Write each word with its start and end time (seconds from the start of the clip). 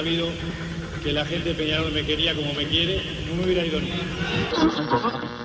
sabido 0.00 0.28
que 1.02 1.12
la 1.12 1.26
gente 1.26 1.50
de 1.50 1.54
Peñarol 1.54 1.92
me 1.92 2.02
quería 2.02 2.34
como 2.34 2.54
me 2.54 2.64
quiere, 2.64 3.02
no 3.28 3.34
me 3.34 3.44
hubiera 3.44 3.66
ido 3.66 3.78
ni. 3.82 3.92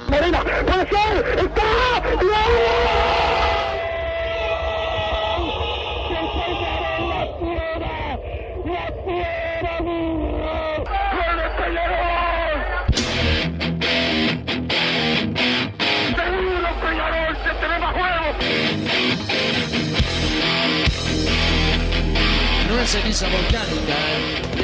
Morena, 0.07 0.41
puede 0.65 0.87
ser, 0.87 1.39
está. 1.39 1.61
Seguro 16.15 16.69
Peñarol, 16.81 17.35
se 17.43 17.51
te 17.59 17.67
ve 17.67 17.77
más 17.79 17.93
juego. 17.93 18.25
No 22.69 22.79
es 22.79 22.89
ceniza 22.89 23.27
volcánica, 23.27 24.44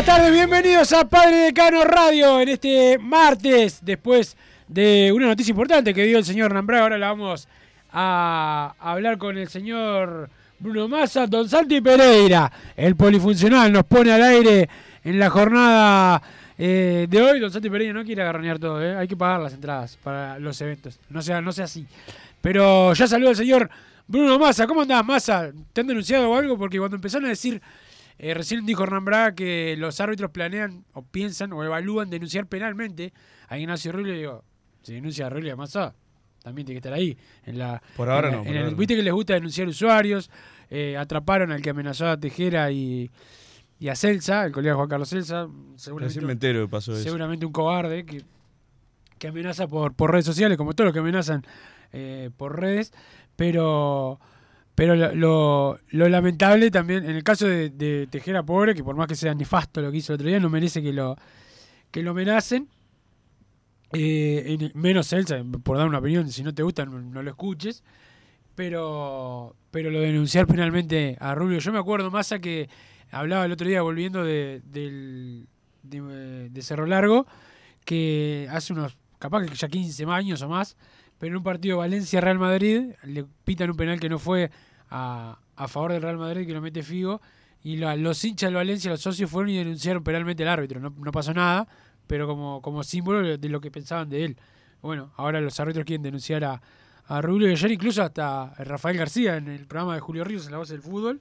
Buenas 0.00 0.16
tardes, 0.16 0.32
bienvenidos 0.32 0.92
a 0.94 1.06
Padre 1.06 1.36
Decano 1.36 1.84
Radio 1.84 2.40
en 2.40 2.48
este 2.48 2.98
martes, 2.98 3.80
después 3.82 4.34
de 4.66 5.12
una 5.14 5.26
noticia 5.26 5.50
importante 5.50 5.92
que 5.92 6.04
dio 6.04 6.16
el 6.16 6.24
señor 6.24 6.54
Nambraga. 6.54 6.84
Ahora 6.84 6.96
la 6.96 7.08
vamos 7.08 7.46
a 7.92 8.74
hablar 8.80 9.18
con 9.18 9.36
el 9.36 9.50
señor 9.50 10.30
Bruno 10.58 10.88
Massa. 10.88 11.26
Don 11.26 11.46
Santi 11.50 11.82
Pereira, 11.82 12.50
el 12.74 12.96
polifuncional, 12.96 13.70
nos 13.70 13.84
pone 13.84 14.10
al 14.10 14.22
aire 14.22 14.70
en 15.04 15.18
la 15.18 15.28
jornada 15.28 16.22
eh, 16.56 17.06
de 17.06 17.20
hoy. 17.20 17.38
Don 17.38 17.50
Santi 17.50 17.68
Pereira 17.68 17.92
no 17.92 18.02
quiere 18.02 18.22
agarronear 18.22 18.58
todo, 18.58 18.82
¿eh? 18.82 18.96
hay 18.96 19.06
que 19.06 19.18
pagar 19.18 19.40
las 19.40 19.52
entradas 19.52 19.98
para 20.02 20.38
los 20.38 20.58
eventos. 20.62 20.98
No 21.10 21.20
sea, 21.20 21.42
no 21.42 21.52
sea 21.52 21.66
así. 21.66 21.86
Pero 22.40 22.94
ya 22.94 23.06
saluda 23.06 23.32
el 23.32 23.36
señor 23.36 23.68
Bruno 24.08 24.38
Massa. 24.38 24.66
¿Cómo 24.66 24.80
andás, 24.80 25.04
Massa? 25.04 25.50
¿Te 25.74 25.82
han 25.82 25.88
denunciado 25.88 26.30
o 26.30 26.36
algo? 26.36 26.56
Porque 26.56 26.78
cuando 26.78 26.96
empezaron 26.96 27.26
a 27.26 27.28
decir 27.30 27.60
eh, 28.22 28.34
recién 28.34 28.66
dijo 28.66 28.82
Hernán 28.84 29.04
Braga 29.06 29.34
que 29.34 29.74
los 29.78 29.98
árbitros 30.00 30.30
planean 30.30 30.84
o 30.92 31.02
piensan 31.02 31.52
o 31.54 31.64
evalúan 31.64 32.10
denunciar 32.10 32.46
penalmente 32.46 33.12
a 33.48 33.56
Ignacio 33.58 33.92
Rubio. 33.92 34.12
Digo, 34.14 34.44
si 34.82 34.92
denuncia 34.94 35.26
a 35.26 35.30
Rubio 35.30 35.56
Massa, 35.56 35.94
también 36.42 36.66
tiene 36.66 36.80
que 36.80 36.86
estar 36.88 36.92
ahí. 36.98 37.16
En 37.44 37.58
la, 37.58 37.82
Por 37.96 38.10
ahora 38.10 38.28
en- 38.28 38.34
no, 38.34 38.38
en 38.40 38.44
por 38.44 38.52
el- 38.52 38.58
ahora 38.58 38.70
no. 38.72 38.76
Viste 38.76 38.94
que 38.96 39.02
les 39.02 39.12
gusta 39.14 39.34
denunciar 39.34 39.66
usuarios. 39.68 40.30
eh, 40.72 40.96
atraparon 40.96 41.50
al 41.50 41.60
que 41.62 41.70
amenazó 41.70 42.06
a 42.08 42.16
Tejera 42.20 42.70
y, 42.70 43.10
y 43.80 43.88
a 43.88 43.96
Celsa, 43.96 44.44
el 44.44 44.52
colega 44.52 44.76
Juan 44.76 44.88
Carlos 44.88 45.08
Celsa. 45.08 45.48
Seguramente, 45.76 46.20
me 46.20 46.32
entero 46.32 46.64
que 46.64 46.70
pasó 46.70 46.92
eso. 46.92 47.02
seguramente 47.02 47.44
un 47.46 47.50
cobarde 47.52 48.04
que, 48.06 48.22
que 49.18 49.28
amenaza 49.28 49.66
por, 49.66 49.94
por 49.94 50.12
redes 50.12 50.26
sociales, 50.26 50.56
como 50.58 50.72
todos 50.74 50.86
los 50.86 50.92
que 50.92 51.00
amenazan 51.00 51.42
eh, 51.92 52.30
por 52.36 52.60
redes. 52.60 52.92
Pero 53.34 54.20
pero 54.80 54.96
lo, 54.96 55.78
lo- 55.90 56.08
lamentable 56.08 56.70
también, 56.70 57.04
en 57.04 57.14
el 57.14 57.22
caso 57.22 57.46
de, 57.46 57.68
de 57.68 58.06
Tejera 58.10 58.42
Pobre, 58.42 58.74
que 58.74 58.82
por 58.82 58.96
más 58.96 59.08
que 59.08 59.14
sea 59.14 59.34
nefasto 59.34 59.82
lo 59.82 59.90
que 59.92 59.98
hizo 59.98 60.14
el 60.14 60.14
otro 60.14 60.28
día, 60.28 60.40
no 60.40 60.48
merece 60.48 60.80
que 60.80 60.90
lo, 60.90 61.18
que 61.90 62.02
lo 62.02 62.12
amenacen. 62.12 62.66
Eh, 63.92 64.56
en- 64.58 64.72
menos 64.80 65.12
él, 65.12 65.26
por 65.62 65.76
dar 65.76 65.86
una 65.86 65.98
opinión, 65.98 66.30
si 66.32 66.42
no 66.42 66.54
te 66.54 66.62
gusta, 66.62 66.86
no, 66.86 66.98
no 66.98 67.22
lo 67.22 67.28
escuches. 67.28 67.84
Pero, 68.54 69.54
pero 69.70 69.90
lo 69.90 70.00
de 70.00 70.06
denunciar 70.06 70.46
penalmente 70.46 71.18
a 71.20 71.34
Rubio, 71.34 71.58
yo 71.58 71.72
me 71.74 71.78
acuerdo 71.78 72.10
más 72.10 72.32
a 72.32 72.38
que 72.38 72.70
hablaba 73.10 73.44
el 73.44 73.52
otro 73.52 73.68
día 73.68 73.82
volviendo 73.82 74.24
de, 74.24 74.62
del, 74.64 75.46
de, 75.82 76.48
de 76.48 76.62
Cerro 76.62 76.86
Largo, 76.86 77.26
que 77.84 78.48
hace 78.50 78.72
unos, 78.72 78.96
capaz 79.18 79.44
que 79.44 79.54
ya 79.54 79.68
15 79.68 80.04
años 80.06 80.40
o 80.40 80.48
más, 80.48 80.78
pero 81.18 81.32
en 81.32 81.36
un 81.36 81.42
partido 81.42 81.76
Valencia-Real 81.76 82.38
Madrid, 82.38 82.92
le 83.04 83.26
pitan 83.44 83.68
un 83.70 83.76
penal 83.76 84.00
que 84.00 84.08
no 84.08 84.18
fue 84.18 84.50
a, 84.90 85.38
a 85.56 85.68
favor 85.68 85.92
del 85.92 86.02
Real 86.02 86.18
Madrid, 86.18 86.46
que 86.46 86.52
lo 86.52 86.60
mete 86.60 86.82
Figo, 86.82 87.20
y 87.62 87.76
la- 87.76 87.96
los 87.96 88.22
hinchas 88.24 88.48
del 88.48 88.54
Valencia, 88.56 88.90
los 88.90 89.00
socios, 89.00 89.30
fueron 89.30 89.50
y 89.50 89.58
denunciaron 89.58 90.02
penalmente 90.02 90.42
al 90.42 90.48
árbitro. 90.48 90.80
No, 90.80 90.90
no 90.96 91.12
pasó 91.12 91.32
nada, 91.34 91.66
pero 92.06 92.26
como, 92.26 92.60
como 92.62 92.82
símbolo 92.82 93.36
de 93.38 93.48
lo 93.48 93.60
que 93.60 93.70
pensaban 93.70 94.08
de 94.08 94.24
él. 94.24 94.36
Bueno, 94.82 95.12
ahora 95.16 95.40
los 95.40 95.58
árbitros 95.60 95.84
quieren 95.84 96.02
denunciar 96.02 96.42
a, 96.44 96.60
a 97.06 97.20
Rubio 97.20 97.48
y 97.48 97.52
ayer 97.52 97.70
incluso 97.72 98.02
hasta 98.02 98.54
Rafael 98.58 98.96
García 98.96 99.36
en 99.36 99.48
el 99.48 99.66
programa 99.66 99.94
de 99.94 100.00
Julio 100.00 100.24
Ríos 100.24 100.46
en 100.46 100.52
la 100.52 100.58
voz 100.58 100.68
del 100.70 100.80
fútbol. 100.82 101.20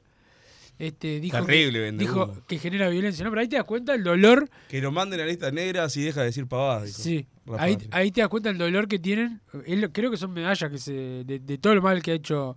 Este, 0.77 1.19
dijo 1.19 1.37
Terrible, 1.45 1.91
que, 1.91 1.97
dijo 1.97 2.33
que 2.47 2.57
genera 2.57 2.87
violencia, 2.87 3.25
¿no? 3.25 3.31
Pero 3.31 3.41
ahí 3.41 3.49
te 3.49 3.57
das 3.57 3.65
cuenta 3.65 3.93
el 3.93 4.01
dolor 4.01 4.49
Que 4.69 4.79
lo 4.79 4.93
manden 4.93 5.19
a 5.19 5.25
listas 5.25 5.51
negras 5.51 5.97
y 5.97 6.03
deja 6.03 6.21
de 6.21 6.27
decir 6.27 6.47
pavadas. 6.47 6.85
dijo. 6.85 6.99
Sí, 7.01 7.27
ahí, 7.57 7.77
ahí 7.91 8.11
te 8.11 8.21
das 8.21 8.29
cuenta 8.29 8.49
el 8.49 8.57
dolor 8.57 8.87
que 8.87 8.97
tienen. 8.97 9.41
Él- 9.65 9.91
creo 9.91 10.09
que 10.09 10.15
son 10.15 10.31
medallas 10.31 10.71
que 10.71 10.77
se 10.77 10.93
de, 11.25 11.39
de 11.39 11.57
todo 11.57 11.75
lo 11.75 11.81
mal 11.81 12.01
que 12.01 12.11
ha 12.11 12.15
hecho 12.15 12.55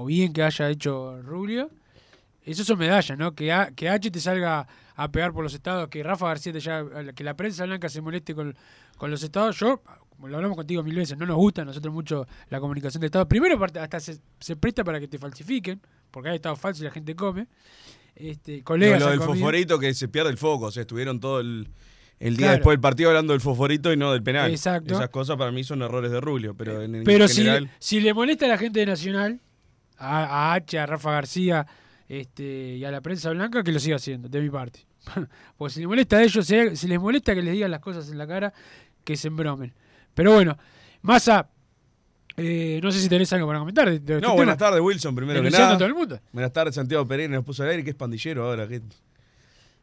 o 0.00 0.06
bien 0.06 0.32
que 0.32 0.42
haya 0.42 0.68
hecho 0.70 1.20
Rubio. 1.22 1.70
Eso 2.44 2.64
son 2.64 2.78
medallas, 2.78 3.18
¿no? 3.18 3.34
Que, 3.34 3.52
A- 3.52 3.70
que 3.74 3.88
H 3.88 4.10
te 4.10 4.18
salga 4.20 4.66
a 4.96 5.10
pegar 5.10 5.32
por 5.32 5.42
los 5.44 5.54
estados, 5.54 5.88
que 5.88 6.02
Rafa 6.02 6.26
García 6.28 6.52
te 6.52 6.60
ya, 6.60 6.84
que 7.14 7.22
la 7.24 7.34
prensa 7.34 7.64
blanca 7.64 7.88
se 7.88 8.00
moleste 8.00 8.34
con, 8.34 8.56
con 8.96 9.10
los 9.10 9.22
estados. 9.22 9.58
Yo, 9.58 9.82
como 10.08 10.28
lo 10.28 10.36
hablamos 10.36 10.56
contigo 10.56 10.82
mil 10.82 10.94
veces, 10.96 11.16
no 11.18 11.26
nos 11.26 11.36
gusta 11.36 11.62
a 11.62 11.64
nosotros 11.64 11.92
mucho 11.92 12.26
la 12.48 12.58
comunicación 12.60 13.00
de 13.00 13.06
estados. 13.06 13.28
Primero, 13.28 13.62
hasta 13.62 14.00
se, 14.00 14.18
se 14.40 14.56
presta 14.56 14.82
para 14.84 14.98
que 15.00 15.06
te 15.08 15.18
falsifiquen, 15.18 15.80
porque 16.10 16.30
hay 16.30 16.36
estados 16.36 16.58
falsos 16.58 16.80
y 16.82 16.84
la 16.84 16.90
gente 16.90 17.14
come. 17.14 17.46
Este, 18.16 18.58
Lo, 18.58 18.64
colegas 18.64 19.00
lo 19.00 19.06
han 19.06 19.12
del 19.12 19.20
comido. 19.20 19.34
fosforito 19.36 19.78
que 19.78 19.94
se 19.94 20.08
pierde 20.08 20.30
el 20.30 20.36
foco. 20.38 20.66
O 20.66 20.70
sea, 20.70 20.80
estuvieron 20.82 21.20
todo 21.20 21.40
el, 21.40 21.68
el 22.18 22.36
día 22.36 22.46
Claro. 22.48 22.52
después 22.58 22.72
del 22.74 22.80
partido 22.80 23.10
hablando 23.10 23.32
del 23.32 23.40
fosforito 23.40 23.92
y 23.92 23.96
no 23.96 24.12
del 24.12 24.22
penal. 24.22 24.50
Exacto. 24.50 24.94
Esas 24.94 25.08
cosas 25.10 25.36
para 25.36 25.52
mí 25.52 25.62
son 25.64 25.82
errores 25.82 26.10
de 26.10 26.20
Rubio. 26.20 26.54
Pero 26.54 26.82
en, 26.82 26.96
en 26.96 27.04
Pero 27.04 27.28
si, 27.28 27.36
general. 27.42 27.70
si 27.78 28.00
le 28.00 28.12
molesta 28.12 28.46
a 28.46 28.48
la 28.48 28.58
gente 28.58 28.80
de 28.80 28.86
Nacional, 28.86 29.40
a, 30.00 30.50
a 30.50 30.54
H, 30.54 30.78
a 30.78 30.86
Rafa 30.86 31.12
García 31.12 31.66
este, 32.08 32.76
y 32.76 32.84
a 32.84 32.90
la 32.90 33.00
prensa 33.00 33.30
blanca, 33.30 33.62
que 33.62 33.70
lo 33.72 33.78
siga 33.78 33.96
haciendo, 33.96 34.28
de 34.28 34.40
mi 34.40 34.50
parte. 34.50 34.86
Porque 35.56 35.74
si 35.74 35.80
le 35.80 35.86
molesta 35.86 36.16
a 36.16 36.22
ellos, 36.22 36.44
si, 36.46 36.76
si 36.76 36.88
les 36.88 36.98
molesta 37.00 37.34
que 37.34 37.42
les 37.42 37.52
digan 37.54 37.70
las 37.70 37.80
cosas 37.80 38.10
en 38.10 38.18
la 38.18 38.26
cara, 38.26 38.52
que 39.04 39.16
se 39.16 39.28
embromen. 39.28 39.72
Pero 40.14 40.32
bueno, 40.32 40.58
Massa, 41.02 41.48
eh, 42.36 42.80
no 42.82 42.90
sé 42.90 43.00
si 43.00 43.08
tenés 43.08 43.32
algo 43.32 43.46
para 43.46 43.58
comentar. 43.60 43.86
de- 43.90 44.00
de 44.00 44.14
este 44.16 44.26
No, 44.26 44.34
buenas 44.34 44.56
tardes, 44.58 44.80
Wilson, 44.80 45.14
primero 45.14 45.42
que 45.42 45.50
nada. 45.50 45.74
a 45.74 45.78
todo 45.78 45.86
el 45.88 45.94
mundo. 45.94 46.20
Buenas 46.32 46.52
tardes, 46.52 46.74
Santiago 46.74 47.06
Pereira 47.06 47.34
nos 47.34 47.44
puso 47.44 47.62
al 47.62 47.70
aire, 47.70 47.84
que 47.84 47.90
es 47.90 47.96
pandillero 47.96 48.44
ahora. 48.48 48.66
que- 48.68 48.82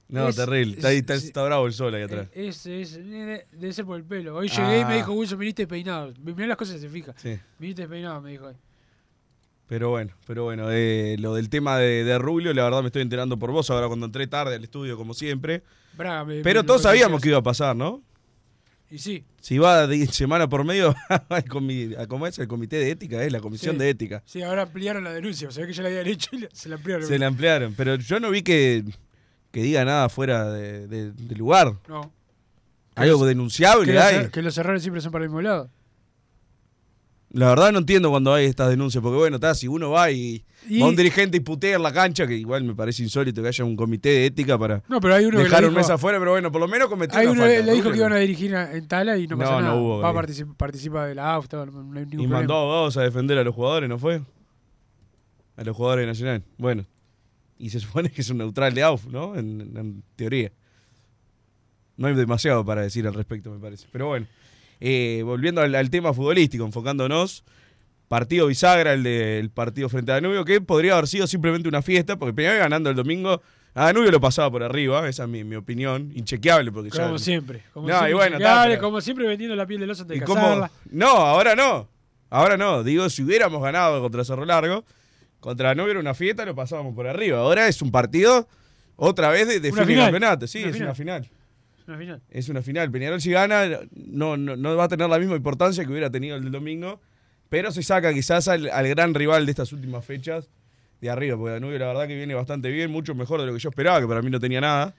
No, 0.09 0.29
Es- 0.29 0.35
terrible. 0.37 0.75
Está, 0.75 0.87
ahí, 0.89 0.97
está, 0.99 1.15
es- 1.15 1.25
está 1.25 1.43
bravo 1.43 1.65
el 1.67 1.73
sol 1.73 1.93
ahí 1.93 2.03
atrás. 2.03 2.27
Eh, 2.33 2.47
Es, 2.47 2.65
es- 2.65 2.95
debe 3.03 3.73
ser 3.73 3.85
por 3.85 3.97
el 3.97 4.05
pelo. 4.05 4.35
Hoy 4.37 4.47
llegué 4.49 4.79
y 4.79 4.85
me 4.85 4.93
Ah. 4.93 4.95
dijo, 4.97 5.11
Wilson, 5.13 5.39
viniste 5.39 5.67
peinado. 5.67 6.13
Mirá 6.23 6.47
las 6.47 6.57
cosas 6.57 6.75
que 6.75 6.81
se 6.81 6.89
fija. 6.89 7.13
Sí. 7.17 7.37
Viniste 7.59 7.87
peinado, 7.87 8.21
me 8.21 8.31
dijo 8.31 8.45
hoy. 8.47 8.55
Pero 9.67 9.89
bueno, 9.89 10.13
pero 10.25 10.45
bueno, 10.45 10.67
eh, 10.71 11.17
lo 11.19 11.33
del 11.33 11.49
tema 11.49 11.77
de, 11.77 12.03
de 12.05 12.17
Rubio, 12.17 12.53
la 12.53 12.63
verdad 12.63 12.81
me 12.81 12.87
estoy 12.87 13.01
enterando 13.01 13.37
por 13.37 13.51
vos 13.51 13.69
ahora 13.69 13.87
cuando 13.87 14.05
entré 14.05 14.25
tarde 14.27 14.55
al 14.55 14.63
estudio, 14.63 14.95
como 14.95 15.13
siempre. 15.13 15.61
Me- 15.97 16.41
Pero 16.41 16.61
me- 16.61 16.67
todos 16.67 16.83
sabíamos 16.83 17.21
que 17.21 17.29
iba 17.29 17.39
a 17.39 17.43
pasar, 17.43 17.75
¿no? 17.75 18.01
Y 18.89 18.99
sí, 18.99 19.25
Si 19.41 19.57
va 19.57 19.85
de 19.85 20.07
semana 20.07 20.47
por 20.47 20.63
medio, 20.63 20.95
a- 21.09 21.41
¿cómo 22.07 22.27
es? 22.27 22.39
El 22.39 22.47
comité 22.47 22.77
de 22.77 22.91
ética, 22.91 23.21
es 23.23 23.31
la 23.33 23.41
comisión 23.41 23.75
Sí. 23.75 23.79
de 23.79 23.89
ética. 23.89 24.23
sí, 24.25 24.41
ahora 24.41 24.61
ampliaron 24.63 25.03
la 25.03 25.11
denuncia. 25.11 25.49
O 25.49 25.51
sea 25.51 25.65
que 25.67 25.73
ya 25.73 25.83
la 25.83 25.89
habían 25.89 26.07
hecho 26.07 26.29
y 26.33 26.47
se 26.53 26.69
la 26.69 26.75
ampliaron. 26.75 27.05
Se 27.05 27.19
la 27.19 27.27
ampliaron. 27.27 27.73
Pero 27.75 27.95
yo 27.95 28.21
no 28.21 28.29
vi 28.31 28.43
que, 28.43 28.85
que 29.51 29.61
diga 29.61 29.83
nada 29.83 30.07
fuera 30.07 30.49
de, 30.49 30.87
de- 30.87 31.11
de 31.11 31.35
lugar. 31.35 31.73
No. 31.89 32.13
Algo 32.95 33.25
denunciable 33.25 33.85
Que 33.85 33.93
los, 33.93 34.03
hay. 34.03 34.29
que 34.29 34.41
los 34.41 34.57
errores 34.57 34.81
siempre 34.81 35.01
son 35.01 35.11
para 35.11 35.25
el 35.25 35.29
mismo 35.29 35.41
lado. 35.41 35.69
La 37.37 37.49
verdad 37.49 37.71
no 37.71 37.77
entiendo 37.79 38.09
cuando 38.09 38.33
hay 38.33 38.45
estas 38.45 38.69
denuncias, 38.69 39.01
porque 39.01 39.17
bueno, 39.17 39.35
está, 39.35 39.53
si 39.53 39.67
uno 39.67 39.91
va 39.91 40.09
y, 40.11 40.43
Y- 40.67 40.79
va 40.81 40.87
un 40.87 40.95
dirigente 40.95 41.37
y 41.37 41.39
putea 41.39 41.75
en 41.75 41.83
la 41.83 41.93
cancha, 41.93 42.25
que 42.25 42.35
igual 42.35 42.63
me 42.63 42.73
parece 42.73 43.03
insólito 43.03 43.41
que 43.43 43.47
haya 43.49 43.63
un 43.63 43.75
comité 43.75 44.09
de 44.09 44.25
ética 44.25 44.57
para 44.57 44.81
No, 44.87 44.99
pero 44.99 45.13
hay 45.13 45.25
uno 45.25 45.37
dejar 45.39 45.63
un 45.65 45.73
mes 45.75 45.87
afuera, 45.89 46.17
pero 46.17 46.31
bueno, 46.31 46.51
por 46.51 46.59
lo 46.59 46.67
menos 46.67 46.87
cometió 46.87 47.17
hay 47.17 47.27
una 47.27 47.33
uno 47.33 47.41
falta. 47.43 47.61
le 47.65 47.73
dijo 47.73 47.91
que 47.91 47.97
iban 47.97 48.09
no. 48.09 48.15
a 48.15 48.19
dirigir 48.19 48.53
en 48.55 48.87
Tala 48.87 49.17
y 49.19 49.27
no 49.27 49.35
No, 49.35 49.43
pasa 49.43 49.51
no 49.57 49.61
nada. 49.61 49.75
hubo, 49.75 49.99
Va 49.99 50.09
a 50.09 50.13
participar, 50.13 50.55
participa 50.55 51.05
de 51.05 51.13
la 51.15 51.39
no, 51.51 51.65
no 51.65 51.99
hay 51.99 52.05
ningún 52.05 52.05
Y 52.05 52.09
problema. 52.09 52.37
mandó 52.39 52.55
abogados 52.55 52.97
a 52.97 53.03
defender 53.03 53.37
a 53.37 53.43
los 53.43 53.53
jugadores, 53.53 53.87
¿no 53.87 53.99
fue? 53.99 54.21
A 55.57 55.63
los 55.63 55.77
jugadores 55.77 56.03
de 56.03 56.07
Nacional. 56.07 56.43
Bueno. 56.57 56.85
Y 57.59 57.69
se 57.69 57.79
supone 57.79 58.09
que 58.11 58.21
es 58.21 58.29
un 58.31 58.37
neutral 58.39 58.73
de 58.73 58.81
AUF, 58.83 59.05
¿no? 59.07 59.35
En, 59.35 59.61
en 59.77 60.03
teoría. 60.15 60.51
No 61.97 62.07
hay 62.07 62.15
demasiado 62.15 62.63
para 62.65 62.81
decir 62.81 63.05
al 63.07 63.13
respecto, 63.13 63.51
me 63.51 63.59
parece. 63.59 63.87
Pero 63.91 64.07
bueno. 64.07 64.25
Eh, 64.79 65.21
volviendo 65.25 65.61
al, 65.61 65.73
al 65.75 65.89
tema 65.89 66.13
futbolístico, 66.13 66.63
enfocándonos. 66.65 67.43
Partido 68.07 68.47
bisagra, 68.47 68.93
el 68.93 69.03
del 69.03 69.49
partido 69.49 69.89
frente 69.89 70.11
a 70.11 70.15
Danubio, 70.15 70.45
que 70.45 70.61
podría 70.61 70.93
haber 70.93 71.07
sido 71.07 71.27
simplemente 71.27 71.67
una 71.67 71.81
fiesta, 71.81 72.15
porque 72.17 72.33
Peñarol 72.33 72.59
ganando 72.59 72.89
el 72.89 72.95
domingo, 72.95 73.41
a 73.73 73.85
Danubio 73.87 74.11
lo 74.11 74.21
pasaba 74.21 74.49
por 74.49 74.63
arriba, 74.63 75.09
esa 75.09 75.23
es 75.23 75.29
mi, 75.29 75.43
mi 75.43 75.57
opinión, 75.57 76.11
inchequeable, 76.15 76.71
porque 76.71 76.89
ya- 76.89 77.03
Como 77.05 77.19
siempre. 77.19 77.63
Como 77.73 77.87
No, 77.89 77.95
siempre, 77.95 78.11
y 78.11 78.13
bueno, 78.13 78.37
pero- 78.39 78.81
como 78.81 79.01
siempre 79.01 79.27
vendiendo 79.27 79.57
la 79.57 79.65
piel 79.65 79.81
del 79.81 79.89
oso 79.91 80.03
antes 80.03 80.15
¿Y 80.15 80.19
de 80.21 80.25
cómo? 80.25 80.69
No, 80.89 81.07
ahora 81.09 81.53
no. 81.55 81.89
Ahora 82.29 82.55
no. 82.55 82.81
Digo, 82.83 83.09
si 83.09 83.23
hubiéramos 83.23 83.61
ganado 83.61 84.01
contra 84.01 84.23
Cerro 84.23 84.45
Largo, 84.45 84.85
contra 85.41 85.75
no 85.75 85.83
hubiera 85.83 85.99
una 85.99 86.13
fiesta, 86.13 86.45
lo 86.45 86.55
pasábamos 86.55 86.95
por 86.95 87.07
arriba. 87.07 87.39
Ahora 87.39 87.67
es 87.67 87.81
un 87.81 87.91
partido 87.91 88.47
otra 88.95 89.29
vez 89.31 89.49
de, 89.49 89.59
de 89.59 89.71
fin 89.73 89.85
de 89.85 89.95
campeonato. 89.97 90.47
Sí, 90.47 90.59
Una 90.59 90.67
es 90.67 90.73
final. 90.73 90.87
una 90.87 90.95
final. 90.95 91.29
Final. 91.95 92.21
Es 92.29 92.49
una 92.49 92.61
final. 92.61 92.91
Peñarol 92.91 93.21
si 93.21 93.31
gana, 93.31 93.79
no, 93.95 94.35
no, 94.35 94.57
no 94.57 94.75
va 94.75 94.85
a 94.85 94.87
tener 94.89 95.09
la 95.09 95.19
misma 95.19 95.37
importancia 95.37 95.85
que 95.85 95.91
hubiera 95.91 96.09
tenido 96.09 96.35
el 96.35 96.43
del 96.43 96.51
domingo, 96.51 96.99
pero 97.47 97.71
se 97.71 97.81
saca 97.81 98.13
quizás 98.13 98.49
al, 98.49 98.69
al 98.69 98.87
gran 98.89 99.13
rival 99.13 99.45
de 99.45 99.51
estas 99.51 99.71
últimas 99.71 100.03
fechas 100.03 100.49
de 100.99 101.09
arriba, 101.09 101.37
porque 101.37 101.53
Danubio 101.53 101.79
la 101.79 101.87
verdad 101.87 102.07
que 102.07 102.15
viene 102.15 102.33
bastante 102.33 102.69
bien, 102.71 102.91
mucho 102.91 103.15
mejor 103.15 103.39
de 103.39 103.47
lo 103.47 103.53
que 103.53 103.59
yo 103.59 103.69
esperaba, 103.69 104.01
que 104.01 104.07
para 104.07 104.21
mí 104.21 104.29
no 104.29 104.39
tenía 104.39 104.59
nada. 104.59 104.95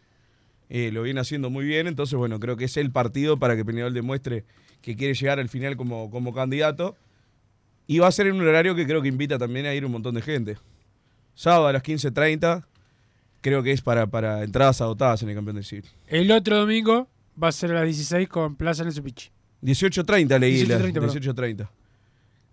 Eh, 0.71 0.91
lo 0.93 1.03
viene 1.03 1.21
haciendo 1.21 1.51
muy 1.51 1.65
bien, 1.65 1.87
entonces 1.87 2.17
bueno, 2.17 2.39
creo 2.39 2.57
que 2.57 2.67
es 2.67 2.77
el 2.77 2.91
partido 2.91 3.39
para 3.39 3.57
que 3.57 3.65
Peñarol 3.65 3.95
demuestre 3.95 4.45
que 4.83 4.97
quiere 4.97 5.15
llegar 5.15 5.41
al 5.41 5.49
final 5.49 5.77
como, 5.77 6.11
como 6.11 6.33
candidato. 6.33 6.97
Y 7.87 8.01
va 8.01 8.09
a 8.09 8.13
ser 8.13 8.27
en 8.27 8.35
un 8.35 8.47
horario 8.47 8.75
que 8.75 8.87
creo 8.87 9.01
que 9.01 9.09
invita 9.09 9.39
también 9.39 9.65
a 9.65 9.75
ir 9.75 9.85
un 9.85 9.93
montón 9.93 10.15
de 10.15 10.21
gente. 10.21 10.59
Sábado 11.35 11.69
a 11.69 11.73
las 11.73 11.83
15.30, 11.83 12.65
creo 13.41 13.63
que 13.63 13.73
es 13.73 13.81
para, 13.83 14.07
para 14.07 14.43
entradas 14.45 14.81
agotadas 14.81 15.23
en 15.23 15.29
el 15.31 15.35
campeón 15.35 15.57
del 15.57 15.65
siglo. 15.65 15.89
El 16.07 16.31
otro 16.33 16.57
domingo 16.59 17.09
va 17.43 17.49
a 17.49 17.53
ser 17.53 17.71
a 17.71 17.75
las 17.75 17.85
16 17.85 18.29
con 18.29 18.57
Plaza 18.57 18.83
en 18.83 18.89
el 18.89 18.95
Supichi. 18.95 19.31
18.30 19.63 20.39
leí. 20.39 20.65
18:30, 20.65 20.69
la- 20.69 20.79
perdón. 20.93 21.11
18.30. 21.11 21.69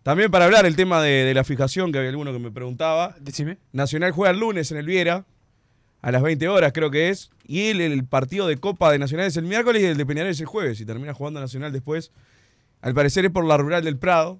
También 0.03 0.29
para 0.29 0.45
hablar 0.45 0.65
el 0.65 0.75
tema 0.75 1.01
de, 1.01 1.09
de 1.25 1.33
la 1.33 1.43
fijación, 1.43 1.91
que 1.91 1.97
había 1.97 2.11
alguno 2.11 2.31
que 2.31 2.39
me 2.39 2.51
preguntaba. 2.51 3.15
Decime. 3.19 3.57
Nacional 3.73 4.11
juega 4.11 4.31
el 4.31 4.39
lunes 4.39 4.71
en 4.71 4.77
el 4.77 4.85
Viera, 4.85 5.25
a 6.03 6.11
las 6.11 6.21
20 6.21 6.47
horas 6.47 6.71
creo 6.73 6.91
que 6.91 7.09
es. 7.09 7.31
Y 7.47 7.69
el, 7.69 7.81
el 7.81 8.05
partido 8.05 8.45
de 8.47 8.57
Copa 8.57 8.91
de 8.91 8.99
Nacional 8.99 9.25
es 9.25 9.37
el 9.37 9.45
miércoles 9.45 9.81
y 9.81 9.85
el 9.85 9.97
de 9.97 10.05
Peñarol 10.05 10.29
es 10.31 10.39
el 10.39 10.45
jueves. 10.45 10.79
Y 10.79 10.85
termina 10.85 11.13
jugando 11.13 11.39
Nacional 11.39 11.71
después. 11.71 12.11
Al 12.81 12.93
parecer 12.93 13.25
es 13.25 13.31
por 13.31 13.45
la 13.45 13.57
Rural 13.57 13.83
del 13.83 13.97
Prado, 13.97 14.39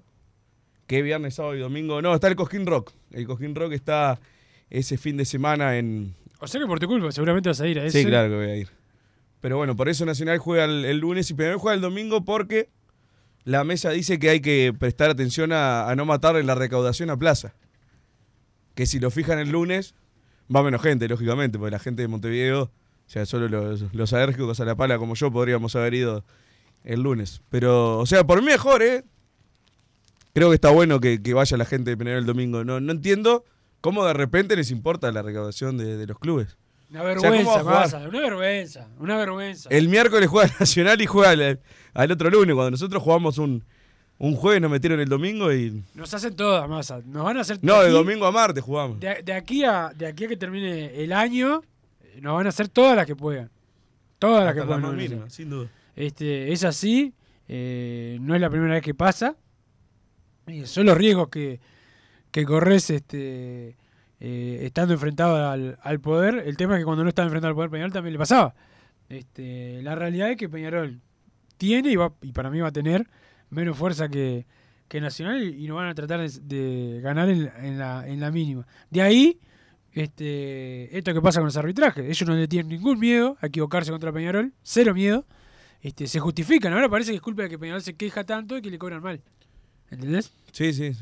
que 0.86 1.02
viernes, 1.02 1.34
sábado 1.34 1.56
y 1.56 1.58
domingo. 1.58 2.00
No, 2.00 2.14
está 2.14 2.28
el 2.28 2.36
Cosquín 2.36 2.64
Rock. 2.66 2.92
El 3.10 3.26
Cosquín 3.26 3.56
Rock 3.56 3.72
está 3.72 4.20
ese 4.70 4.96
fin 4.98 5.16
de 5.16 5.24
semana 5.24 5.78
en, 5.78 6.14
O 6.38 6.46
sea 6.46 6.60
que 6.60 6.66
por 6.66 6.78
tu 6.78 6.86
culpa, 6.86 7.10
seguramente 7.12 7.48
vas 7.48 7.60
a 7.60 7.66
ir 7.66 7.78
a 7.78 7.84
ese. 7.84 8.00
Sí, 8.02 8.06
claro 8.06 8.28
que 8.28 8.36
voy 8.36 8.46
a 8.46 8.56
ir. 8.56 8.68
Pero 9.40 9.56
bueno, 9.56 9.76
por 9.76 9.88
eso 9.88 10.04
Nacional 10.04 10.38
juega 10.38 10.64
el, 10.64 10.84
el 10.84 10.98
lunes 10.98 11.30
y 11.30 11.34
Peñarol 11.34 11.58
juega 11.58 11.74
el 11.74 11.80
domingo 11.80 12.24
porque 12.24 12.68
la 13.44 13.64
mesa 13.64 13.90
dice 13.90 14.18
que 14.18 14.28
hay 14.30 14.40
que 14.40 14.74
prestar 14.78 15.10
atención 15.10 15.52
a, 15.52 15.88
a 15.88 15.94
no 15.96 16.04
matar 16.04 16.36
en 16.36 16.46
la 16.46 16.54
recaudación 16.54 17.10
a 17.10 17.16
plaza. 17.16 17.54
Que 18.74 18.86
si 18.86 18.98
lo 18.98 19.10
fijan 19.10 19.38
el 19.38 19.50
lunes, 19.50 19.94
va 20.54 20.62
menos 20.62 20.82
gente, 20.82 21.08
lógicamente, 21.08 21.58
porque 21.58 21.70
la 21.70 21.78
gente 21.78 22.02
de 22.02 22.08
Montevideo, 22.08 22.62
o 22.64 22.70
sea, 23.06 23.24
solo 23.24 23.48
los, 23.48 23.94
los 23.94 24.12
alérgicos 24.12 24.60
a 24.60 24.64
la 24.64 24.74
pala 24.74 24.98
como 24.98 25.14
yo 25.14 25.30
podríamos 25.30 25.76
haber 25.76 25.94
ido 25.94 26.24
el 26.84 27.02
lunes. 27.02 27.40
Pero, 27.50 27.98
o 27.98 28.06
sea, 28.06 28.24
por 28.24 28.40
mí 28.40 28.46
mejor, 28.46 28.82
¿eh? 28.82 29.04
Creo 30.34 30.50
que 30.50 30.56
está 30.56 30.70
bueno 30.70 31.00
que, 31.00 31.22
que 31.22 31.32
vaya 31.32 31.56
la 31.56 31.64
gente 31.64 31.90
de 31.90 31.96
Peñarol 31.96 32.20
el 32.20 32.26
domingo. 32.26 32.64
No, 32.64 32.80
no 32.80 32.92
entiendo 32.92 33.44
cómo 33.86 34.04
de 34.04 34.12
repente 34.14 34.56
les 34.56 34.72
importa 34.72 35.12
la 35.12 35.22
recaudación 35.22 35.78
de, 35.78 35.96
de 35.96 36.06
los 36.08 36.18
clubes. 36.18 36.56
Una 36.90 37.02
O 37.02 37.04
sea, 37.20 37.30
¿cómo 37.30 37.54
vergüenza, 37.54 37.98
una 38.08 38.20
vergüenza, 38.20 38.88
una 38.98 39.16
vergüenza. 39.16 39.68
El 39.70 39.88
miércoles 39.88 40.28
juega 40.28 40.52
Nacional 40.60 41.00
y 41.00 41.06
juega 41.06 41.30
al, 41.30 41.60
al 41.94 42.10
otro 42.12 42.28
lunes. 42.30 42.54
Cuando 42.54 42.72
nosotros 42.72 43.00
jugamos 43.02 43.38
un, 43.38 43.62
un 44.18 44.34
jueves, 44.34 44.60
nos 44.60 44.70
metieron 44.72 44.98
el 44.98 45.08
domingo 45.08 45.52
y. 45.52 45.84
Nos 45.94 46.12
hacen 46.14 46.34
todas, 46.34 46.68
Massa. 46.68 47.00
Nos 47.06 47.22
van 47.24 47.36
a 47.38 47.42
hacer 47.42 47.58
No, 47.62 47.74
de 47.80 47.86
aquí- 47.86 47.92
domingo 47.92 48.26
a 48.26 48.32
martes 48.32 48.64
jugamos. 48.64 48.98
De, 48.98 49.22
de 49.24 49.32
aquí 49.32 49.62
a, 49.64 49.92
de 49.96 50.06
aquí 50.08 50.24
a 50.24 50.28
que 50.28 50.36
termine 50.36 51.02
el 51.04 51.12
año, 51.12 51.62
eh, 52.02 52.18
nos 52.20 52.34
van 52.34 52.46
a 52.46 52.48
hacer 52.48 52.66
todas 52.68 52.96
las 52.96 53.06
que 53.06 53.14
puedan. 53.14 53.50
Todas 54.18 54.44
las 54.44 54.48
Hasta 54.50 54.54
que 54.54 54.60
la 54.60 54.66
puedan. 54.66 54.82
más 54.82 54.90
nos 54.90 54.96
van 54.96 55.00
a 55.00 55.04
hacer. 55.04 55.10
mínima, 55.16 55.30
sin 55.30 55.50
duda. 55.50 55.68
Este, 55.94 56.52
es 56.52 56.64
así, 56.64 57.14
eh, 57.48 58.18
no 58.20 58.34
es 58.34 58.40
la 58.40 58.50
primera 58.50 58.74
vez 58.74 58.82
que 58.82 58.94
pasa. 58.94 59.36
Y 60.48 60.66
son 60.66 60.86
los 60.86 60.96
riesgos 60.96 61.28
que, 61.28 61.58
que 62.36 62.44
corres 62.44 62.90
este, 62.90 63.78
eh, 64.20 64.58
estando 64.60 64.92
enfrentado 64.92 65.48
al, 65.48 66.00
poder. 66.00 66.42
El 66.46 66.58
tema 66.58 66.74
es 66.74 66.80
que 66.80 66.84
cuando 66.84 67.02
no 67.02 67.08
estaba 67.08 67.24
enfrentado 67.24 67.48
al 67.48 67.54
poder, 67.54 67.70
Peñarol 67.70 67.94
también 67.94 68.12
le 68.12 68.18
pasaba. 68.18 68.54
Este, 69.08 69.80
la 69.82 69.94
realidad 69.94 70.30
es 70.30 70.36
que 70.36 70.46
Peñarol 70.46 71.00
tiene 71.56 71.92
y, 71.92 71.96
va, 71.96 72.12
y 72.20 72.32
para 72.32 72.50
mí 72.50 72.60
va 72.60 72.68
a 72.68 72.72
tener 72.72 73.08
menos 73.48 73.78
fuerza 73.78 74.10
que, 74.10 74.44
Nacional 74.92 75.42
y, 75.42 75.66
no 75.66 75.76
van 75.76 75.88
a 75.88 75.94
tratar 75.94 76.20
de, 76.20 76.40
de 76.42 77.00
ganar 77.00 77.30
en, 77.30 77.50
en 77.62 77.78
la, 77.78 78.06
en 78.06 78.20
la 78.20 78.30
mínima. 78.30 78.66
De 78.90 79.00
ahí, 79.00 79.40
este, 79.92 80.94
esto 80.94 81.14
que 81.14 81.22
pasa 81.22 81.40
con 81.40 81.46
los 81.46 81.56
arbitrajes. 81.56 82.04
Ellos 82.04 82.28
no 82.28 82.34
le 82.34 82.48
tienen 82.48 82.68
ningún 82.68 82.98
miedo 82.98 83.38
a 83.40 83.46
equivocarse 83.46 83.90
contra 83.90 84.12
Peñarol, 84.12 84.52
cero 84.62 84.92
miedo 84.92 85.24
este, 85.80 86.06
se 86.06 86.20
justifican. 86.20 86.74
Ahora 86.74 86.90
parece 86.90 87.12
que 87.12 87.16
es 87.16 87.22
culpa 87.22 87.44
de 87.44 87.48
que 87.48 87.58
Peñarol 87.58 87.80
se 87.80 87.94
queja 87.94 88.24
tanto 88.24 88.58
y 88.58 88.60
que 88.60 88.70
le 88.70 88.76
cobran 88.76 89.02
mal. 89.02 89.22
¿Entendés? 89.90 90.34
Sí, 90.52 90.74
sí. 90.74 90.92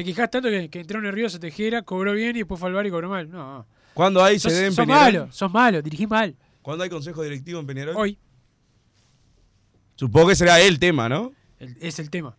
Te 0.00 0.04
quejas 0.06 0.30
tanto 0.30 0.48
que, 0.48 0.70
que 0.70 0.80
entró 0.80 0.98
nervioso 0.98 1.38
Tejera, 1.38 1.82
cobró 1.82 2.14
bien 2.14 2.34
y 2.34 2.38
después 2.38 2.58
fue 2.58 2.70
al 2.70 2.74
bar 2.74 2.86
y 2.86 2.90
cobró 2.90 3.10
mal. 3.10 3.30
No. 3.30 3.66
¿Cuándo 3.92 4.24
hay 4.24 4.38
Sos, 4.38 4.50
CD 4.50 4.66
en 4.68 4.72
sos 4.72 4.86
Peñarol? 4.86 5.12
malo, 5.12 5.28
sos 5.30 5.52
malo, 5.52 5.82
dirigís 5.82 6.08
mal. 6.08 6.34
¿Cuándo 6.62 6.84
hay 6.84 6.88
consejo 6.88 7.22
directivo 7.22 7.60
en 7.60 7.66
Peñarol? 7.66 7.94
Hoy 7.98 8.18
Supongo 9.96 10.28
que 10.28 10.36
será 10.36 10.58
el 10.58 10.78
tema, 10.78 11.08
¿no? 11.08 11.32
el- 11.58 11.76
es 11.82 11.98
el 11.98 12.08
tema. 12.08 12.34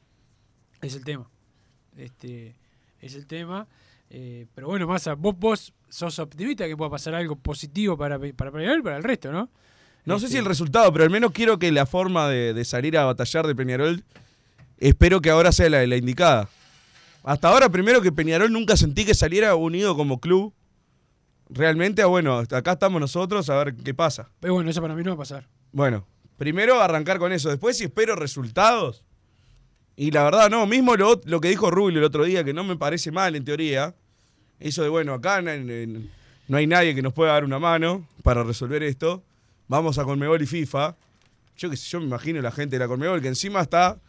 Es 0.82 0.96
el 0.96 1.04
tema. 1.06 1.30
Este, 1.96 2.56
es 3.00 3.14
el 3.14 3.28
tema. 3.28 3.68
Eh, 4.10 4.48
pero 4.56 4.68
bueno, 4.68 4.88
Massa, 4.88 5.14
vos, 5.14 5.36
vos 5.38 5.72
sos 5.88 6.18
optimista 6.18 6.66
que 6.68 6.76
pueda 6.76 6.90
pasar 6.90 7.14
algo 7.14 7.36
positivo 7.36 7.96
para, 7.96 8.18
Pe- 8.18 8.34
para 8.34 8.52
Peñarol 8.52 8.80
y 8.80 8.82
para 8.82 8.98
el 8.98 9.04
resto, 9.04 9.32
¿no? 9.32 9.50
No 10.06 10.18
sé 10.18 10.26
Este, 10.26 10.38
si 10.38 10.40
el 10.40 10.46
resultado, 10.46 10.92
pero 10.92 11.04
al 11.04 11.12
menos 11.12 11.32
quiero 11.32 11.60
que 11.60 11.72
la 11.72 11.86
forma 11.86 12.28
de, 12.28 12.56
de 12.56 12.66
salir 12.66 12.98
a 12.98 13.06
batallar 13.06 13.46
de 13.46 13.54
Peñarol, 13.54 14.04
espero 14.80 15.22
que 15.22 15.30
ahora 15.30 15.52
sea 15.52 15.70
la, 15.70 15.86
la 15.86 15.96
indicada. 15.96 16.50
Hasta 17.24 17.50
ahora, 17.50 17.70
primero 17.70 18.02
que 18.02 18.12
Peñarol 18.12 18.52
nunca 18.52 18.76
sentí 18.76 19.06
que 19.06 19.14
saliera 19.14 19.56
unido 19.56 19.96
como 19.96 20.20
club. 20.20 20.54
Realmente, 21.50 22.02
ah, 22.02 22.08
bueno, 22.08 22.38
acá 22.38 22.72
estamos 22.72 23.00
nosotros 23.00 23.50
a 23.50 23.64
ver 23.64 23.76
qué 23.76 23.94
pasa. 23.94 24.30
Pero 24.40 24.56
bueno, 24.56 24.70
eso 24.70 24.82
para 24.82 24.96
mí 24.96 25.04
no 25.04 25.12
va 25.12 25.16
a 25.16 25.18
pasar. 25.18 25.48
Bueno, 25.72 26.08
primero 26.38 26.82
arrancar 26.82 27.20
con 27.20 27.32
eso. 27.32 27.50
Después, 27.50 27.78
si 27.78 27.86
espero 27.86 28.16
resultados. 28.16 29.04
Y 29.96 30.10
la 30.12 30.24
verdad, 30.24 30.50
no, 30.50 30.66
mismo 30.66 30.96
lo, 30.96 31.22
lo 31.26 31.42
que 31.42 31.50
dijo 31.50 31.70
Rubio 31.70 32.00
el 32.00 32.04
otro 32.04 32.24
día, 32.24 32.44
que 32.44 32.54
no 32.54 32.64
me 32.64 32.78
parece 32.78 33.12
mal 33.12 33.36
en 33.36 33.46
teoría. 33.46 33.94
Eso 34.60 34.82
de, 34.82 34.90
bueno, 34.90 35.14
acá 35.14 35.42
no 35.42 36.58
hay 36.58 36.68
nadie 36.68 36.96
que 36.96 37.02
nos 37.02 37.14
pueda 37.14 37.34
dar 37.34 37.44
una 37.44 37.60
mano 37.60 38.08
para 38.24 38.44
resolver 38.44 38.82
esto. 38.82 39.24
Vamos 39.68 40.00
a 40.00 40.06
Conmebol 40.06 40.42
y 40.42 40.48
FIFA. 40.48 40.96
Yo 41.58 41.70
que 41.70 41.78
sé, 41.78 41.90
yo 41.90 42.00
me 42.00 42.06
imagino 42.06 42.42
la 42.42 42.52
gente 42.52 42.78
de 42.78 42.80
la 42.80 42.88
Conmebol 42.88 43.22
que 43.22 43.28
encima 43.28 43.62
está 43.62 44.00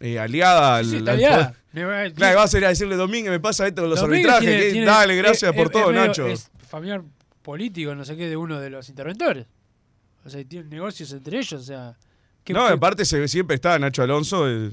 eh, 0.00 0.18
aliada 0.18 0.76
al. 0.76 0.86
Sí, 0.86 0.96
al 0.98 1.08
aliada. 1.08 1.54
poder. 1.72 2.12
Claro, 2.14 2.38
vas 2.38 2.54
a 2.54 2.58
ir 2.58 2.64
a 2.64 2.68
decirle, 2.68 2.96
Domínguez, 2.96 3.30
me 3.30 3.40
pasa 3.40 3.66
esto 3.66 3.82
con 3.82 3.90
los 3.90 4.00
Domínguez 4.00 4.26
arbitrajes. 4.26 4.48
tiene- 4.48 4.62
que- 4.66 4.72
tiene- 4.72 4.86
dale, 4.86 5.16
gracias 5.16 5.50
es- 5.50 5.56
por 5.56 5.66
es- 5.66 5.72
todo, 5.72 5.82
es 5.84 5.88
medio- 5.90 6.06
Nacho. 6.06 6.26
Es 6.26 6.50
familiar 6.66 7.02
político, 7.42 7.94
no 7.94 8.04
sé 8.04 8.16
qué, 8.16 8.28
de 8.28 8.36
uno 8.36 8.58
de 8.60 8.70
los 8.70 8.88
interventores. 8.88 9.46
O 10.24 10.30
sea, 10.30 10.44
tienen 10.44 10.68
negocios 10.70 11.12
entre 11.12 11.38
ellos, 11.38 11.52
o 11.60 11.64
sea... 11.64 11.96
¿qué- 12.44 12.52
no, 12.52 12.66
qué- 12.66 12.72
aparte 12.74 13.04
se, 13.04 13.26
siempre 13.28 13.54
está 13.54 13.78
Nacho 13.78 14.02
Alonso, 14.02 14.48
eh, 14.48 14.70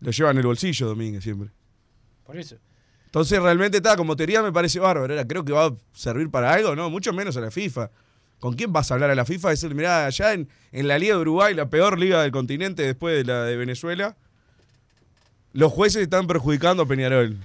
lo 0.00 0.10
lleva 0.10 0.30
en 0.30 0.36
el 0.38 0.46
bolsillo 0.46 0.86
Domínguez 0.88 1.22
siempre. 1.24 1.50
Por 2.24 2.36
eso. 2.36 2.56
Entonces 3.06 3.40
realmente 3.42 3.78
está, 3.78 3.96
como 3.96 4.14
teoría 4.14 4.40
me 4.42 4.52
parece 4.52 4.78
bárbaro. 4.78 5.12
Ahora, 5.14 5.26
creo 5.26 5.44
que 5.44 5.52
va 5.52 5.66
a 5.66 5.72
servir 5.92 6.30
para 6.30 6.52
algo, 6.52 6.76
¿no? 6.76 6.88
Mucho 6.90 7.12
menos 7.12 7.36
a 7.36 7.40
la 7.40 7.50
FIFA. 7.50 7.90
¿Con 8.38 8.54
quién 8.54 8.72
vas 8.72 8.90
a 8.90 8.94
hablar 8.94 9.10
a 9.10 9.14
la 9.16 9.24
FIFA? 9.24 9.50
Decirle, 9.50 9.74
mirá, 9.74 10.06
allá 10.06 10.32
en, 10.32 10.48
en 10.70 10.86
la 10.88 10.96
Liga 10.98 11.16
de 11.16 11.20
Uruguay, 11.22 11.52
la 11.54 11.68
peor 11.68 11.98
liga 11.98 12.22
del 12.22 12.30
continente 12.30 12.82
después 12.84 13.16
de 13.16 13.24
la 13.24 13.44
de 13.44 13.56
Venezuela, 13.56 14.16
los 15.52 15.72
jueces 15.72 16.02
están 16.02 16.26
perjudicando 16.26 16.82
a 16.82 16.86
Peñarol. 16.86 17.36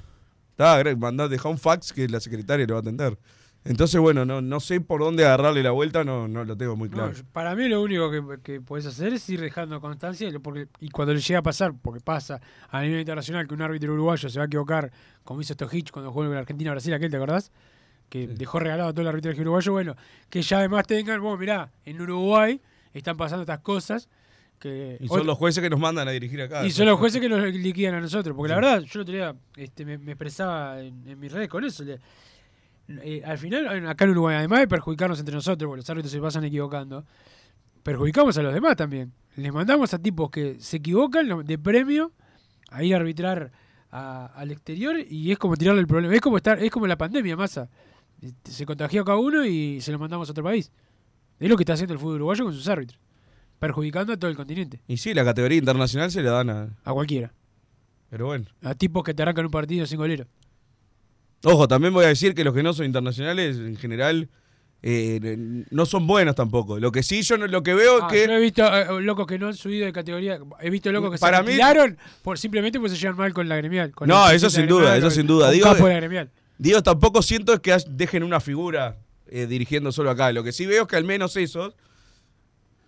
Está, 0.51 0.81
mandá, 0.95 1.27
deja 1.27 1.49
un 1.49 1.57
fax 1.57 1.91
que 1.91 2.07
la 2.07 2.19
secretaria 2.19 2.65
le 2.65 2.71
va 2.73 2.79
a 2.79 2.81
atender. 2.81 3.17
Entonces, 3.65 3.99
bueno, 3.99 4.25
no, 4.25 4.41
no 4.41 4.59
sé 4.59 4.79
por 4.79 5.01
dónde 5.01 5.25
agarrarle 5.25 5.63
la 5.63 5.71
vuelta, 5.71 6.03
no, 6.03 6.27
no 6.27 6.43
lo 6.45 6.55
tengo 6.55 6.75
muy 6.75 6.87
No, 6.87 6.95
claro. 6.97 7.13
yo- 7.13 7.23
para 7.33 7.55
mí 7.55 7.67
lo 7.67 7.81
único 7.81 8.11
que, 8.11 8.21
que 8.43 8.61
puedes 8.61 8.85
hacer 8.85 9.11
es 9.13 9.27
ir 9.27 9.41
dejando 9.41 9.81
constancia 9.81 10.29
porque, 10.39 10.67
y 10.79 10.89
cuando 10.89 11.15
le 11.15 11.19
llega 11.19 11.39
a 11.39 11.43
pasar, 11.43 11.73
porque 11.81 11.99
pasa 11.99 12.39
a 12.69 12.81
nivel 12.83 12.99
internacional 12.99 13.47
que 13.47 13.55
un 13.55 13.63
árbitro 13.63 13.91
uruguayo 13.93 14.29
se 14.29 14.37
va 14.37 14.43
a 14.43 14.47
equivocar, 14.47 14.91
como 15.23 15.41
hizo 15.41 15.55
Stojich 15.55 15.89
cuando 15.89 16.11
jugó 16.11 16.25
en 16.25 16.33
Argentina-Brasil, 16.37 16.93
aquel, 16.93 17.09
¿te 17.09 17.17
acordás? 17.17 17.51
Que 18.07 18.27
dejó 18.27 18.59
regalado 18.59 18.89
a 18.89 18.93
todo 18.93 19.01
el 19.01 19.07
arbitraje 19.07 19.41
uruguayo, 19.41 19.71
bueno, 19.71 19.95
que 20.29 20.43
ya 20.43 20.59
además 20.59 20.85
tengan, 20.85 21.19
bueno, 21.21 21.37
mirá, 21.37 21.71
en 21.85 21.99
Uruguay 21.99 22.61
están 22.93 23.17
pasando 23.17 23.41
estas 23.41 23.61
cosas 23.61 24.07
que... 24.59 24.97
Y 24.99 25.07
son 25.07 25.25
los 25.27 25.37
jueces 25.37 25.61
que 25.63 25.69
nos 25.69 25.79
mandan 25.79 26.07
a 26.07 26.11
dirigir 26.11 26.41
acá. 26.41 26.65
y 26.65 26.71
son 26.71 26.85
los 26.87 26.97
jueces 26.99 27.21
que 27.21 27.29
nos 27.29 27.41
liquidan 27.53 27.95
a 27.95 28.01
nosotros. 28.01 28.35
Porque 28.35 28.49
la 28.49 28.55
verdad, 28.55 28.79
yo 28.81 28.99
el 28.99 29.01
otro 29.01 29.13
día 29.13 29.35
este, 29.57 29.85
me, 29.85 29.97
me 29.97 30.11
expresaba 30.13 30.81
en, 30.81 31.07
en 31.07 31.19
mis 31.19 31.31
redes 31.31 31.47
con 31.49 31.63
eso. 31.63 31.83
le- 31.83 31.99
eh, 32.87 33.21
al 33.25 33.37
final, 33.39 33.87
acá 33.87 34.05
en 34.05 34.11
Uruguay, 34.11 34.35
además 34.35 34.59
de 34.59 34.67
perjudicarnos 34.67 35.19
entre 35.19 35.33
nosotros, 35.35 35.67
porque 35.67 35.79
los 35.81 35.89
árbitros 35.89 36.11
se 36.11 36.19
pasan 36.21 36.43
equivocando, 36.43 37.03
perjudicamos 37.83 38.37
a 38.37 38.43
los 38.43 38.53
demás 38.53 38.75
también. 38.75 39.11
Les 39.35 39.51
mandamos 39.53 39.93
a 39.93 39.99
tipos 39.99 40.29
que 40.29 40.57
se 40.59 40.77
equivocan 40.77 41.27
lo- 41.27 41.43
de 41.43 41.57
premio 41.57 42.11
a 42.69 42.83
ir 42.83 42.93
a 42.93 42.97
arbitrar 42.97 43.51
a- 43.91 44.27
al 44.35 44.51
exterior 44.51 44.97
y 45.09 45.31
es 45.31 45.37
como 45.37 45.55
tirarle 45.55 45.81
el 45.81 45.87
problema. 45.87 46.13
Es 46.13 46.21
como 46.21 46.37
estar, 46.37 46.61
es 46.61 46.71
como 46.71 46.87
la 46.87 46.97
pandemia, 46.97 47.35
masa. 47.35 47.69
Este, 48.21 48.51
Se 48.51 48.65
contagió 48.65 49.03
cada 49.03 49.17
uno 49.17 49.45
y 49.45 49.81
se 49.81 49.91
lo 49.91 49.99
mandamos 49.99 50.27
a 50.29 50.31
otro 50.31 50.43
país. 50.43 50.71
Es 51.39 51.49
lo 51.49 51.55
que 51.57 51.63
está 51.63 51.73
haciendo 51.73 51.93
el 51.93 51.99
fútbol 51.99 52.15
uruguayo 52.15 52.45
con 52.45 52.53
sus 52.53 52.67
árbitros. 52.67 52.99
Perjudicando 53.65 54.13
a 54.13 54.17
todo 54.17 54.29
el 54.29 54.37
continente. 54.37 54.79
Y 54.87 54.97
sí, 54.97 55.13
la 55.13 55.23
categoría 55.25 55.57
internacional 55.57 56.11
se 56.11 56.21
la 56.21 56.31
dan 56.31 56.49
a. 56.49 56.69
A 56.83 56.93
cualquiera. 56.93 57.33
Pero 58.09 58.27
bueno. 58.27 58.45
A 58.63 58.75
tipos 58.75 59.03
que 59.03 59.13
te 59.13 59.23
arrancan 59.23 59.45
un 59.45 59.51
partido 59.51 59.85
sin 59.87 59.97
golero. 59.97 60.25
Ojo, 61.43 61.67
también 61.67 61.93
voy 61.93 62.05
a 62.05 62.09
decir 62.09 62.33
que 62.33 62.43
los 62.43 62.53
que 62.53 62.63
no 62.63 62.73
son 62.73 62.85
internacionales, 62.85 63.57
en 63.57 63.75
general, 63.77 64.29
eh, 64.81 65.63
no 65.69 65.85
son 65.85 66.07
buenos 66.07 66.35
tampoco. 66.35 66.79
Lo 66.79 66.91
que 66.91 67.03
sí, 67.03 67.21
yo 67.23 67.37
no- 67.37 67.47
lo 67.47 67.63
que 67.63 67.73
veo 67.73 68.03
Ah, 68.03 68.07
es 68.07 68.13
que. 68.13 68.27
Yo 68.27 68.33
he 68.33 68.39
visto 68.39 68.63
eh, 68.65 69.01
locos 69.01 69.27
que 69.27 69.37
no 69.39 69.47
han 69.47 69.53
subido 69.55 69.85
de 69.85 69.93
categoría. 69.93 70.39
He 70.61 70.69
visto 70.69 70.91
locos 70.91 71.11
que 71.11 71.17
Para 71.17 71.43
se 71.43 71.43
mí- 71.43 71.59
por, 72.23 72.37
simplemente 72.37 72.79
porque 72.79 72.95
se 72.95 73.01
llevan 73.01 73.17
mal 73.17 73.33
con 73.33 73.47
la 73.49 73.55
gremial. 73.57 73.91
con 73.91 74.07
No, 74.07 74.29
eso 74.29 74.49
sin 74.49 74.67
duda, 74.67 74.81
gremial, 74.91 74.99
eso 74.99 75.11
sin 75.11 75.27
duda. 75.27 75.49
Digo, 75.51 75.73
de 75.73 75.81
la 75.81 75.95
gremial. 75.95 76.31
Digo, 76.57 76.81
tampoco 76.81 77.21
siento 77.21 77.61
que 77.61 77.75
dejen 77.89 78.23
una 78.23 78.39
figura 78.39 78.97
eh, 79.27 79.45
dirigiendo 79.47 79.91
solo 79.91 80.09
acá. 80.11 80.31
Lo 80.31 80.43
que 80.43 80.51
sí 80.51 80.65
veo 80.65 80.83
es 80.83 80.87
que 80.87 80.95
al 80.95 81.03
menos 81.03 81.35
esos 81.35 81.73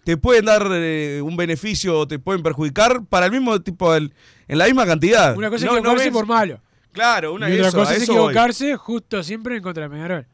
te 0.07 0.15
pueden 0.15 0.45
dar 0.45 0.65
eh, 0.71 1.19
un 1.21 1.35
beneficio 1.35 1.99
o 1.99 2.07
te 2.07 2.17
pueden 2.17 2.41
perjudicar 2.41 3.03
para 3.09 3.25
el 3.25 3.31
mismo 3.33 3.61
tipo, 3.61 3.93
el- 3.93 4.13
en 4.47 4.57
la 4.57 4.63
misma 4.63 4.85
cantidad. 4.85 5.35
Una 5.35 5.49
cosa 5.49 5.65
es 5.65 5.69
No- 5.71 5.77
equivocarse 5.79 6.05
ves- 6.05 6.13
por 6.13 6.25
malo. 6.25 6.61
Claro, 6.93 7.33
una 7.33 7.49
y 7.49 7.55
otra 7.55 7.67
eso, 7.67 7.77
cosa 7.77 7.93
es 7.93 8.03
eso 8.03 8.13
voy. 8.13 8.21
equivocarse 8.31 8.77
justo 8.77 9.21
siempre 9.21 9.57
en 9.57 9.61
contra 9.63 9.83
de 9.83 9.89
Peñarol. 9.89 10.25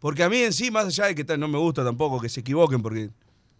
Porque 0.00 0.24
a 0.24 0.28
mí 0.28 0.38
en 0.38 0.52
sí, 0.52 0.72
más 0.72 0.86
allá 0.86 1.04
de 1.06 1.14
que 1.14 1.22
tal, 1.22 1.38
no 1.38 1.46
me 1.46 1.56
gusta 1.56 1.84
tampoco 1.84 2.20
que 2.20 2.28
se 2.28 2.40
equivoquen, 2.40 2.82
porque 2.82 3.10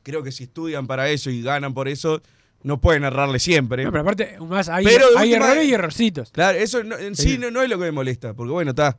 creo 0.02 0.25
que 0.25 0.33
si 0.33 0.42
estudian 0.42 0.88
para 0.88 1.09
eso 1.11 1.31
y 1.31 1.42
ganan 1.42 1.73
por 1.75 1.87
eso, 1.87 2.21
no 2.64 2.81
pueden 2.81 3.04
errarle 3.04 3.38
siempre. 3.38 3.85
No, 3.85 3.92
pero 3.92 4.02
aparte, 4.02 4.38
más 4.40 4.69
hay, 4.69 4.85
Pero 4.85 5.12
de 5.12 5.19
hay 5.19 5.28
última- 5.31 5.47
errores 5.47 5.69
y 5.69 5.75
errorcitos. 5.75 6.33
Claro, 6.33 6.59
eso 6.59 6.83
no- 6.83 6.99
en 6.99 7.14
sí, 7.14 7.35
Sí. 7.35 7.38
no, 7.38 7.52
no 7.52 7.62
es 7.62 7.69
lo 7.71 7.78
que 7.78 7.85
me 7.85 7.92
molesta, 7.92 8.35
porque 8.35 8.50
bueno, 8.50 8.71
está. 8.73 8.99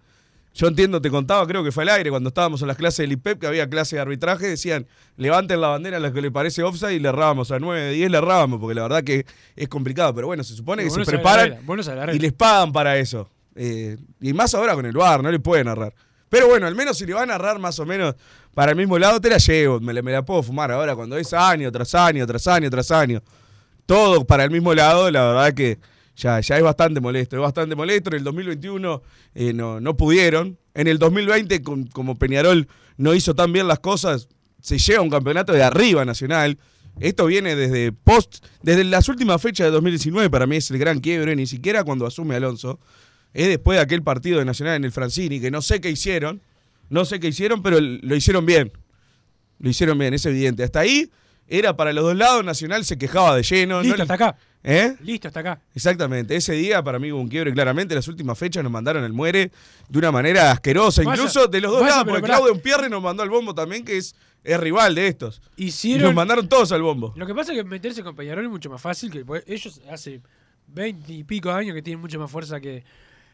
Yo 0.53 0.67
entiendo, 0.67 1.01
te 1.01 1.09
contaba, 1.09 1.47
creo 1.47 1.63
que 1.63 1.71
fue 1.71 1.83
al 1.83 1.89
aire, 1.89 2.11
cuando 2.11 2.27
estábamos 2.27 2.61
en 2.61 2.67
las 2.67 2.77
clases 2.77 2.97
del 2.97 3.13
IPEP, 3.13 3.39
que 3.39 3.47
había 3.47 3.67
clase 3.67 3.95
de 3.95 4.03
arbitraje, 4.03 4.47
decían, 4.47 4.85
levanten 5.17 5.59
la 5.59 5.69
bandera 5.69 5.97
a 5.97 5.99
la 5.99 6.13
que 6.13 6.21
le 6.21 6.29
parece 6.29 6.61
offside 6.61 6.93
y 6.93 6.99
le 6.99 7.09
errábamos, 7.09 7.49
a 7.51 7.57
9 7.57 7.81
de 7.81 7.91
10 7.93 8.11
le 8.11 8.17
errábamos, 8.19 8.59
porque 8.59 8.75
la 8.75 8.83
verdad 8.83 9.03
que 9.03 9.25
es 9.55 9.67
complicado, 9.67 10.13
pero 10.13 10.27
bueno, 10.27 10.43
se 10.43 10.55
supone 10.55 10.83
que 10.83 10.91
se 10.91 11.03
preparan 11.05 11.57
y 12.13 12.19
les 12.19 12.33
pagan 12.33 12.71
para 12.71 12.97
eso. 12.97 13.29
Eh, 13.55 13.97
y 14.21 14.33
más 14.33 14.53
ahora 14.53 14.75
con 14.75 14.85
el 14.85 14.93
VAR, 14.93 15.23
no 15.23 15.31
le 15.31 15.39
pueden 15.39 15.67
errar. 15.67 15.93
Pero 16.29 16.47
bueno, 16.47 16.67
al 16.67 16.75
menos 16.75 16.97
si 16.97 17.05
le 17.05 17.13
van 17.13 17.31
a 17.31 17.35
errar 17.35 17.57
más 17.59 17.79
o 17.79 17.85
menos 17.85 18.15
para 18.53 18.71
el 18.71 18.77
mismo 18.77 18.99
lado, 18.99 19.19
te 19.19 19.29
la 19.29 19.37
llevo, 19.37 19.79
me 19.79 19.91
la, 19.93 20.01
me 20.03 20.11
la 20.11 20.23
puedo 20.23 20.43
fumar 20.43 20.71
ahora 20.71 20.95
cuando 20.95 21.17
es 21.17 21.33
año 21.33 21.71
tras 21.71 21.95
año, 21.95 22.25
tras 22.27 22.45
año, 22.47 22.69
tras 22.69 22.91
año. 22.91 23.21
Todo 23.85 24.25
para 24.25 24.43
el 24.43 24.51
mismo 24.51 24.73
lado, 24.73 25.09
la 25.09 25.25
verdad 25.25 25.53
que 25.53 25.79
ya, 26.15 26.39
ya 26.39 26.57
es 26.57 26.63
bastante 26.63 26.99
molesto, 27.01 27.35
es 27.35 27.41
bastante 27.41 27.75
molesto. 27.75 28.09
En 28.11 28.17
el 28.17 28.23
2021 28.23 29.01
eh, 29.35 29.53
no, 29.53 29.79
no 29.79 29.97
pudieron. 29.97 30.57
En 30.73 30.87
el 30.87 30.97
2020, 30.99 31.61
con- 31.61 31.85
como 31.87 32.15
Peñarol 32.15 32.67
no 32.97 33.13
hizo 33.13 33.33
tan 33.35 33.51
bien 33.53 33.67
las 33.67 33.79
cosas, 33.79 34.27
se 34.61 34.77
lleva 34.77 35.01
un 35.01 35.09
campeonato 35.09 35.53
de 35.53 35.63
arriba 35.63 36.05
nacional. 36.05 36.57
Esto 36.99 37.25
viene 37.25 37.55
desde 37.55 37.91
post, 37.91 38.45
desde 38.61 38.83
las 38.83 39.09
últimas 39.09 39.41
fechas 39.41 39.65
de 39.65 39.71
2019, 39.71 40.29
para 40.29 40.45
mí 40.45 40.57
es 40.57 40.69
el 40.69 40.77
gran 40.77 40.99
quiebre, 40.99 41.35
ni 41.35 41.47
siquiera 41.47 41.83
cuando 41.83 42.05
asume 42.05 42.35
Alonso. 42.35 42.79
Es 43.33 43.47
después 43.47 43.77
de 43.77 43.81
aquel 43.83 44.03
partido 44.03 44.37
de 44.37 44.45
Nacional 44.45 44.75
en 44.75 44.83
el 44.83 44.91
Francini, 44.91 45.39
que 45.41 45.49
no 45.49 45.63
sé 45.63 45.81
qué 45.81 45.89
hicieron, 45.89 46.41
no 46.89 47.03
sé 47.05 47.19
qué 47.19 47.29
hicieron, 47.29 47.63
pero 47.63 47.79
lo 47.81 48.15
hicieron 48.15 48.45
bien. 48.45 48.71
Lo 49.59 49.69
hicieron 49.69 49.97
bien, 49.97 50.13
es 50.13 50.25
evidente. 50.27 50.63
Hasta 50.63 50.81
ahí 50.81 51.09
era 51.47 51.75
para 51.75 51.93
los 51.93 52.03
dos 52.03 52.15
lados, 52.15 52.45
Nacional 52.45 52.85
se 52.85 52.97
quejaba 52.97 53.35
de 53.35 53.41
lleno. 53.43 53.81
No- 53.81 53.95
hasta 54.03 54.13
acá. 54.13 54.35
¿Eh? 54.63 54.95
Listo, 55.01 55.27
hasta 55.27 55.41
acá. 55.41 55.59
Exactamente, 55.75 56.35
ese 56.35 56.53
día 56.53 56.81
para 56.81 56.97
mí 56.97 57.11
hubo 57.11 57.19
un 57.19 57.27
quiebre 57.27 57.51
claramente, 57.51 57.93
las 57.93 58.07
últimas 58.07 58.37
fechas 58.37 58.63
nos 58.63 58.71
mandaron 58.71 59.03
al 59.03 59.11
muere 59.11 59.51
de 59.89 59.99
una 59.99 60.11
manera 60.11 60.51
asquerosa, 60.51 61.03
Vaya, 61.03 61.17
incluso 61.17 61.47
de 61.47 61.59
los 61.59 61.71
dos 61.71 61.81
vaya, 61.81 61.91
lados, 61.91 62.03
pero 62.05 62.15
porque 62.15 62.31
pará. 62.31 62.37
Claudio 62.37 62.61
Pierre 62.61 62.89
nos 62.89 63.03
mandó 63.03 63.23
al 63.23 63.29
bombo 63.29 63.53
también, 63.53 63.83
que 63.83 63.97
es, 63.97 64.15
es 64.43 64.59
rival 64.59 64.95
de 64.95 65.07
estos. 65.07 65.41
Y 65.57 65.65
Hicieron. 65.65 66.03
nos 66.03 66.15
mandaron 66.15 66.47
todos 66.47 66.71
al 66.71 66.81
bombo. 66.81 67.13
Lo 67.17 67.27
que 67.27 67.35
pasa 67.35 67.51
es 67.51 67.57
que 67.57 67.63
meterse 67.65 68.03
con 68.03 68.15
Peñarol 68.15 68.45
es 68.45 68.51
mucho 68.51 68.69
más 68.69 68.81
fácil 68.81 69.11
que 69.11 69.25
pues, 69.25 69.43
ellos 69.47 69.81
hace 69.91 70.21
20 70.67 71.11
y 71.11 71.23
pico 71.25 71.51
años 71.51 71.75
que 71.75 71.81
tienen 71.81 71.99
mucha 71.99 72.17
más 72.17 72.31
fuerza 72.31 72.61
que, 72.61 72.85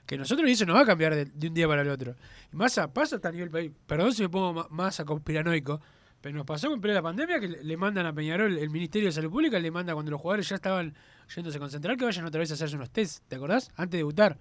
que 0.08 0.18
nosotros 0.18 0.50
y 0.50 0.54
eso 0.54 0.66
no 0.66 0.74
va 0.74 0.82
a 0.82 0.86
cambiar 0.86 1.14
de, 1.14 1.26
de 1.26 1.48
un 1.48 1.54
día 1.54 1.68
para 1.68 1.84
el 1.84 1.90
otro. 1.90 2.16
Y 2.52 2.56
más 2.56 2.76
a, 2.80 2.92
pasa 2.92 3.18
hasta 3.18 3.30
a 3.30 3.32
nivel 3.32 3.52
país. 3.52 3.72
Perdón 3.86 4.14
si 4.14 4.24
me 4.24 4.30
pongo 4.30 4.68
más 4.72 5.00
a 5.00 5.06
conspiranoico, 5.06 5.80
pero 6.22 6.36
nos 6.36 6.46
pasó 6.46 6.70
con 6.70 6.82
la 6.94 7.02
pandemia 7.02 7.40
que 7.40 7.48
le, 7.48 7.78
mandan 7.78 8.06
a 8.06 8.14
Peñarol, 8.14 8.58
el 8.58 8.70
Ministerio 8.70 9.08
de 9.08 9.12
Salud 9.14 9.32
Pública 9.32 9.58
le 9.60 9.72
manda 9.72 9.94
cuando 9.94 10.12
los 10.12 10.20
jugadores 10.20 10.50
ya 10.50 10.56
estaban 10.56 10.94
yéndose 11.34 11.58
a 11.58 11.60
concentrar 11.60 11.96
que 11.98 12.06
vayan 12.06 12.26
otra 12.26 12.40
vez 12.40 12.52
a 12.52 12.56
hacerse 12.56 12.76
unos 12.76 12.90
test, 12.90 13.24
¿te 13.28 13.36
acordás? 13.38 13.70
Antes 13.76 13.92
de 13.92 13.98
debutar 14.00 14.38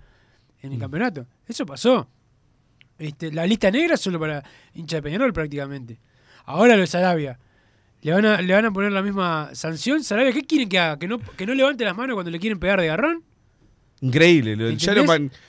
en 0.61 0.73
el 0.73 0.79
campeonato. 0.79 1.27
Eso 1.47 1.65
pasó. 1.65 2.09
Este, 2.99 3.31
la 3.33 3.47
lista 3.47 3.71
negra 3.71 3.95
es 3.95 4.01
solo 4.01 4.19
para 4.19 4.43
hincha 4.75 4.97
de 4.97 5.03
Peñarol 5.03 5.33
prácticamente. 5.33 6.01
Ahora 6.47 6.75
lo 6.75 6.81
de 6.81 6.87
Sarabia. 6.89 7.39
Le 8.03 8.13
van, 8.13 8.25
a, 8.25 8.41
le 8.43 8.53
van 8.55 8.65
a 8.65 8.71
poner 8.73 8.91
la 8.93 9.03
misma 9.03 9.51
sanción. 9.55 10.03
Sarabia, 10.03 10.33
¿qué 10.33 10.43
quieren 10.43 10.69
que 10.69 10.79
haga? 10.79 10.99
¿Que 10.99 11.07
no, 11.07 11.19
¿Que 11.19 11.47
no 11.47 11.55
levante 11.55 11.85
las 11.85 11.97
manos 11.97 12.15
cuando 12.15 12.31
le 12.31 12.39
quieren 12.41 12.59
pegar 12.59 12.81
de 12.81 12.87
garrón? 12.89 13.25
Increíble. 14.01 14.55
lo- 14.57 14.71
ya 14.71 14.95
lo 14.95 15.05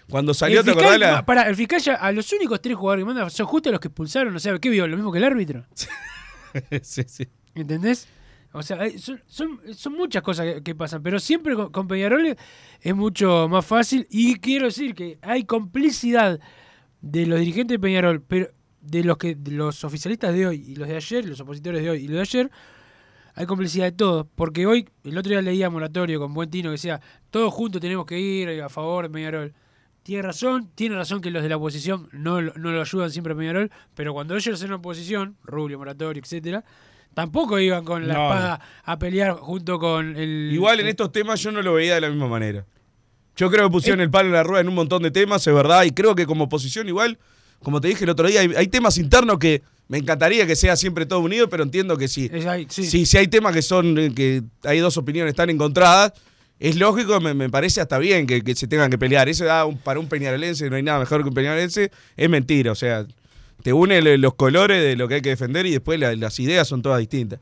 cuando 0.09 0.33
salió, 0.33 0.59
el 0.59 0.65
¿te 0.65 0.71
acordás? 0.71 0.99
la- 0.99 1.25
para, 1.25 1.43
el 1.47 1.55
fiscal 1.55 1.79
ya 1.79 1.93
a 1.95 2.11
los 2.11 2.31
únicos 2.33 2.59
tres 2.61 2.75
jugadores 2.75 3.03
que 3.03 3.07
manda 3.13 3.29
son 3.29 3.45
justo 3.45 3.71
los 3.71 3.79
que 3.79 3.87
expulsaron, 3.89 4.35
o 4.35 4.39
sea, 4.39 4.57
¿qué 4.57 4.69
vio? 4.69 4.87
Lo 4.87 4.95
mismo 4.95 5.11
que 5.11 5.19
el 5.19 5.23
árbitro. 5.23 5.65
sí, 6.81 7.03
sí. 7.07 7.27
¿Entendés? 7.55 8.07
O 8.51 8.63
sea, 8.63 8.79
son, 8.97 9.61
son, 9.73 9.93
muchas 9.93 10.23
cosas 10.23 10.61
que, 10.63 10.73
pasan, 10.73 11.03
pero 11.03 11.19
siempre 11.19 11.55
con, 11.55 11.71
con 11.71 11.87
Peñarol 11.87 12.35
es 12.81 12.95
mucho 12.95 13.47
más 13.47 13.65
fácil. 13.65 14.07
Y 14.09 14.39
quiero 14.39 14.65
decir 14.65 14.95
que 14.95 15.19
hay 15.21 15.43
complicidad 15.43 16.39
de 17.01 17.25
los 17.27 17.39
dirigentes 17.39 17.75
de 17.75 17.79
Peñarol, 17.79 18.21
pero 18.21 18.49
de 18.81 19.03
los 19.03 19.17
que 19.17 19.35
de 19.35 19.51
los 19.51 19.83
oficialistas 19.83 20.33
de 20.33 20.47
hoy 20.47 20.63
y 20.67 20.75
los 20.75 20.87
de 20.87 20.95
ayer, 20.95 21.25
los 21.25 21.39
opositores 21.39 21.83
de 21.83 21.89
hoy 21.89 22.05
y 22.05 22.07
los 22.07 22.15
de 22.15 22.21
ayer, 22.21 22.51
hay 23.35 23.45
complicidad 23.45 23.85
de 23.85 23.91
todos. 23.91 24.27
Porque 24.35 24.65
hoy, 24.65 24.89
el 25.03 25.17
otro 25.17 25.29
día 25.29 25.41
leía 25.41 25.69
Moratorio 25.69 26.19
con 26.19 26.33
Buen 26.33 26.49
Tino 26.49 26.69
que 26.69 26.73
decía, 26.73 27.01
todos 27.29 27.53
juntos 27.53 27.81
tenemos 27.81 28.05
que 28.05 28.19
ir 28.19 28.61
a 28.61 28.69
favor 28.69 29.05
de 29.05 29.09
Peñarol. 29.11 29.53
Tiene 30.03 30.23
razón, 30.23 30.69
tiene 30.75 30.95
razón 30.95 31.21
que 31.21 31.29
los 31.29 31.43
de 31.43 31.49
la 31.49 31.57
oposición 31.57 32.09
no, 32.11 32.41
lo- 32.41 32.53
no 32.55 32.71
lo 32.71 32.81
ayudan 32.81 33.11
siempre 33.11 33.33
a 33.33 33.35
Peñarol, 33.35 33.69
pero 33.93 34.13
cuando 34.13 34.35
ellos 34.35 34.59
eran 34.61 34.73
oposición, 34.75 35.35
Rubio, 35.43 35.77
Moratorio, 35.77 36.21
etcétera, 36.23 36.63
tampoco 37.13 37.59
iban 37.59 37.83
con 37.85 38.07
la 38.07 38.13
No, 38.15 38.23
espada 38.23 38.61
a 38.83 38.97
pelear 38.97 39.33
junto 39.33 39.77
con 39.79 40.15
el. 40.15 40.49
Igual 40.51 40.79
en 40.79 40.87
estos 40.87 41.11
temas 41.11 41.41
yo 41.41 41.51
no 41.51 41.61
lo 41.61 41.73
veía 41.73 41.95
de 41.95 42.01
la 42.01 42.09
misma 42.09 42.27
manera. 42.27 42.65
Yo 43.35 43.49
creo 43.49 43.63
que 43.63 43.67
Eh. 43.67 43.71
pusieron 43.71 44.01
el 44.01 44.09
palo 44.09 44.27
en 44.29 44.33
la 44.33 44.43
rueda 44.43 44.61
en 44.61 44.69
un 44.69 44.75
montón 44.75 45.03
de 45.03 45.11
temas, 45.11 45.45
es 45.45 45.53
verdad, 45.53 45.83
y 45.83 45.91
creo 45.91 46.15
que 46.15 46.25
como 46.25 46.45
oposición 46.45 46.87
igual, 46.87 47.19
como 47.61 47.79
te 47.81 47.89
dije 47.89 48.03
el 48.05 48.09
otro 48.09 48.27
día, 48.27 48.39
hay, 48.41 48.51
hay 48.55 48.67
temas 48.67 48.97
internos 48.97 49.37
que 49.37 49.61
me 49.89 49.97
encantaría 49.97 50.47
que 50.47 50.55
sea 50.55 50.75
siempre 50.75 51.05
todo 51.05 51.19
unido, 51.19 51.49
pero 51.49 51.63
entiendo 51.63 51.97
que 51.97 52.07
sí. 52.07 52.29
Ahí, 52.47 52.65
sí. 52.69 52.85
Si, 52.85 53.05
si 53.05 53.17
hay 53.17 53.27
temas 53.27 53.53
que 53.53 53.61
son, 53.61 53.97
eh, 53.97 54.13
que 54.15 54.43
hay 54.63 54.79
dos 54.79 54.97
opiniones 54.97 55.35
tan 55.35 55.49
encontradas, 55.49 56.13
es 56.59 56.75
lógico, 56.75 57.19
me, 57.21 57.33
me 57.33 57.49
parece 57.49 57.81
hasta 57.81 57.97
bien 57.97 58.27
que, 58.27 58.41
que 58.43 58.55
se 58.55 58.67
tengan 58.67 58.89
que 58.89 58.97
pelear. 58.97 59.29
Eso 59.29 59.45
da 59.45 59.65
un- 59.65 59.77
para 59.77 59.99
un 59.99 60.07
peñarolense, 60.09 60.69
no 60.69 60.75
hay 60.75 60.83
nada 60.83 60.99
mejor 60.99 61.21
que 61.23 61.29
un 61.29 61.33
peñarolense, 61.35 61.91
es 62.17 62.29
mentira. 62.29 62.71
O 62.71 62.75
sea, 62.75 63.05
te 63.63 63.73
une 63.73 64.01
los 64.17 64.33
colores 64.35 64.83
de 64.83 64.95
lo 64.95 65.07
que 65.07 65.15
hay 65.15 65.21
que 65.21 65.29
defender 65.29 65.65
y 65.65 65.71
después 65.71 65.99
la- 65.99 66.15
las 66.15 66.39
ideas 66.39 66.67
son 66.67 66.81
todas 66.81 66.99
distintas. 66.99 67.39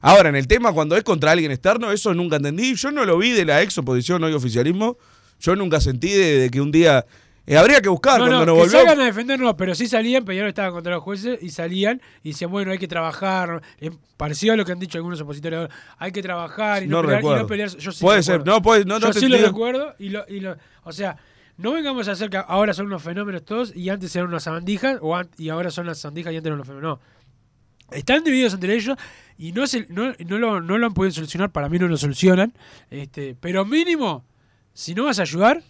Ahora, 0.00 0.28
en 0.30 0.36
el 0.36 0.46
tema, 0.46 0.72
cuando 0.72 0.96
es 0.96 1.04
contra 1.04 1.32
alguien 1.32 1.50
externo, 1.50 1.92
eso 1.92 2.14
nunca 2.14 2.36
entendí. 2.36 2.74
Yo 2.74 2.90
no 2.90 3.04
lo 3.04 3.18
vi 3.18 3.32
de 3.32 3.44
la 3.44 3.60
ex 3.62 3.76
oposición, 3.78 4.24
hoy 4.24 4.32
oficialismo. 4.32 4.96
Yo 5.40 5.56
nunca 5.56 5.80
sentí 5.80 6.10
de 6.10 6.48
que 6.50 6.60
un 6.60 6.70
día 6.72 7.04
Eh, 7.52 7.56
habría 7.58 7.80
que 7.80 7.88
buscar 7.88 8.20
No, 8.20 8.26
cuando 8.26 8.38
no, 8.38 8.46
nos 8.46 8.54
que 8.54 8.60
volvió. 8.60 8.78
salgan 8.78 9.00
a 9.00 9.04
defendernos, 9.06 9.54
pero 9.58 9.74
sí 9.74 9.88
salían, 9.88 10.24
Peñarol 10.24 10.50
estaba 10.50 10.70
contra 10.70 10.92
los 10.94 11.02
jueces 11.02 11.42
y 11.42 11.50
salían 11.50 12.00
y 12.22 12.28
decían, 12.30 12.48
bueno, 12.48 12.70
hay 12.70 12.78
que 12.78 12.86
trabajar. 12.86 13.60
Eh, 13.80 13.90
parecido 14.16 14.54
a 14.54 14.56
lo 14.56 14.64
que 14.64 14.70
han 14.70 14.78
dicho 14.78 14.98
algunos 14.98 15.20
opositores 15.20 15.68
hay 15.98 16.12
que 16.12 16.22
trabajar 16.22 16.84
y 16.84 16.86
no, 16.86 16.98
No 16.98 17.02
pelear, 17.02 17.14
y 17.14 17.22
recuerdo. 17.22 17.42
no 17.42 17.46
pelear. 17.48 17.68
Yo 17.76 17.90
sí 17.90 18.04
Puede 18.04 18.22
ser, 18.22 18.46
no, 18.46 18.62
puede- 18.62 18.84
no, 18.84 19.00
no 19.00 19.06
Yo 19.08 19.12
sí 19.14 19.26
lo 19.26 19.36
recuerdo 19.36 19.96
y 19.98 20.10
lo, 20.10 20.24
y 20.28 20.38
lo- 20.38 20.56
o 20.84 20.92
sea, 20.92 21.16
no 21.56 21.72
vengamos 21.72 22.06
a 22.06 22.12
hacer 22.12 22.30
que 22.30 22.36
ahora 22.36 22.72
son 22.72 22.86
unos 22.86 23.02
fenómenos 23.02 23.44
todos 23.44 23.74
y 23.74 23.88
antes 23.88 24.14
eran 24.14 24.28
unas 24.28 24.44
sandijas 24.44 24.98
o 25.02 25.20
y 25.36 25.48
ahora 25.48 25.72
son 25.72 25.86
las 25.86 25.98
sandijas 25.98 26.32
y 26.32 26.36
antes 26.36 26.46
eran 26.46 26.58
los 26.58 26.66
fenómenos. 26.68 27.00
No. 27.00 27.96
Están 27.96 28.22
divididos 28.22 28.54
entre 28.54 28.74
ellos 28.76 28.96
y 29.36 29.50
no, 29.50 29.66
se, 29.66 29.86
no, 29.88 30.12
no 30.24 30.38
lo, 30.38 30.60
no 30.60 30.78
lo 30.78 30.86
han 30.86 30.94
podido 30.94 31.12
solucionar, 31.12 31.50
para 31.50 31.68
mí 31.68 31.80
no 31.80 31.88
lo 31.88 31.96
solucionan, 31.96 32.52
este, 32.90 33.34
pero 33.40 33.64
mínimo, 33.64 34.24
si 34.72 34.94
no 34.94 35.06
vas 35.06 35.18
a 35.18 35.22
ayudar, 35.22 35.60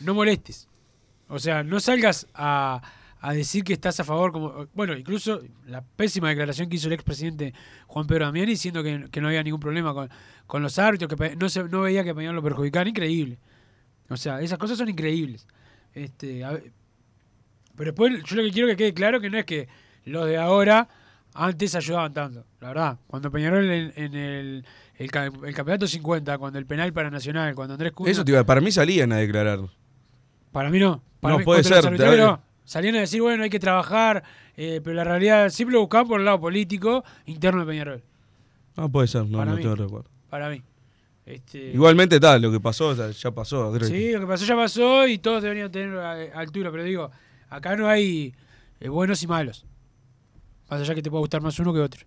no 0.00 0.14
molestes. 0.14 0.67
O 1.28 1.38
sea, 1.38 1.62
no 1.62 1.78
salgas 1.80 2.26
a, 2.34 2.80
a 3.20 3.32
decir 3.34 3.64
que 3.64 3.72
estás 3.74 4.00
a 4.00 4.04
favor, 4.04 4.32
como 4.32 4.66
bueno, 4.74 4.96
incluso 4.96 5.40
la 5.66 5.82
pésima 5.82 6.28
declaración 6.30 6.68
que 6.68 6.76
hizo 6.76 6.86
el 6.88 6.94
expresidente 6.94 7.52
Juan 7.86 8.06
Pedro 8.06 8.24
Damiani 8.26 8.52
diciendo 8.52 8.82
que, 8.82 9.08
que 9.10 9.20
no 9.20 9.28
había 9.28 9.42
ningún 9.42 9.60
problema 9.60 9.92
con, 9.94 10.08
con 10.46 10.62
los 10.62 10.78
árbitros, 10.78 11.12
que 11.14 11.36
no, 11.36 11.48
se, 11.48 11.64
no 11.64 11.82
veía 11.82 12.02
que 12.04 12.14
Peñarol 12.14 12.36
lo 12.36 12.42
perjudicaban, 12.42 12.88
increíble. 12.88 13.38
O 14.08 14.16
sea, 14.16 14.40
esas 14.40 14.58
cosas 14.58 14.78
son 14.78 14.88
increíbles. 14.88 15.46
Este, 15.94 16.44
a 16.44 16.58
pero 17.76 17.92
después 17.92 18.24
yo 18.24 18.36
lo 18.36 18.42
que 18.42 18.50
quiero 18.50 18.68
que 18.68 18.76
quede 18.76 18.94
claro 18.94 19.20
que 19.20 19.30
no 19.30 19.38
es 19.38 19.44
que 19.44 19.68
los 20.04 20.26
de 20.26 20.36
ahora 20.36 20.88
antes 21.34 21.74
ayudaban 21.76 22.12
tanto, 22.12 22.44
la 22.60 22.68
verdad. 22.68 22.98
Cuando 23.06 23.30
Peñarol 23.30 23.70
en, 23.70 24.14
el, 24.14 24.64
el, 24.96 25.10
ca- 25.10 25.26
el 25.26 25.54
campeonato 25.54 25.86
50, 25.86 26.38
cuando 26.38 26.58
el 26.58 26.66
penal 26.66 26.92
para 26.92 27.10
Nacional, 27.10 27.54
cuando 27.54 27.74
Andrés 27.74 27.92
Cunha... 27.92 28.10
Eso 28.10 28.24
iba- 28.26 28.42
para 28.44 28.60
mí 28.60 28.72
salían 28.72 29.12
a 29.12 29.16
declarar. 29.18 29.60
Para 30.52 30.70
mí 30.70 30.78
no. 30.78 31.02
Para 31.20 31.32
No, 31.34 31.38
mí, 31.40 31.44
puede 31.44 31.58
los 31.62 31.66
ser, 31.68 32.18
no. 32.18 32.40
Salían 32.64 32.96
a 32.96 33.00
decir, 33.00 33.22
bueno, 33.22 33.42
hay 33.44 33.50
que 33.50 33.58
trabajar, 33.58 34.22
eh, 34.56 34.80
pero 34.84 34.94
la 34.94 35.04
realidad 35.04 35.48
siempre 35.48 35.72
lo 35.74 35.80
buscaban 35.80 36.06
por 36.06 36.20
el 36.20 36.26
lado 36.26 36.38
político 36.40 37.02
interno 37.26 37.60
de 37.60 37.66
Peñarol, 37.66 38.02
No, 38.76 38.88
puede 38.90 39.08
ser, 39.08 39.24
no, 39.26 39.38
Para 39.38 39.52
no 39.52 39.56
mí. 39.56 39.62
tengo 39.62 39.74
recuerdo. 39.76 40.08
para 40.28 40.50
mí. 40.50 40.62
Este, 41.24 41.72
Igualmente 41.72 42.18
tal, 42.20 42.40
lo 42.42 42.50
que 42.52 42.60
pasó 42.60 42.94
ya, 43.10 43.30
pasó. 43.30 43.70
creo 43.72 43.88
que- 43.88 43.94
Sí, 43.96 44.12
lo 44.12 44.20
que 44.20 44.26
pasó 44.26 44.44
ya 44.46 44.54
pasó 44.56 45.06
y 45.06 45.18
todos 45.18 45.42
deberían 45.42 45.70
tener 45.70 45.94
eh, 45.98 46.30
altura, 46.34 46.70
pero 46.70 46.84
digo, 46.84 47.10
acá 47.50 47.74
no 47.76 47.88
hay 47.88 48.34
eh, 48.80 48.88
buenos 48.88 49.22
y 49.22 49.26
malos. 49.26 49.64
Más 50.70 50.80
allá 50.82 50.94
que 50.94 51.02
te 51.02 51.10
pueda 51.10 51.20
gustar 51.20 51.40
más 51.42 51.58
uno 51.58 51.72
que 51.72 51.80
otro. 51.80 52.06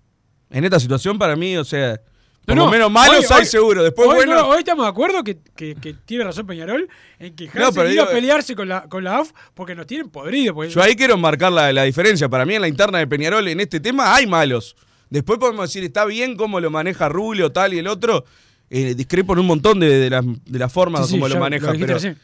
En 0.49 0.63
esta 0.63 0.79
situación, 0.79 1.17
para 1.19 1.35
mí, 1.35 1.55
o 1.57 1.63
sea, 1.63 1.99
por 2.45 2.55
No, 2.55 2.61
lo 2.61 2.65
no, 2.65 2.71
menos 2.71 2.91
malos 2.91 3.17
hoy- 3.19 3.25
hay 3.29 3.39
hoy- 3.41 3.45
seguro. 3.45 3.83
Después, 3.83 4.07
hoy, 4.09 4.15
bueno. 4.15 4.35
no, 4.35 4.47
hoy 4.47 4.59
estamos 4.59 4.85
de 4.85 4.89
acuerdo 4.89 5.23
que, 5.23 5.37
que- 5.55 5.75
que 5.75 5.93
tiene 6.05 6.23
razón 6.23 6.47
Peñarol 6.47 6.87
en 7.19 7.35
que 7.35 7.45
No, 7.53 7.71
pero 7.71 7.87
digo- 7.89 8.03
a 8.03 8.09
pelearse 8.09 8.55
con 8.55 8.67
la, 8.67 8.83
con 8.89 9.03
la 9.03 9.17
AUF 9.17 9.31
porque 9.53 9.75
nos 9.75 9.85
tienen 9.87 10.09
podrido. 10.09 10.53
Porque 10.53 10.69
Yo 10.71 10.81
ahí 10.81 10.95
quiero 10.95 11.17
marcar 11.17 11.51
la, 11.51 11.71
la 11.71 11.83
diferencia. 11.83 12.27
Para 12.29 12.45
mí, 12.45 12.55
en 12.55 12.61
la 12.61 12.67
interna 12.67 12.97
de 12.97 13.07
Peñarol, 13.07 13.47
en 13.47 13.59
este 13.59 13.79
tema, 13.79 14.15
hay 14.15 14.25
malos. 14.27 14.75
Después 15.09 15.37
podemos 15.39 15.67
decir, 15.69 15.83
está 15.83 16.05
bien 16.05 16.35
cómo 16.35 16.59
lo 16.59 16.71
maneja 16.71 17.09
Rubio, 17.09 17.51
tal 17.51 17.73
y 17.73 17.79
el 17.79 17.87
otro. 17.87 18.25
Eh, 18.69 18.95
discrepo 18.95 19.33
en 19.33 19.39
un 19.39 19.47
montón 19.47 19.79
de, 19.81 19.89
de 19.99 20.09
las, 20.09 20.23
de 20.25 20.57
las 20.59 20.71
formas 20.71 21.05
Sí, 21.07 21.13
como 21.15 21.27
lo 21.27 21.35
lo 21.35 21.41
maneja. 21.41 21.71
dijiste 21.73 21.93
pero 21.99 22.15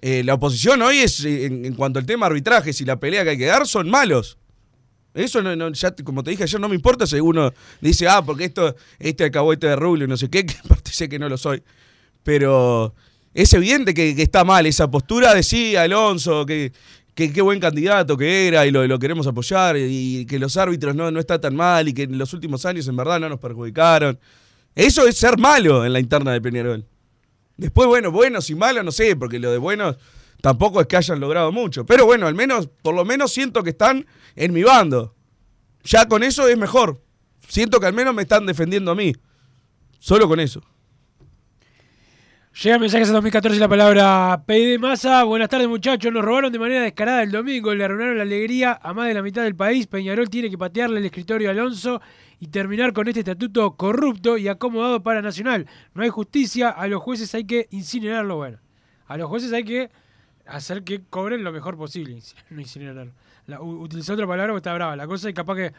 eh, 0.00 0.24
la 0.24 0.34
oposición 0.34 0.82
hoy 0.82 0.98
es, 0.98 1.24
eh, 1.24 1.46
en, 1.46 1.64
en 1.64 1.74
cuanto 1.74 2.00
al 2.00 2.06
tema 2.06 2.26
arbitrajes 2.26 2.80
y 2.80 2.84
la 2.84 2.98
pelea 2.98 3.22
que 3.22 3.30
hay 3.30 3.38
que 3.38 3.46
dar, 3.46 3.66
son 3.68 3.88
malos. 3.88 4.36
Eso, 5.14 5.42
no, 5.42 5.54
no, 5.54 5.70
ya, 5.72 5.94
como 6.04 6.22
te 6.22 6.30
dije 6.30 6.44
ayer, 6.44 6.60
no 6.60 6.68
me 6.68 6.74
importa 6.74 7.06
si 7.06 7.20
uno 7.20 7.52
dice, 7.80 8.08
ah, 8.08 8.22
porque 8.22 8.44
esto, 8.44 8.74
este 8.98 9.24
acabó 9.24 9.52
este 9.52 9.66
de 9.68 9.76
Rubio, 9.76 10.06
no 10.06 10.16
sé 10.16 10.30
qué, 10.30 10.46
que 10.46 10.56
sé 10.84 11.08
que 11.08 11.18
no 11.18 11.28
lo 11.28 11.36
soy. 11.36 11.62
Pero 12.22 12.94
es 13.34 13.52
evidente 13.52 13.94
que, 13.94 14.14
que 14.14 14.22
está 14.22 14.44
mal 14.44 14.64
esa 14.66 14.90
postura 14.90 15.34
de 15.34 15.42
sí, 15.42 15.76
Alonso, 15.76 16.46
que 16.46 16.72
que 17.14 17.32
qué 17.32 17.42
buen 17.42 17.60
candidato 17.60 18.16
que 18.16 18.48
era 18.48 18.66
y 18.66 18.70
lo, 18.70 18.86
lo 18.86 18.98
queremos 18.98 19.26
apoyar 19.26 19.76
y 19.78 20.24
que 20.26 20.38
los 20.38 20.56
árbitros 20.56 20.94
no, 20.94 21.10
no 21.10 21.20
está 21.20 21.40
tan 21.40 21.54
mal 21.54 21.88
y 21.88 21.92
que 21.92 22.04
en 22.04 22.18
los 22.18 22.32
últimos 22.32 22.64
años 22.64 22.88
en 22.88 22.96
verdad 22.96 23.20
no 23.20 23.28
nos 23.28 23.38
perjudicaron. 23.38 24.18
Eso 24.74 25.06
es 25.06 25.18
ser 25.18 25.38
malo 25.38 25.84
en 25.84 25.92
la 25.92 26.00
interna 26.00 26.32
de 26.32 26.40
Peñarol. 26.40 26.86
Después, 27.56 27.86
bueno, 27.86 28.10
buenos 28.10 28.48
y 28.48 28.54
malos, 28.54 28.84
no 28.84 28.92
sé, 28.92 29.14
porque 29.16 29.38
lo 29.38 29.50
de 29.50 29.58
buenos 29.58 29.96
tampoco 30.42 30.80
es 30.82 30.86
que 30.86 30.98
hayan 30.98 31.20
logrado 31.20 31.50
mucho. 31.52 31.86
Pero 31.86 32.04
bueno, 32.04 32.26
al 32.26 32.34
menos, 32.34 32.68
por 32.82 32.94
lo 32.94 33.06
menos 33.06 33.32
siento 33.32 33.62
que 33.62 33.70
están 33.70 34.04
en 34.36 34.52
mi 34.52 34.62
bando. 34.62 35.14
Ya 35.84 36.06
con 36.06 36.22
eso 36.22 36.46
es 36.48 36.58
mejor. 36.58 37.02
Siento 37.48 37.80
que 37.80 37.86
al 37.86 37.94
menos 37.94 38.14
me 38.14 38.22
están 38.22 38.44
defendiendo 38.44 38.90
a 38.90 38.94
mí. 38.94 39.14
Solo 39.98 40.28
con 40.28 40.40
eso. 40.40 40.60
Llega 42.60 42.78
mensajes 42.78 43.08
a 43.08 43.12
2014 43.12 43.58
la 43.58 43.68
palabra 43.68 44.42
PD 44.46 44.78
Massa. 44.78 45.24
Buenas 45.24 45.48
tardes, 45.48 45.68
muchachos. 45.68 46.12
Nos 46.12 46.24
robaron 46.24 46.52
de 46.52 46.58
manera 46.58 46.82
descarada 46.82 47.22
el 47.22 47.30
domingo. 47.30 47.72
Le 47.74 47.84
arruinaron 47.84 48.18
la 48.18 48.24
alegría 48.24 48.78
a 48.82 48.92
más 48.92 49.06
de 49.06 49.14
la 49.14 49.22
mitad 49.22 49.42
del 49.42 49.56
país. 49.56 49.86
Peñarol 49.86 50.28
tiene 50.28 50.50
que 50.50 50.58
patearle 50.58 50.98
el 50.98 51.06
escritorio 51.06 51.48
a 51.48 51.52
Alonso 51.52 52.02
y 52.40 52.48
terminar 52.48 52.92
con 52.92 53.08
este 53.08 53.20
estatuto 53.20 53.76
corrupto 53.76 54.36
y 54.36 54.48
acomodado 54.48 55.02
para 55.02 55.22
Nacional. 55.22 55.66
No 55.94 56.02
hay 56.02 56.10
justicia. 56.10 56.68
A 56.68 56.88
los 56.88 57.00
jueces 57.00 57.34
hay 57.34 57.46
que 57.46 57.68
incinerarlo. 57.70 58.36
Bueno, 58.36 58.58
a 59.06 59.16
los 59.16 59.28
jueces 59.28 59.52
hay 59.52 59.64
que 59.64 59.90
hacer 60.46 60.82
que 60.84 61.02
cobren 61.04 61.44
lo 61.44 61.52
mejor 61.52 61.76
posible. 61.76 62.18
No 62.50 62.60
incinerarlo. 62.60 63.12
La, 63.46 63.60
u- 63.60 63.82
utilizó 63.82 64.14
otra 64.14 64.26
palabra 64.26 64.52
porque 64.52 64.58
está 64.60 64.74
brava 64.74 64.94
la 64.96 65.06
cosa 65.06 65.28
y 65.30 65.34
capaz 65.34 65.56
que 65.56 65.72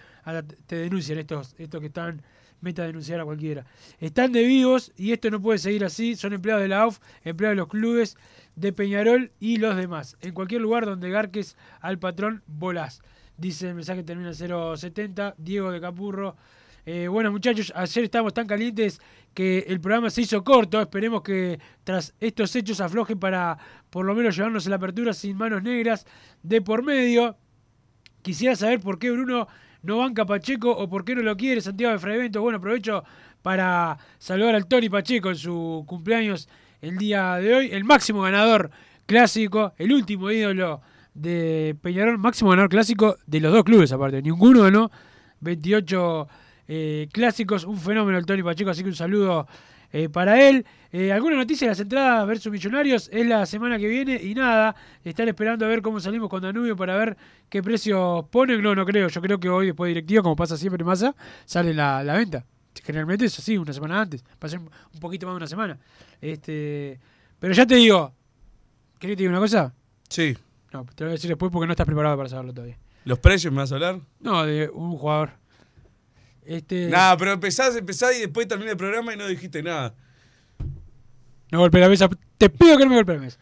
te 0.68 0.76
denuncian 0.76 1.18
estos, 1.20 1.56
estos 1.58 1.80
que 1.80 1.88
están 1.88 2.22
meta 2.62 2.84
denunciar 2.84 3.20
a 3.20 3.26
cualquiera. 3.26 3.66
Están 4.00 4.32
de 4.32 4.44
vivos 4.44 4.92
y 4.96 5.12
esto 5.12 5.30
no 5.30 5.42
puede 5.42 5.60
seguir 5.60 5.84
así. 5.84 6.16
Son 6.16 6.32
empleados 6.34 6.62
de 6.62 6.70
la 6.70 6.82
AUF, 6.84 7.00
empleados 7.24 7.54
de 7.54 7.58
los 7.58 7.68
clubes 7.68 8.16
de 8.56 8.72
Peñarol 8.72 9.32
y 9.40 9.58
los 9.58 9.76
demás. 9.76 10.16
En 10.22 10.34
cualquier 10.34 10.62
lugar 10.62 10.86
donde 10.86 11.10
garques 11.10 11.58
al 11.82 12.00
patrón, 12.00 12.42
volás. 12.48 13.02
Dice 13.38 13.68
el 13.70 13.76
mensaje 13.76 14.04
termina 14.04 14.30
en 14.30 14.36
070. 14.78 15.36
Diego 15.38 15.72
de 15.72 15.82
Capurro. 15.82 16.36
Eh, 16.86 17.08
bueno, 17.08 17.32
muchachos, 17.32 17.72
ayer 17.76 18.04
estábamos 18.06 18.34
tan 18.34 18.46
calientes 18.46 19.00
que 19.34 19.66
el 19.68 19.80
programa 19.80 20.10
se 20.10 20.22
hizo 20.22 20.44
corto. 20.44 20.82
Esperemos 20.82 21.22
que 21.22 21.60
tras 21.84 22.14
estos 22.20 22.56
hechos 22.56 22.80
aflojen 22.82 23.20
para 23.20 23.58
por 23.90 24.06
lo 24.06 24.16
menos 24.16 24.36
llevarnos 24.36 24.68
a 24.68 24.70
la 24.70 24.76
apertura 24.78 25.14
sin 25.14 25.38
manos 25.38 25.64
negras 25.64 26.06
de 26.42 26.62
por 26.62 26.84
medio. 26.84 27.38
Quisiera 28.22 28.56
saber 28.56 28.80
por 28.80 29.00
qué 29.00 29.12
Bruno 29.12 29.48
no 29.82 29.98
banca 29.98 30.26
Pacheco 30.26 30.72
o 30.72 30.90
por 30.90 31.04
qué 31.04 31.16
no 31.16 31.22
lo 31.22 31.36
quiere 31.36 31.62
Santiago 31.62 31.94
de 31.94 32.00
Frevento. 32.00 32.42
Bueno, 32.42 32.58
aprovecho 32.58 33.04
para 33.42 33.98
saludar 34.18 34.56
al 34.56 34.68
Tony 34.68 34.90
Pacheco 34.90 35.30
en 35.30 35.36
su 35.36 35.84
cumpleaños 35.88 36.48
el 36.82 36.98
día 36.98 37.36
de 37.36 37.54
hoy. 37.54 37.70
El 37.72 37.84
máximo 37.84 38.22
ganador 38.22 38.72
clásico, 39.06 39.74
el 39.78 39.92
último 39.92 40.32
ídolo 40.32 40.82
de 41.14 41.76
Peñarol, 41.82 42.18
máximo 42.18 42.52
ganador 42.52 42.70
clásico 42.70 43.18
de 43.28 43.40
los 43.42 43.52
dos 43.52 43.64
clubes 43.64 43.92
aparte. 43.92 44.22
Ninguno 44.22 44.64
ganó 44.64 44.90
28 45.42 46.28
eh, 46.68 47.08
clásicos, 47.12 47.64
un 47.66 47.78
fenómeno 47.78 48.18
el 48.18 48.26
Tony 48.26 48.44
Pacheco, 48.44 48.70
así 48.70 48.84
que 48.84 48.90
un 48.90 48.96
saludo 48.96 49.48
eh, 49.92 50.10
para 50.10 50.48
él. 50.48 50.66
Eh, 50.92 51.12
¿Alguna 51.12 51.36
noticia 51.38 51.66
de 51.66 51.72
las 51.72 51.80
entradas 51.80 52.28
versus 52.28 52.52
Millonarios? 52.52 53.10
Es 53.12 53.26
la 53.26 53.46
semana 53.46 53.78
que 53.78 53.88
viene 53.88 54.20
y 54.22 54.34
nada, 54.34 54.76
están 55.04 55.28
esperando 55.28 55.66
a 55.66 55.70
ver 55.70 55.82
cómo 55.82 56.00
salimos 56.00 56.30
con 56.30 56.42
Danubio 56.42 56.76
para 56.76 56.96
ver 56.98 57.18
qué 57.50 57.62
precios 57.64 58.26
ponen. 58.30 58.62
No, 58.62 58.76
no 58.76 58.86
creo, 58.86 59.08
yo 59.08 59.22
creo 59.22 59.40
que 59.40 59.50
hoy 59.50 59.68
después 59.68 59.88
de 59.88 59.96
directiva, 59.96 60.24
como 60.24 60.36
pasa 60.36 60.58
siempre 60.58 60.82
en 60.82 60.88
masa, 60.88 61.16
sale 61.46 61.74
la, 61.74 62.04
la 62.04 62.16
venta. 62.16 62.46
Generalmente 62.84 63.26
es 63.26 63.38
así, 63.38 63.58
una 63.58 63.72
semana 63.72 64.02
antes, 64.02 64.24
pasa 64.40 64.58
un 64.58 64.70
un 64.94 65.00
poquito 65.00 65.26
más 65.26 65.34
de 65.34 65.38
una 65.38 65.48
semana. 65.48 65.80
Este, 66.20 67.00
pero 67.40 67.54
ya 67.54 67.66
te 67.66 67.76
digo, 67.76 68.14
¿querés 69.00 69.14
que 69.14 69.18
te 69.18 69.24
diga 69.24 69.32
una 69.32 69.40
cosa? 69.40 69.74
Sí. 70.10 70.36
No, 70.72 70.86
te 70.86 71.04
lo 71.04 71.08
voy 71.08 71.12
a 71.14 71.18
decir 71.18 71.30
después 71.30 71.52
porque 71.52 71.68
no 71.68 71.74
estás 71.74 71.86
preparado 71.86 72.18
para 72.18 72.30
saberlo 72.30 72.54
todavía. 72.54 72.78
¿Los 73.06 73.20
precios 73.20 73.54
me 73.54 73.60
vas 73.60 73.72
a 73.72 73.76
hablar? 73.76 74.00
No, 74.20 74.44
de 74.46 74.70
un 74.70 74.98
jugador. 74.98 75.32
Este, 76.46 76.88
Nah, 76.90 77.16
pero 77.18 77.32
empezás, 77.34 77.76
empezás 77.76 78.16
y 78.18 78.22
después 78.22 78.48
termina 78.48 78.72
el 78.72 78.78
programa 78.78 79.14
y 79.14 79.18
no 79.18 79.28
dijiste 79.28 79.62
nada. 79.64 79.96
No 81.52 81.60
golpeé 81.60 81.82
la 81.82 81.90
mesa. 81.90 82.10
Te 82.38 82.50
pido 82.50 82.78
que 82.78 82.84
no 82.84 82.90
me 82.90 82.96
golpee 82.96 83.16
la 83.16 83.22
mesa. 83.22 83.40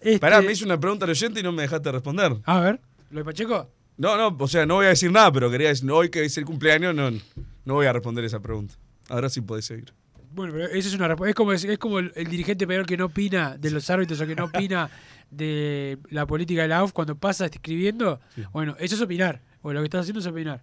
Este, 0.00 0.18
Pará, 0.18 0.42
me 0.42 0.52
hice 0.52 0.64
una 0.64 0.78
pregunta 0.78 1.04
al 1.06 1.10
oyente 1.10 1.40
y 1.40 1.42
no 1.42 1.52
me 1.52 1.62
dejaste 1.62 1.90
responder. 1.90 2.36
A 2.44 2.60
ver, 2.60 2.80
¿lo 3.10 3.20
de 3.20 3.24
Pacheco? 3.24 3.70
No, 3.96 4.16
no, 4.16 4.36
o 4.38 4.48
sea, 4.48 4.66
no 4.66 4.74
voy 4.74 4.86
a 4.86 4.90
decir 4.90 5.10
nada, 5.10 5.32
pero 5.32 5.50
quería 5.50 5.68
decir, 5.68 5.90
hoy 5.90 6.10
que 6.10 6.24
es 6.24 6.36
el 6.36 6.44
cumpleaños, 6.44 6.94
no, 6.94 7.10
no 7.10 7.74
voy 7.74 7.86
a 7.86 7.92
responder 7.92 8.24
esa 8.24 8.40
pregunta. 8.40 8.74
Ahora 9.08 9.28
sí 9.28 9.40
podés 9.40 9.64
seguir. 9.64 9.92
Bueno, 10.32 10.52
pero 10.52 10.66
eso 10.66 10.88
es 10.88 10.94
una 10.94 11.08
respuesta. 11.08 11.30
Es 11.30 11.34
como, 11.36 11.52
es 11.52 11.78
como 11.78 11.98
el, 12.00 12.12
el 12.16 12.26
dirigente 12.26 12.66
peor 12.66 12.86
que 12.86 12.96
no 12.96 13.06
opina 13.06 13.56
de 13.56 13.70
los 13.70 13.88
árbitros 13.88 14.20
o 14.20 14.26
que 14.26 14.34
no 14.34 14.44
opina 14.46 14.90
de 15.30 15.98
la 16.10 16.26
política 16.26 16.62
de 16.62 16.68
la 16.68 16.78
AUF 16.78 16.92
cuando 16.92 17.14
pasa 17.16 17.46
escribiendo. 17.46 18.20
Bueno, 18.52 18.76
eso 18.78 18.94
es 18.96 19.00
opinar. 19.00 19.40
O 19.62 19.72
lo 19.72 19.80
que 19.80 19.84
estás 19.84 20.02
haciendo 20.02 20.20
es 20.20 20.26
opinar. 20.26 20.62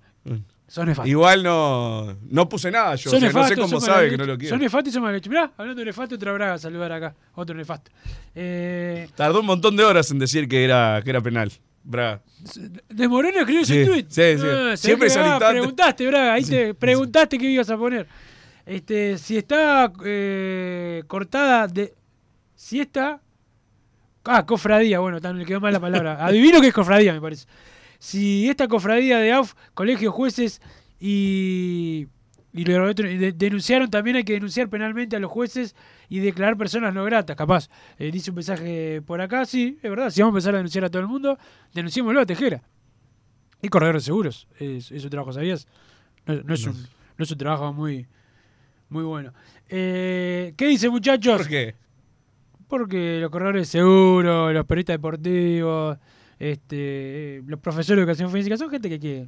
Son 0.72 0.88
nefastos. 0.88 1.10
Igual 1.10 1.44
no, 1.44 2.18
no 2.30 2.48
puse 2.48 2.72
nada 2.72 2.96
yo, 2.96 3.12
o 3.12 3.20
sea, 3.20 3.30
no 3.30 3.46
sé 3.46 3.58
cómo 3.58 3.82
sabe 3.82 4.10
que 4.10 4.18
no 4.18 4.26
lo 4.26 4.38
quiero. 4.38 4.54
Son 4.56 4.62
nefastos 4.62 4.94
y 4.94 4.94
son 4.94 5.12
leche. 5.12 5.30
Mirá, 5.30 5.52
hablando 5.58 5.82
de 5.82 5.86
nefasto, 5.88 6.16
otra 6.16 6.32
braga 6.32 6.58
saludar 6.58 6.94
acá. 6.94 7.14
Otro 7.36 7.54
nefasto. 7.54 7.92
Eh, 8.34 9.10
Tardó 9.14 9.42
un 9.42 9.48
montón 9.48 9.76
de 9.76 9.84
horas 9.84 10.10
en 10.12 10.20
decir 10.20 10.48
que 10.48 10.64
era, 10.64 11.02
que 11.04 11.10
era 11.10 11.20
penal. 11.20 11.52
Braga. 11.84 12.22
de 12.88 13.08
Moreno 13.10 13.40
escribió 13.40 13.64
ese 13.64 13.84
Sí, 13.84 13.90
tweet. 13.90 14.06
sí, 14.08 14.42
sí. 14.42 14.48
Ah, 14.50 14.78
Siempre 14.78 15.10
es 15.10 15.18
ah. 15.18 15.40
Preguntaste, 15.50 16.08
Braga. 16.08 16.34
Ahí 16.36 16.46
te 16.46 16.74
preguntaste 16.74 17.38
qué 17.38 17.50
ibas 17.52 17.70
a 17.70 17.76
poner. 17.76 18.08
Este, 18.66 19.18
si 19.18 19.36
está 19.36 19.92
eh, 20.06 21.04
cortada 21.06 21.68
de. 21.68 21.94
Si 22.56 22.80
está. 22.80 23.20
Ah, 24.24 24.46
cofradía, 24.46 25.00
bueno, 25.00 25.20
le 25.20 25.46
quedó 25.46 25.60
mal 25.60 25.74
la 25.74 25.82
palabra. 25.82 26.26
Adivino 26.26 26.62
que 26.62 26.68
es 26.68 26.74
cofradía, 26.74 27.12
me 27.12 27.20
parece. 27.20 27.46
Si 28.04 28.50
esta 28.50 28.68
cofradía 28.68 29.20
de 29.20 29.32
AUF, 29.32 29.54
colegios, 29.76 30.12
jueces 30.12 30.60
y, 31.00 32.08
y 32.52 32.66
lo 32.66 32.92
de- 32.96 33.32
denunciaron, 33.32 33.92
también 33.92 34.16
hay 34.16 34.24
que 34.24 34.34
denunciar 34.34 34.70
penalmente 34.70 35.16
a 35.16 35.20
los 35.20 35.30
jueces 35.30 35.76
y 36.10 36.18
declarar 36.18 36.58
personas 36.58 36.96
no 36.96 37.04
gratas, 37.06 37.36
capaz. 37.36 37.70
Eh, 38.00 38.10
dice 38.12 38.32
un 38.32 38.38
mensaje 38.38 39.04
por 39.06 39.22
acá, 39.22 39.46
sí, 39.46 39.78
es 39.84 39.90
verdad, 39.92 40.10
si 40.10 40.20
vamos 40.22 40.34
a 40.34 40.38
empezar 40.38 40.56
a 40.56 40.58
denunciar 40.58 40.84
a 40.86 40.90
todo 40.90 41.04
el 41.04 41.08
mundo, 41.08 41.38
denunciémoslo 41.76 42.22
a 42.22 42.26
Tejera. 42.26 42.64
Y 43.62 43.70
corredores 43.70 44.04
seguros, 44.04 44.48
es, 44.58 44.92
es 44.92 45.04
un 45.04 45.10
trabajo, 45.12 45.32
¿sabías? 45.32 45.68
No, 46.26 46.42
no 46.42 46.54
es, 46.56 46.66
un, 46.66 46.74
no 47.18 47.24
es 47.24 47.30
un 47.32 47.38
trabajo 47.38 47.72
muy, 47.72 48.08
muy 48.90 49.04
bueno. 49.04 49.32
Eh, 49.70 50.56
¿Qué 50.58 50.66
dice, 50.68 50.90
muchachos? 50.90 51.38
¿Por 51.38 51.48
qué? 51.48 51.76
Porque 52.68 53.20
los 53.22 53.30
corredores 53.30 53.68
seguros, 53.70 54.52
los 54.52 54.66
periodistas 54.66 54.96
deportivos, 54.96 56.00
este, 56.50 57.38
eh, 57.38 57.44
los 57.46 57.60
profesores 57.60 57.98
de 57.98 58.02
educación 58.02 58.32
física, 58.32 58.58
son 58.58 58.70
gente 58.70 58.90
que 58.90 59.00
que 59.00 59.28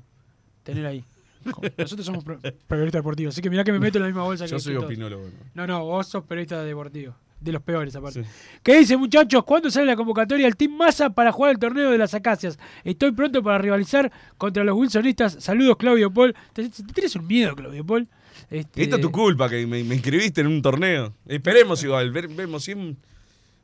tener 0.64 0.86
ahí. 0.86 1.04
Nosotros 1.78 2.06
somos 2.06 2.24
periodistas 2.24 3.00
deportivos, 3.00 3.34
así 3.34 3.42
que 3.42 3.50
mirá 3.50 3.64
que 3.64 3.72
me 3.72 3.80
meto 3.80 3.98
en 3.98 4.04
la 4.04 4.08
misma 4.08 4.24
bolsa 4.24 4.46
que 4.46 4.52
Yo 4.52 4.60
soy 4.60 4.74
que 4.74 4.80
opinólogo. 4.80 5.24
¿no? 5.54 5.68
No, 5.68 5.68
no, 5.68 5.86
vos 5.86 6.08
sos 6.08 6.24
periodista 6.24 6.64
deportivo. 6.64 7.16
De 7.40 7.52
los 7.52 7.62
peores, 7.62 7.94
aparte. 7.94 8.24
Sí. 8.24 8.30
¿Qué 8.64 8.80
dice, 8.80 8.96
muchachos? 8.96 9.44
¿Cuándo 9.44 9.70
sale 9.70 9.86
la 9.86 9.98
convocatoria 9.98 10.46
del 10.46 10.56
Team 10.56 10.78
Massa 10.78 11.10
para 11.10 11.34
jugar 11.34 11.52
el 11.52 11.60
torneo 11.60 11.92
de 11.92 11.98
las 11.98 12.14
Acacias? 12.14 12.58
Estoy 12.86 13.12
pronto 13.12 13.44
para 13.44 13.58
rivalizar 13.58 14.10
contra 14.38 14.64
los 14.64 14.78
Wilsonistas. 14.78 15.36
Saludos, 15.44 15.76
Claudio 15.76 16.10
Paul. 16.10 16.34
¿Te, 16.54 16.70
tienes 16.70 17.14
un 17.18 17.28
miedo, 17.28 17.54
Claudio 17.54 17.86
Paul? 17.86 18.08
Este, 18.50 18.84
Esta 18.84 18.96
es 18.96 19.02
tu 19.02 19.12
culpa, 19.12 19.50
que 19.50 19.68
me, 19.68 19.84
me 19.84 19.96
inscribiste 19.96 20.40
en 20.40 20.48
un 20.48 20.62
torneo. 20.62 21.14
Esperemos 21.28 21.84
igual, 21.84 22.12
ver- 22.12 22.30
vemos 22.30 22.64
si... 22.64 22.74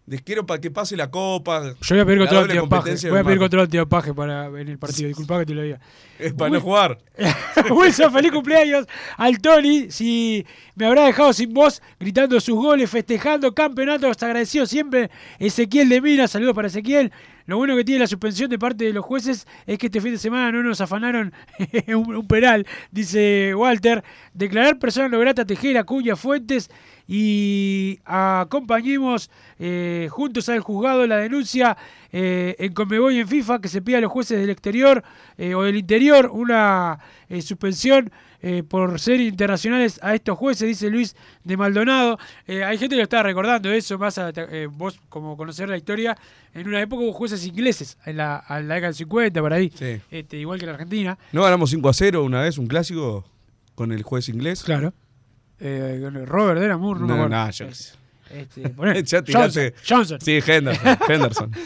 les 0.10 0.24
quiero 0.24 0.44
para 0.44 0.60
que 0.60 0.72
pase 0.72 0.98
la 0.98 1.12
copa. 1.12 1.76
Yo 1.82 1.96
voy 1.96 2.00
a 2.00 2.06
pedir 2.06 2.20
control 2.20 2.44
antidopaje. 2.46 3.10
Voy 3.10 3.20
a 3.20 3.24
pedir 3.24 3.38
control 3.38 3.62
antidopaje 3.64 4.14
para 4.16 4.48
en 4.48 4.68
el 4.68 4.80
partido. 4.80 5.08
Disculpa 5.08 5.40
que 5.40 5.46
te 5.46 5.54
lo 5.54 5.62
diga. 5.62 5.80
Es 6.18 6.34
para 6.34 6.50
no 6.50 6.60
jugar. 6.60 6.98
Wilson, 7.70 8.12
feliz 8.12 8.32
cumpleaños 8.32 8.88
al 9.18 9.38
Tony. 9.38 9.92
Si 9.92 10.44
me 10.74 10.88
habrá 10.88 11.06
dejado 11.06 11.32
sin 11.32 11.54
voz, 11.54 11.80
gritando 12.00 12.40
sus 12.40 12.56
goles, 12.56 12.90
festejando 12.90 13.54
campeonatos, 13.54 14.22
agradecido 14.24 14.66
siempre. 14.66 15.12
Ezequiel 15.38 15.88
de 15.88 16.02
Mina, 16.02 16.28
saludos 16.28 16.56
para 16.56 16.70
Ezequiel. 16.70 17.12
Lo 17.46 17.58
bueno 17.58 17.76
que 17.76 17.84
tiene 17.84 18.00
la 18.00 18.08
suspensión 18.08 18.50
de 18.50 18.58
parte 18.58 18.86
de 18.86 18.94
los 18.94 19.06
jueces 19.06 19.48
es 19.68 19.78
que 19.78 19.88
este 19.88 20.02
fin 20.02 20.12
de 20.12 20.18
semana 20.18 20.52
no 20.52 20.64
nos 20.64 20.82
afanaron 20.82 21.34
un, 21.88 22.16
un 22.16 22.28
penal, 22.28 22.66
dice 22.90 23.54
Walter. 23.54 24.04
Declarar 24.34 24.80
persona 24.80 25.08
no 25.08 25.20
grata 25.20 25.46
Tejera, 25.46 25.84
Cuña, 25.84 26.16
Fuentes 26.16 26.70
y 27.12 28.00
acompañemos 28.06 29.32
eh, 29.58 30.08
juntos 30.12 30.48
al 30.50 30.60
juzgado 30.60 31.08
la 31.08 31.18
denuncia 31.18 31.76
eh, 32.12 32.56
en 32.60 32.72
Conmebol 32.74 33.14
y 33.14 33.20
en 33.20 33.28
FIFA 33.28 33.60
que 33.62 33.68
se 33.68 33.82
pida 33.82 33.98
a 33.98 34.02
los 34.02 34.12
jueces 34.12 34.40
del 34.40 34.52
exterior 34.52 35.04
eh, 35.38 35.56
o 35.56 35.64
del 35.64 35.76
interior 35.78 36.30
una 36.32 37.00
eh, 37.28 37.42
suspensión 37.42 38.12
eh, 38.42 38.64
por 38.64 39.00
ser 39.00 39.20
internacionales 39.20 40.00
a 40.02 40.16
estos 40.16 40.38
jueces, 40.38 40.66
dice 40.68 40.90
Luis 40.90 41.14
de 41.44 41.58
Maldonado. 41.58 42.18
Hay 42.48 42.78
gente 42.78 42.96
que 42.96 42.98
lo 42.98 43.04
está 43.04 43.22
recordando 43.22 43.70
eso, 43.70 43.98
más 43.98 44.18
a- 44.18 44.32
eh, 44.34 44.68
vos 44.72 44.98
como 45.10 45.36
conocer 45.36 45.68
la 45.68 45.76
historia, 45.76 46.16
en 46.54 46.68
una 46.70 46.80
época 46.80 47.04
hubo 47.04 47.12
jueces 47.12 47.46
ingleses, 47.46 47.98
en 48.06 48.16
la, 48.16 48.42
en 48.50 48.68
la 48.70 48.76
década 48.76 48.92
del 48.92 48.96
50, 48.96 49.42
por 49.42 49.52
ahí, 49.52 49.72
Sí. 49.76 50.00
este, 50.10 50.38
igual 50.38 50.58
que 50.58 50.64
en 50.66 50.68
la 50.70 50.74
Argentina. 50.76 51.18
¿No 51.34 51.44
ganamos 51.44 51.70
5 51.72 51.90
a 51.90 51.94
0 51.94 52.24
una 52.24 52.42
vez, 52.42 52.58
un 52.58 52.68
clásico, 52.68 53.26
con 53.76 53.92
el 53.92 54.04
juez 54.04 54.30
inglés? 54.30 54.64
Claro. 54.64 54.94
Eh, 55.60 56.10
Robert 56.26 56.62
era 56.62 56.78
Moore, 56.78 57.02
no, 57.02 57.08
me 57.08 57.14
No, 57.16 57.24
acuerdo. 57.26 57.46
no, 57.46 57.52
yo. 57.52 57.66
Este, 57.68 58.62
Ya 59.24 59.24
Johnson. 59.42 59.74
Johnson. 59.88 60.22
Sí, 60.22 60.40
Henderson. 60.46 60.98
Henderson. 61.10 61.52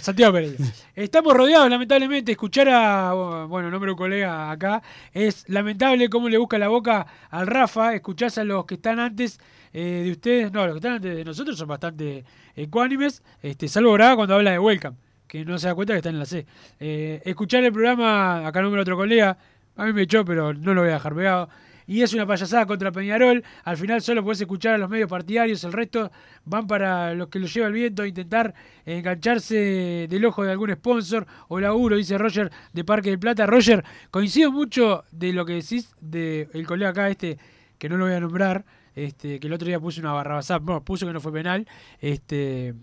Santiago 0.00 0.32
Pereira. 0.32 0.64
Estamos 0.94 1.34
rodeados, 1.34 1.68
lamentablemente. 1.68 2.32
Escuchar 2.32 2.68
a, 2.70 3.12
bueno, 3.48 3.70
nombre 3.70 3.88
de 3.88 3.92
un 3.92 3.98
colega 3.98 4.50
acá, 4.50 4.82
es 5.12 5.44
lamentable 5.48 6.08
cómo 6.08 6.28
le 6.30 6.38
busca 6.38 6.56
la 6.58 6.68
boca 6.68 7.06
al 7.30 7.46
Rafa. 7.46 7.94
Escuchás 7.94 8.38
a 8.38 8.44
los 8.44 8.64
que 8.64 8.74
están 8.76 8.98
antes 8.98 9.38
eh, 9.74 10.02
de 10.06 10.10
ustedes, 10.12 10.52
no, 10.52 10.64
los 10.64 10.74
que 10.74 10.78
están 10.78 10.92
antes 10.94 11.14
de 11.14 11.22
nosotros 11.24 11.58
son 11.58 11.68
bastante 11.68 12.24
ecuánimes, 12.56 13.22
este, 13.42 13.68
salvo 13.68 13.92
Braga 13.92 14.16
cuando 14.16 14.34
habla 14.36 14.52
de 14.52 14.58
Welcome, 14.58 14.96
que 15.26 15.44
no 15.44 15.58
se 15.58 15.66
da 15.68 15.74
cuenta 15.74 15.92
que 15.92 15.98
está 15.98 16.08
en 16.08 16.18
la 16.18 16.24
C. 16.24 16.46
Eh, 16.80 17.20
escuchar 17.26 17.62
el 17.62 17.72
programa, 17.72 18.46
acá 18.46 18.62
nombre 18.62 18.78
de 18.78 18.82
otro 18.82 18.96
colega, 18.96 19.36
a 19.76 19.84
mí 19.84 19.92
me 19.92 20.02
echó, 20.02 20.24
pero 20.24 20.54
no 20.54 20.72
lo 20.72 20.80
voy 20.80 20.90
a 20.90 20.94
dejar 20.94 21.14
pegado. 21.14 21.50
Y 21.88 22.02
es 22.02 22.12
una 22.12 22.26
payasada 22.26 22.66
contra 22.66 22.92
Peñarol. 22.92 23.42
Al 23.64 23.78
final 23.78 24.02
solo 24.02 24.22
puedes 24.22 24.38
escuchar 24.42 24.74
a 24.74 24.78
los 24.78 24.90
medios 24.90 25.08
partidarios. 25.08 25.64
El 25.64 25.72
resto 25.72 26.12
van 26.44 26.66
para 26.66 27.14
los 27.14 27.28
que 27.28 27.38
los 27.38 27.52
lleva 27.52 27.66
el 27.68 27.72
viento 27.72 28.04
intentar 28.04 28.54
engancharse 28.84 30.06
del 30.06 30.24
ojo 30.26 30.44
de 30.44 30.52
algún 30.52 30.70
sponsor 30.74 31.26
o 31.48 31.58
laburo, 31.58 31.96
dice 31.96 32.18
Roger 32.18 32.52
de 32.74 32.84
Parque 32.84 33.08
del 33.08 33.18
Plata. 33.18 33.46
Roger, 33.46 33.82
coincido 34.10 34.52
mucho 34.52 35.04
de 35.10 35.32
lo 35.32 35.46
que 35.46 35.54
decís 35.54 35.94
del 35.98 36.66
colega 36.66 36.90
acá, 36.90 37.08
este, 37.08 37.38
que 37.78 37.88
no 37.88 37.96
lo 37.96 38.04
voy 38.04 38.12
a 38.12 38.20
nombrar, 38.20 38.66
este, 38.94 39.40
que 39.40 39.46
el 39.46 39.54
otro 39.54 39.66
día 39.66 39.80
puso 39.80 40.02
una 40.02 40.12
barra 40.12 40.34
basada, 40.34 40.60
no, 40.60 40.84
puso 40.84 41.06
que 41.06 41.14
no 41.14 41.20
fue 41.20 41.32
penal. 41.32 41.66
Este, 42.00 42.74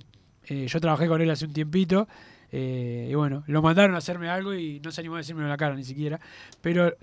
eh, 0.48 0.66
yo 0.68 0.80
trabajé 0.80 1.08
con 1.08 1.22
él 1.22 1.30
hace 1.30 1.46
un 1.46 1.54
tiempito. 1.54 2.08
Eh, 2.52 3.08
y 3.10 3.14
bueno, 3.16 3.44
lo 3.48 3.62
mandaron 3.62 3.96
a 3.96 4.00
hacerme 4.00 4.30
algo 4.30 4.54
y 4.54 4.80
no 4.80 4.92
se 4.92 5.02
animó 5.02 5.16
a 5.16 5.20
decírmelo 5.20 5.48
en 5.48 5.52
la 5.52 5.58
cara 5.58 5.76
ni 5.76 5.84
siquiera. 5.84 6.20
Pero, 6.62 6.96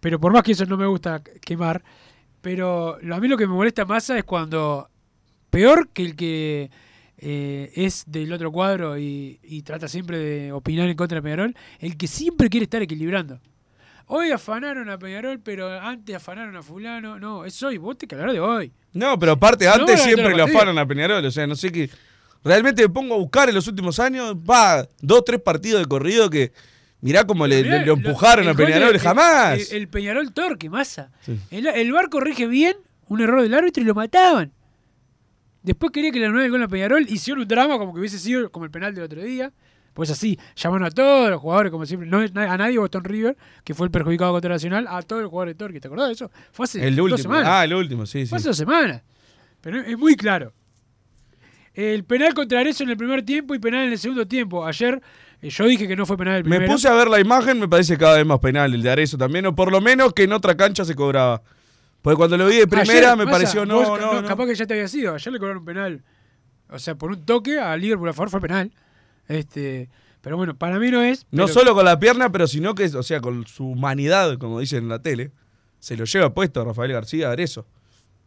pero 0.00 0.20
por 0.20 0.32
más 0.32 0.42
que 0.42 0.52
eso 0.52 0.66
no 0.66 0.76
me 0.76 0.86
gusta 0.86 1.22
quemar, 1.40 1.82
pero 2.40 2.96
a 2.96 3.20
mí 3.20 3.28
lo 3.28 3.36
que 3.36 3.46
me 3.46 3.54
molesta 3.54 3.84
más 3.84 4.08
es 4.10 4.24
cuando, 4.24 4.88
peor 5.50 5.88
que 5.88 6.02
el 6.02 6.16
que 6.16 6.70
eh, 7.18 7.72
es 7.74 8.04
del 8.06 8.32
otro 8.32 8.52
cuadro 8.52 8.98
y, 8.98 9.40
y 9.42 9.62
trata 9.62 9.88
siempre 9.88 10.18
de 10.18 10.52
opinar 10.52 10.88
en 10.88 10.96
contra 10.96 11.16
de 11.16 11.22
Peñarol, 11.22 11.56
el 11.80 11.96
que 11.96 12.06
siempre 12.06 12.48
quiere 12.48 12.64
estar 12.64 12.82
equilibrando. 12.82 13.40
Hoy 14.08 14.30
afanaron 14.30 14.88
a 14.88 14.98
Peñarol, 14.98 15.40
pero 15.40 15.80
antes 15.80 16.14
afanaron 16.14 16.54
a 16.56 16.62
fulano. 16.62 17.18
No, 17.18 17.44
es 17.44 17.60
hoy, 17.62 17.76
vos 17.76 17.98
te 17.98 18.06
que 18.06 18.14
hablar 18.14 18.32
de 18.32 18.38
hoy. 18.38 18.72
No, 18.92 19.18
pero 19.18 19.32
aparte, 19.32 19.66
antes 19.66 19.98
no, 19.98 20.04
siempre 20.04 20.36
lo 20.36 20.44
afanan 20.44 20.78
a 20.78 20.86
Peñarol. 20.86 21.24
O 21.24 21.30
sea, 21.30 21.46
no 21.46 21.56
sé 21.56 21.72
qué. 21.72 21.90
Realmente 22.46 22.82
me 22.82 22.88
pongo 22.88 23.14
a 23.14 23.18
buscar 23.18 23.48
en 23.48 23.54
los 23.54 23.66
últimos 23.68 23.98
años, 23.98 24.34
va, 24.36 24.86
dos, 25.00 25.24
tres 25.24 25.40
partidos 25.40 25.80
de 25.80 25.86
corrido 25.86 26.30
que. 26.30 26.52
Mirá 27.02 27.24
cómo 27.26 27.46
le, 27.46 27.62
Mirá, 27.62 27.78
le- 27.80 27.86
lo 27.86 27.92
empujaron 27.92 28.44
el 28.46 28.50
a 28.50 28.54
Peñarol, 28.54 28.94
el- 28.94 29.00
jamás. 29.00 29.70
El, 29.70 29.76
el 29.82 29.88
Peñarol 29.88 30.32
torque, 30.32 30.70
masa. 30.70 31.10
Sí. 31.20 31.38
El, 31.50 31.66
el 31.66 31.92
bar 31.92 32.08
corrige 32.08 32.46
bien, 32.46 32.74
un 33.08 33.20
error 33.20 33.42
del 33.42 33.52
árbitro 33.52 33.82
y 33.82 33.86
lo 33.86 33.94
mataban. 33.94 34.50
Después 35.62 35.92
quería 35.92 36.10
que 36.10 36.18
le 36.20 36.26
anularan 36.26 36.46
el 36.46 36.52
gol 36.52 36.62
a 36.62 36.68
Peñarol, 36.68 37.06
hicieron 37.08 37.42
un 37.42 37.48
drama 37.48 37.76
como 37.78 37.92
que 37.92 38.00
hubiese 38.00 38.18
sido 38.18 38.50
como 38.50 38.64
el 38.64 38.70
penal 38.70 38.94
del 38.94 39.04
otro 39.04 39.22
día. 39.22 39.52
Pues 39.94 40.10
así, 40.10 40.38
llamaron 40.56 40.86
a 40.86 40.90
todos 40.90 41.30
los 41.30 41.40
jugadores, 41.40 41.72
como 41.72 41.86
siempre, 41.86 42.08
no 42.08 42.18
a 42.20 42.56
nadie 42.58 42.78
Boston 42.78 43.02
River, 43.04 43.36
que 43.64 43.72
fue 43.74 43.86
el 43.86 43.90
perjudicado 43.90 44.30
contra 44.32 44.50
Nacional, 44.50 44.86
a 44.88 45.00
todos 45.02 45.22
los 45.22 45.30
jugadores 45.30 45.54
de 45.54 45.58
Torque. 45.58 45.80
¿Te 45.80 45.88
acordás 45.88 46.08
de 46.08 46.12
eso? 46.12 46.30
Fue 46.52 46.64
hace 46.64 46.86
el 46.86 46.94
dos 46.96 47.04
último. 47.04 47.18
semanas. 47.22 47.48
Ah, 47.50 47.64
el 47.64 47.72
último, 47.74 48.04
sí, 48.06 48.20
sí. 48.22 48.26
Fue 48.28 48.38
hace 48.38 48.48
dos 48.48 48.56
semanas. 48.56 49.02
Pero 49.62 49.80
es 49.80 49.96
muy 49.98 50.14
claro. 50.14 50.52
El 51.76 52.04
penal 52.04 52.32
contra 52.34 52.60
Arezzo 52.60 52.82
en 52.84 52.90
el 52.90 52.96
primer 52.96 53.22
tiempo 53.22 53.54
y 53.54 53.58
penal 53.58 53.84
en 53.84 53.92
el 53.92 53.98
segundo 53.98 54.26
tiempo. 54.26 54.64
Ayer 54.66 55.00
eh, 55.42 55.50
yo 55.50 55.66
dije 55.66 55.86
que 55.86 55.94
no 55.94 56.06
fue 56.06 56.16
penal 56.16 56.36
el 56.38 56.44
Me 56.44 56.56
primero. 56.56 56.72
puse 56.72 56.88
a 56.88 56.94
ver 56.94 57.08
la 57.08 57.20
imagen, 57.20 57.60
me 57.60 57.68
parece 57.68 57.98
cada 57.98 58.16
vez 58.16 58.24
más 58.24 58.38
penal 58.38 58.72
el 58.72 58.82
de 58.82 58.90
Arezzo 58.90 59.18
también, 59.18 59.44
o 59.44 59.54
por 59.54 59.70
lo 59.70 59.80
menos 59.82 60.14
que 60.14 60.22
en 60.22 60.32
otra 60.32 60.56
cancha 60.56 60.84
se 60.86 60.94
cobraba. 60.94 61.42
Porque 62.00 62.16
cuando 62.16 62.38
lo 62.38 62.46
vi 62.46 62.56
de 62.56 62.66
primera 62.66 63.12
Ayer, 63.12 63.16
me 63.26 63.30
pareció, 63.30 63.66
no, 63.66 63.76
vos, 63.82 64.00
no, 64.00 64.22
no. 64.22 64.26
Capaz 64.28 64.46
que 64.46 64.54
ya 64.54 64.66
te 64.66 64.72
había 64.74 64.88
sido. 64.88 65.14
Ayer 65.14 65.32
le 65.32 65.38
cobraron 65.38 65.58
un 65.60 65.64
penal. 65.66 66.02
O 66.70 66.78
sea, 66.78 66.94
por 66.94 67.10
un 67.10 67.24
toque 67.26 67.58
a 67.60 67.76
Liverpool 67.76 68.08
a 68.08 68.12
favor 68.14 68.30
fue 68.30 68.40
penal. 68.40 68.72
Este, 69.28 69.90
pero 70.22 70.36
bueno, 70.38 70.56
para 70.56 70.78
mí 70.78 70.90
no 70.90 71.02
es. 71.02 71.26
No 71.30 71.46
solo 71.46 71.74
con 71.74 71.84
la 71.84 71.98
pierna, 71.98 72.30
pero 72.32 72.46
sino 72.46 72.74
que, 72.74 72.84
o 72.86 73.02
sea, 73.02 73.20
con 73.20 73.46
su 73.46 73.66
humanidad, 73.66 74.38
como 74.38 74.60
dicen 74.60 74.84
en 74.84 74.88
la 74.88 75.02
tele, 75.02 75.30
se 75.78 75.96
lo 75.96 76.04
lleva 76.06 76.32
puesto 76.32 76.60
a 76.60 76.64
Rafael 76.64 76.92
García 76.92 77.30
Arezzo. 77.30 77.66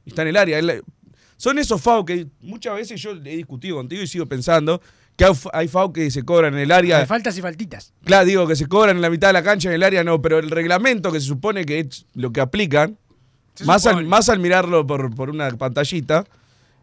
Y 0.06 0.10
está 0.10 0.22
en 0.22 0.28
el 0.30 0.38
área. 0.38 0.60
Él- 0.60 0.84
son 1.40 1.58
esos 1.58 1.82
FAU 1.82 2.04
que 2.04 2.28
muchas 2.42 2.76
veces 2.76 3.02
yo 3.02 3.12
he 3.12 3.38
discutido 3.38 3.78
contigo 3.78 4.04
y 4.04 4.08
sigo 4.08 4.26
pensando 4.26 4.82
que 5.16 5.26
hay 5.54 5.70
FAU 5.70 5.94
que 5.94 6.12
se 6.12 6.24
cobran 6.24 6.54
en 6.54 6.60
el 6.60 6.70
área. 6.70 7.00
Hay 7.00 7.06
faltas 7.06 7.38
y 7.38 7.42
faltitas. 7.42 7.94
Claro, 8.04 8.26
digo 8.26 8.46
que 8.46 8.58
se 8.58 8.68
cobran 8.68 8.98
en 8.98 9.02
la 9.02 9.10
mitad 9.10 9.30
de 9.30 9.34
la 9.34 9.42
cancha, 9.42 9.70
en 9.70 9.76
el 9.76 9.84
área 9.84 10.04
no, 10.04 10.22
pero 10.22 10.40
el 10.40 10.50
reglamento 10.50 11.14
que 11.14 11.22
se 11.22 11.28
supone 11.28 11.64
que 11.64 11.80
es 11.80 12.06
lo 12.14 12.34
que 12.34 12.42
aplican, 12.42 12.98
Se 13.54 13.64
más 13.64 13.86
al, 13.86 14.06
más 14.06 14.28
al 14.28 14.40
mirarlo 14.40 14.86
por, 14.86 15.16
por 15.16 15.30
una 15.30 15.50
pantallita, 15.52 16.26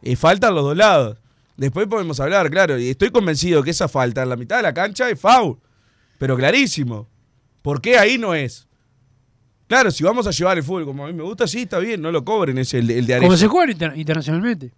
eh, 0.01 0.17
faltan 0.17 0.55
los 0.55 0.65
dos 0.65 0.77
lados. 0.77 1.19
Después 1.59 1.87
podemos 1.87 2.19
hablar, 2.19 2.51
claro, 2.51 2.79
y 2.79 2.89
estoy 2.89 3.11
convencido 3.11 3.63
que 3.63 3.73
esa 3.73 3.89
falta 3.89 4.23
en 4.23 4.31
la 4.31 4.37
mitad 4.37 4.57
de 4.57 4.63
la 4.63 4.73
cancha 4.73 5.11
es 5.11 5.21
foul, 5.21 5.59
pero 6.17 6.35
clarísimo. 6.35 7.11
¿Por 7.61 7.83
qué 7.83 7.99
ahí 7.99 8.17
no 8.17 8.35
es? 8.35 8.66
Claro, 9.67 9.91
si 9.91 10.05
vamos 10.05 10.27
a 10.27 10.31
llevar 10.31 10.57
el 10.59 10.63
fútbol 10.65 10.85
como 10.85 11.05
a 11.05 11.09
mí 11.09 11.13
me 11.13 11.23
gusta, 11.25 11.47
sí, 11.49 11.63
está 11.63 11.79
bien, 11.79 12.01
no 12.01 12.13
lo 12.13 12.25
cobren, 12.25 12.57
es 12.59 12.73
el, 12.75 12.89
el 12.91 13.07
de 13.07 13.17
Como 13.17 13.29
Arezzo. 13.33 13.41
se 13.45 13.49
juega 13.49 13.73
inter- 13.73 13.97
internacionalmente. 13.97 14.73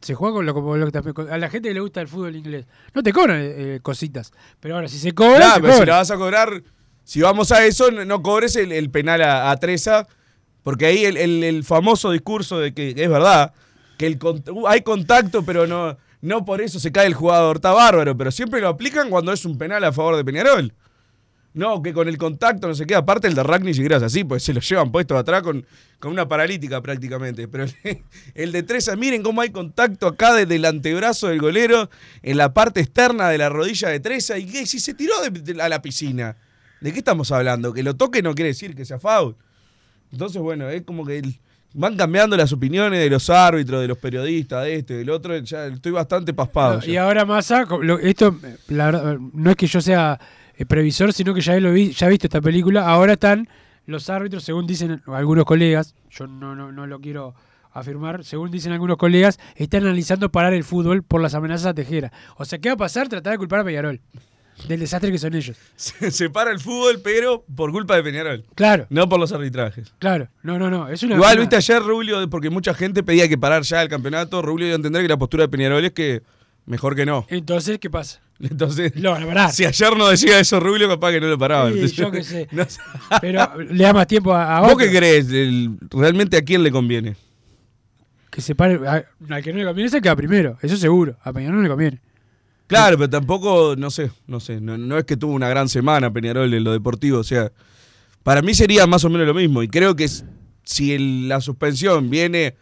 Se 0.00 0.14
juega 0.14 0.36
con 0.36 0.46
lo, 0.46 0.54
como 0.54 0.76
lo 0.78 0.90
que 0.90 0.92
te- 0.98 1.30
a 1.32 1.36
la 1.36 1.50
gente 1.50 1.68
que 1.68 1.74
le 1.74 1.80
gusta 1.80 2.00
el 2.00 2.08
fútbol 2.08 2.34
inglés. 2.34 2.64
No 2.94 3.02
te 3.02 3.12
cobran 3.12 3.38
eh, 3.42 3.80
cositas. 3.82 4.32
Pero 4.58 4.76
ahora, 4.76 4.88
si 4.88 4.98
se 4.98 5.12
cobra, 5.12 5.36
Claro, 5.36 5.54
se 5.56 5.60
pero 5.60 5.74
si 5.74 5.84
la 5.86 5.96
vas 5.96 6.10
a 6.10 6.16
cobrar, 6.16 6.62
si 7.04 7.20
vamos 7.20 7.52
a 7.52 7.66
eso, 7.66 7.90
no, 7.90 8.22
cobres 8.22 8.56
el, 8.56 8.72
el 8.72 8.88
penal 8.88 9.20
a, 9.20 9.50
a 9.50 9.56
Treza, 9.58 10.06
porque 10.62 10.86
ahí 10.86 11.04
el, 11.04 11.62
famoso 11.64 12.10
discurso 12.12 12.58
de 12.58 12.72
que, 12.72 12.90
es 12.96 13.10
verdad, 13.10 13.52
que 13.98 14.06
el 14.06 14.18
uh, 14.22 14.66
hay 14.66 14.80
contacto, 14.80 15.42
pero 15.44 15.66
no, 15.66 15.98
no 16.22 16.46
por 16.46 16.62
eso 16.62 16.80
se 16.80 16.90
cae 16.92 17.06
el 17.06 17.12
jugador, 17.14 17.56
está 17.56 17.72
bárbaro, 17.72 18.16
pero 18.16 18.30
siempre 18.30 18.62
lo 18.62 18.68
aplican 18.68 19.10
cuando 19.10 19.32
es 19.34 19.44
un 19.44 19.58
penal 19.58 19.84
a 19.84 19.92
favor 19.92 20.16
de 20.16 20.24
Peñarol. 20.24 20.72
No, 21.52 21.82
que 21.82 21.92
con 21.92 22.06
el 22.08 22.16
contacto 22.16 22.68
no 22.68 22.74
se 22.74 22.86
queda. 22.86 22.98
Aparte 22.98 23.26
el 23.26 23.34
de 23.34 23.42
Ragni 23.42 23.72
y 23.72 23.82
grasa 23.82 24.06
así, 24.06 24.22
pues 24.22 24.42
se 24.44 24.54
lo 24.54 24.60
llevan 24.60 24.92
puesto 24.92 25.18
atrás 25.18 25.42
con, 25.42 25.66
con 25.98 26.12
una 26.12 26.28
paralítica 26.28 26.80
prácticamente. 26.80 27.48
Pero 27.48 27.64
el, 27.82 28.02
el 28.34 28.52
de 28.52 28.62
Treza, 28.62 28.94
miren 28.94 29.22
cómo 29.24 29.40
hay 29.40 29.50
contacto 29.50 30.06
acá 30.06 30.32
desde 30.34 30.54
el 30.56 30.64
antebrazo 30.64 31.26
del 31.28 31.40
golero, 31.40 31.90
en 32.22 32.36
la 32.36 32.54
parte 32.54 32.80
externa 32.80 33.28
de 33.30 33.38
la 33.38 33.48
rodilla 33.48 33.88
de 33.88 33.98
Treza. 33.98 34.38
¿Y 34.38 34.46
qué? 34.46 34.64
Si 34.64 34.78
se 34.78 34.94
tiró 34.94 35.14
de- 35.22 35.30
de- 35.54 35.60
a 35.60 35.68
la 35.68 35.82
piscina. 35.82 36.36
¿De 36.80 36.92
qué 36.92 36.98
estamos 37.00 37.32
hablando? 37.32 37.72
Que 37.72 37.82
lo 37.82 37.94
toque 37.96 38.22
no 38.22 38.34
quiere 38.34 38.48
decir 38.50 38.76
que 38.76 38.84
sea 38.84 39.00
foul. 39.00 39.34
Entonces, 40.12 40.40
bueno, 40.40 40.68
es 40.68 40.82
como 40.82 41.04
que 41.04 41.18
el- 41.18 41.40
van 41.74 41.96
cambiando 41.96 42.36
las 42.36 42.52
opiniones 42.52 43.00
de 43.00 43.10
los 43.10 43.28
árbitros, 43.28 43.80
de 43.80 43.88
los 43.88 43.98
periodistas, 43.98 44.64
de 44.64 44.76
este, 44.76 44.94
del 44.94 45.10
otro. 45.10 45.36
Ya 45.38 45.66
estoy 45.66 45.92
bastante 45.92 46.32
paspado. 46.32 46.78
No, 46.78 46.86
y 46.86 46.96
ahora 46.96 47.24
Massa, 47.24 47.66
esto, 48.02 48.36
la 48.68 48.86
verdad, 48.86 49.18
no 49.32 49.50
es 49.50 49.56
que 49.56 49.66
yo 49.66 49.80
sea 49.80 50.18
eh, 50.60 50.66
previsor, 50.66 51.12
sino 51.12 51.34
que 51.34 51.40
ya 51.40 51.58
lo 51.58 51.72
vi, 51.72 51.92
ya 51.92 52.06
he 52.06 52.10
visto 52.10 52.26
esta 52.26 52.40
película. 52.40 52.86
Ahora 52.88 53.14
están 53.14 53.48
los 53.86 54.08
árbitros, 54.10 54.44
según 54.44 54.66
dicen 54.66 55.02
algunos 55.06 55.44
colegas, 55.44 55.94
yo 56.10 56.26
no, 56.26 56.54
no, 56.54 56.70
no 56.70 56.86
lo 56.86 57.00
quiero 57.00 57.34
afirmar, 57.72 58.24
según 58.24 58.50
dicen 58.50 58.72
algunos 58.72 58.96
colegas, 58.96 59.38
están 59.56 59.82
analizando 59.84 60.30
parar 60.30 60.52
el 60.54 60.64
fútbol 60.64 61.02
por 61.02 61.20
las 61.20 61.34
amenazas 61.34 61.66
a 61.66 61.74
Tejera. 61.74 62.12
O 62.36 62.44
sea, 62.44 62.58
¿qué 62.58 62.68
va 62.68 62.74
a 62.74 62.78
pasar? 62.78 63.08
Tratar 63.08 63.32
de 63.32 63.38
culpar 63.38 63.60
a 63.60 63.64
Peñarol 63.64 64.00
del 64.68 64.80
desastre 64.80 65.10
que 65.10 65.18
son 65.18 65.34
ellos. 65.34 65.56
Se, 65.76 66.10
se 66.10 66.28
para 66.28 66.50
el 66.50 66.60
fútbol, 66.60 67.00
pero 67.02 67.44
por 67.56 67.72
culpa 67.72 67.96
de 67.96 68.02
Peñarol. 68.02 68.44
Claro, 68.54 68.86
No 68.90 69.08
por 69.08 69.18
los 69.18 69.32
arbitrajes. 69.32 69.94
claro. 69.98 70.28
No, 70.42 70.58
no, 70.58 70.68
no. 70.70 70.88
Es 70.88 71.02
una, 71.02 71.14
Igual, 71.14 71.38
viste 71.38 71.56
ayer, 71.56 71.82
Rubio, 71.82 72.28
porque 72.28 72.50
mucha 72.50 72.74
gente 72.74 73.02
pedía 73.02 73.26
que 73.28 73.38
parar 73.38 73.62
ya 73.62 73.80
el 73.82 73.88
campeonato. 73.88 74.42
Rubio 74.42 74.66
dio 74.66 74.74
a 74.74 74.76
entender 74.76 75.00
que 75.02 75.08
la 75.08 75.16
postura 75.16 75.44
de 75.44 75.48
Peñarol 75.48 75.84
es 75.84 75.92
que 75.92 76.22
mejor 76.66 76.94
que 76.96 77.06
no. 77.06 77.26
Entonces, 77.28 77.78
¿qué 77.78 77.90
pasa? 77.90 78.20
Entonces, 78.40 78.92
Lo 78.96 79.10
van 79.12 79.22
a 79.24 79.26
parar. 79.26 79.52
si 79.52 79.64
ayer 79.66 79.96
no 79.96 80.08
decía 80.08 80.40
eso 80.40 80.58
Rubio, 80.60 80.88
capaz 80.88 81.12
que 81.12 81.20
no 81.20 81.26
lo 81.28 81.36
paraba. 81.38 81.70
Sí, 81.72 81.88
yo 81.88 82.10
qué 82.10 82.22
sé. 82.22 82.48
no 82.52 82.64
sé. 82.64 82.80
Pero 83.20 83.60
le 83.60 83.84
da 83.84 83.92
más 83.92 84.06
tiempo 84.06 84.32
a, 84.34 84.56
a 84.56 84.60
¿Vos 84.60 84.72
otro. 84.74 84.86
qué 84.86 84.96
crees? 84.96 85.28
El- 85.30 85.76
¿Realmente 85.90 86.36
a 86.36 86.42
quién 86.42 86.62
le 86.62 86.70
conviene? 86.70 87.16
Que 88.30 88.40
se 88.40 88.54
pare. 88.54 88.80
a- 88.88 89.04
al 89.34 89.42
que 89.42 89.52
no 89.52 89.58
le 89.58 89.64
conviene 89.66 89.90
se 89.90 90.00
queda 90.00 90.16
primero. 90.16 90.56
Eso 90.62 90.76
seguro. 90.76 91.16
A 91.22 91.32
Peñarol 91.32 91.56
no 91.58 91.62
le 91.62 91.68
conviene. 91.68 92.00
Claro, 92.66 92.96
pero 92.96 93.10
tampoco, 93.10 93.74
no 93.76 93.90
sé, 93.90 94.10
no 94.28 94.38
sé. 94.38 94.60
No, 94.60 94.78
no 94.78 94.96
es 94.96 95.04
que 95.04 95.16
tuvo 95.16 95.32
una 95.32 95.48
gran 95.48 95.68
semana 95.68 96.12
Peñarol 96.12 96.54
en 96.54 96.62
lo 96.64 96.72
deportivo. 96.72 97.18
O 97.18 97.24
sea, 97.24 97.50
para 98.22 98.42
mí 98.42 98.54
sería 98.54 98.86
más 98.86 99.04
o 99.04 99.10
menos 99.10 99.26
lo 99.26 99.34
mismo. 99.34 99.62
Y 99.64 99.68
creo 99.68 99.96
que 99.96 100.08
si 100.64 100.92
el- 100.94 101.28
la 101.28 101.40
suspensión 101.40 102.08
viene 102.08 102.54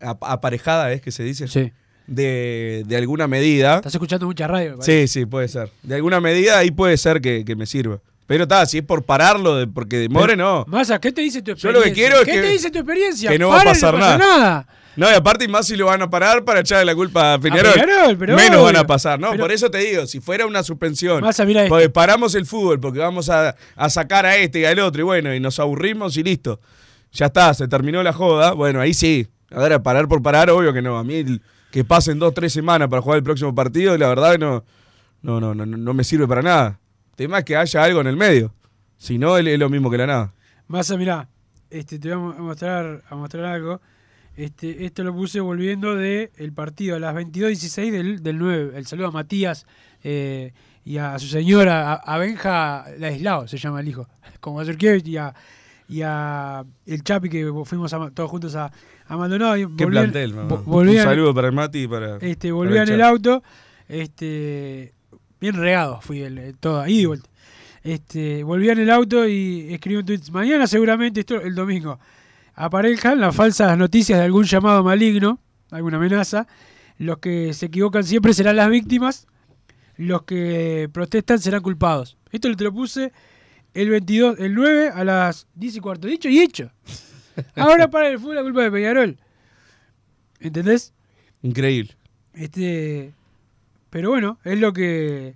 ap- 0.00 0.22
aparejada, 0.24 0.92
¿es 0.92 1.00
que 1.00 1.10
se 1.10 1.24
dice? 1.24 1.48
Sí. 1.48 1.72
De, 2.14 2.82
de 2.86 2.96
alguna 2.96 3.28
medida. 3.28 3.76
Estás 3.76 3.94
escuchando 3.94 4.26
mucha 4.26 4.48
radio. 4.48 4.76
me. 4.78 4.84
Sí, 4.84 5.06
sí, 5.06 5.26
puede 5.26 5.46
ser. 5.46 5.70
De 5.84 5.94
alguna 5.94 6.20
medida 6.20 6.58
ahí 6.58 6.72
puede 6.72 6.96
ser 6.96 7.20
que, 7.20 7.44
que 7.44 7.54
me 7.54 7.66
sirva. 7.66 8.00
Pero 8.26 8.42
está, 8.44 8.66
si 8.66 8.78
es 8.78 8.84
por 8.84 9.04
pararlo, 9.04 9.56
de, 9.56 9.68
porque 9.68 9.96
demore, 9.96 10.36
no. 10.36 10.64
Massa, 10.66 10.98
¿qué 11.00 11.12
te 11.12 11.20
dice 11.20 11.40
tu 11.40 11.54
Yo 11.54 11.70
lo 11.70 11.78
experiencia? 11.78 11.84
que 11.84 11.94
quiero 11.94 12.16
es 12.20 12.24
¿Qué 12.26 12.32
que- 12.32 12.40
te 12.42 12.52
dice 12.52 12.70
tu 12.72 12.78
experiencia? 12.80 13.30
que 13.30 13.38
no 13.38 13.48
va 13.50 13.60
a 13.60 13.64
pasar 13.64 13.94
pasa 13.94 14.18
nada. 14.18 14.66
No, 14.96 15.08
y 15.08 15.14
aparte, 15.14 15.44
y 15.44 15.48
más 15.48 15.68
si 15.68 15.76
lo 15.76 15.86
van 15.86 16.02
a 16.02 16.10
parar 16.10 16.44
para 16.44 16.60
echarle 16.60 16.84
la 16.84 16.94
culpa 16.96 17.34
a 17.34 17.38
Peñarol. 17.38 17.72
Peñarol, 17.74 18.16
pero 18.18 18.34
Menos 18.34 18.56
obvio. 18.56 18.64
van 18.64 18.76
a 18.76 18.86
pasar, 18.88 19.20
¿no? 19.20 19.30
Pero- 19.30 19.44
por 19.44 19.52
eso 19.52 19.70
te 19.70 19.78
digo, 19.78 20.04
si 20.06 20.18
fuera 20.18 20.46
una 20.46 20.64
suspensión, 20.64 21.20
Massa, 21.22 21.44
mira 21.44 21.64
paramos 21.92 22.34
el 22.34 22.44
fútbol, 22.44 22.80
porque 22.80 22.98
vamos 22.98 23.28
a, 23.30 23.54
a 23.76 23.88
sacar 23.88 24.26
a 24.26 24.36
este 24.36 24.58
y 24.60 24.64
al 24.64 24.80
otro, 24.80 25.00
y 25.02 25.04
bueno, 25.04 25.32
y 25.32 25.38
nos 25.38 25.60
aburrimos 25.60 26.16
y 26.16 26.24
listo. 26.24 26.60
Ya 27.12 27.26
está, 27.26 27.54
se 27.54 27.68
terminó 27.68 28.02
la 28.02 28.12
joda. 28.12 28.52
Bueno, 28.52 28.80
ahí 28.80 28.94
sí. 28.94 29.28
Ahora, 29.52 29.80
parar 29.82 30.06
por 30.08 30.22
parar, 30.22 30.50
obvio 30.50 30.72
que 30.72 30.82
no. 30.82 30.98
A 30.98 31.02
mí, 31.04 31.24
que 31.70 31.84
pasen 31.84 32.18
dos, 32.18 32.34
tres 32.34 32.52
semanas 32.52 32.88
para 32.88 33.02
jugar 33.02 33.18
el 33.18 33.24
próximo 33.24 33.54
partido, 33.54 33.96
la 33.96 34.08
verdad 34.08 34.38
no, 34.38 34.64
no, 35.22 35.40
no, 35.40 35.54
no, 35.54 35.66
no 35.66 35.94
me 35.94 36.04
sirve 36.04 36.26
para 36.26 36.42
nada. 36.42 36.80
Tema 37.16 37.38
es 37.38 37.44
que 37.44 37.56
haya 37.56 37.84
algo 37.84 38.00
en 38.00 38.06
el 38.06 38.16
medio. 38.16 38.54
Si 38.96 39.18
no, 39.18 39.36
es 39.38 39.58
lo 39.58 39.68
mismo 39.68 39.90
que 39.90 39.98
la 39.98 40.06
nada. 40.06 40.34
Massa, 40.68 40.96
mirá, 40.96 41.28
este, 41.70 41.98
te 41.98 42.14
voy 42.14 42.34
a 42.36 42.40
mostrar, 42.40 43.02
a 43.08 43.14
mostrar 43.14 43.44
algo. 43.46 43.80
Este, 44.36 44.84
esto 44.84 45.04
lo 45.04 45.12
puse 45.12 45.40
volviendo 45.40 45.96
del 45.96 46.30
el 46.36 46.52
partido 46.52 46.96
a 46.96 46.98
las 46.98 47.14
22.16 47.14 47.90
del, 47.90 48.22
del 48.22 48.38
9. 48.38 48.72
El 48.76 48.86
saludo 48.86 49.08
a 49.08 49.10
Matías 49.10 49.66
eh, 50.02 50.52
y 50.84 50.98
a, 50.98 51.18
su 51.18 51.26
señora, 51.26 51.92
a, 51.92 51.94
a 51.94 52.18
Benja 52.18 52.86
Ladislao, 52.98 53.48
se 53.48 53.58
llama 53.58 53.80
el 53.80 53.88
hijo, 53.88 54.08
como 54.40 54.60
a 54.60 54.64
Zurkiewicz 54.64 55.06
y 55.06 55.16
a, 55.16 55.34
y 55.90 56.02
a 56.02 56.64
el 56.86 57.02
Chapi 57.02 57.28
que 57.28 57.50
fuimos 57.64 57.92
a- 57.92 58.10
todos 58.10 58.30
juntos 58.30 58.54
a, 58.54 58.70
a 59.06 59.16
Maldonado. 59.16 59.56
y 59.56 59.60
Qué 59.76 59.84
volvían- 59.84 59.90
plantel, 60.10 60.34
mamá. 60.34 60.62
volvían- 60.64 61.04
Un 61.06 61.10
saludo 61.10 61.34
para 61.34 61.48
el 61.48 61.54
Mati 61.54 61.82
y 61.82 61.88
para. 61.88 62.16
este, 62.18 62.48
para 62.48 62.54
volvía 62.54 62.82
en 62.84 62.88
el 62.90 63.02
auto, 63.02 63.42
este, 63.88 64.94
bien 65.40 65.54
regado 65.56 66.00
fui 66.00 66.20
el, 66.22 66.38
eh, 66.38 66.54
todo, 66.58 66.86
ida 66.86 67.00
y 67.02 67.06
vuelta. 67.06 67.28
Este, 67.82 68.42
volvía 68.44 68.72
en 68.72 68.78
el 68.80 68.90
auto 68.90 69.26
y 69.26 69.72
escribí 69.72 69.96
un 69.96 70.06
tweet. 70.06 70.20
Mañana 70.32 70.66
seguramente, 70.66 71.20
esto 71.20 71.40
el 71.40 71.54
domingo, 71.54 71.98
aparezcan 72.54 73.20
las 73.20 73.34
falsas 73.34 73.76
noticias 73.78 74.18
de 74.18 74.24
algún 74.26 74.44
llamado 74.44 74.84
maligno, 74.84 75.38
alguna 75.70 75.96
amenaza. 75.96 76.46
Los 76.98 77.18
que 77.18 77.54
se 77.54 77.66
equivocan 77.66 78.04
siempre 78.04 78.34
serán 78.34 78.56
las 78.56 78.68
víctimas, 78.68 79.26
los 79.96 80.22
que 80.24 80.90
protestan 80.92 81.38
serán 81.38 81.62
culpados. 81.62 82.18
Esto 82.30 82.54
te 82.54 82.64
lo 82.64 82.72
puse 82.72 83.12
el 83.74 83.88
22, 83.90 84.38
el 84.40 84.54
9 84.54 84.90
a 84.94 85.04
las 85.04 85.46
10 85.54 85.76
y 85.76 85.80
cuarto. 85.80 86.08
Dicho 86.08 86.28
y 86.28 86.40
hecho. 86.40 86.70
Ahora 87.56 87.88
para 87.88 88.08
el 88.08 88.18
fútbol 88.18 88.36
la 88.36 88.42
culpa 88.42 88.62
de 88.62 88.70
Peñarol. 88.70 89.16
¿Entendés? 90.40 90.92
Increíble. 91.42 91.96
Este, 92.34 93.12
pero 93.90 94.10
bueno, 94.10 94.38
es 94.44 94.58
lo 94.58 94.72
que 94.72 95.34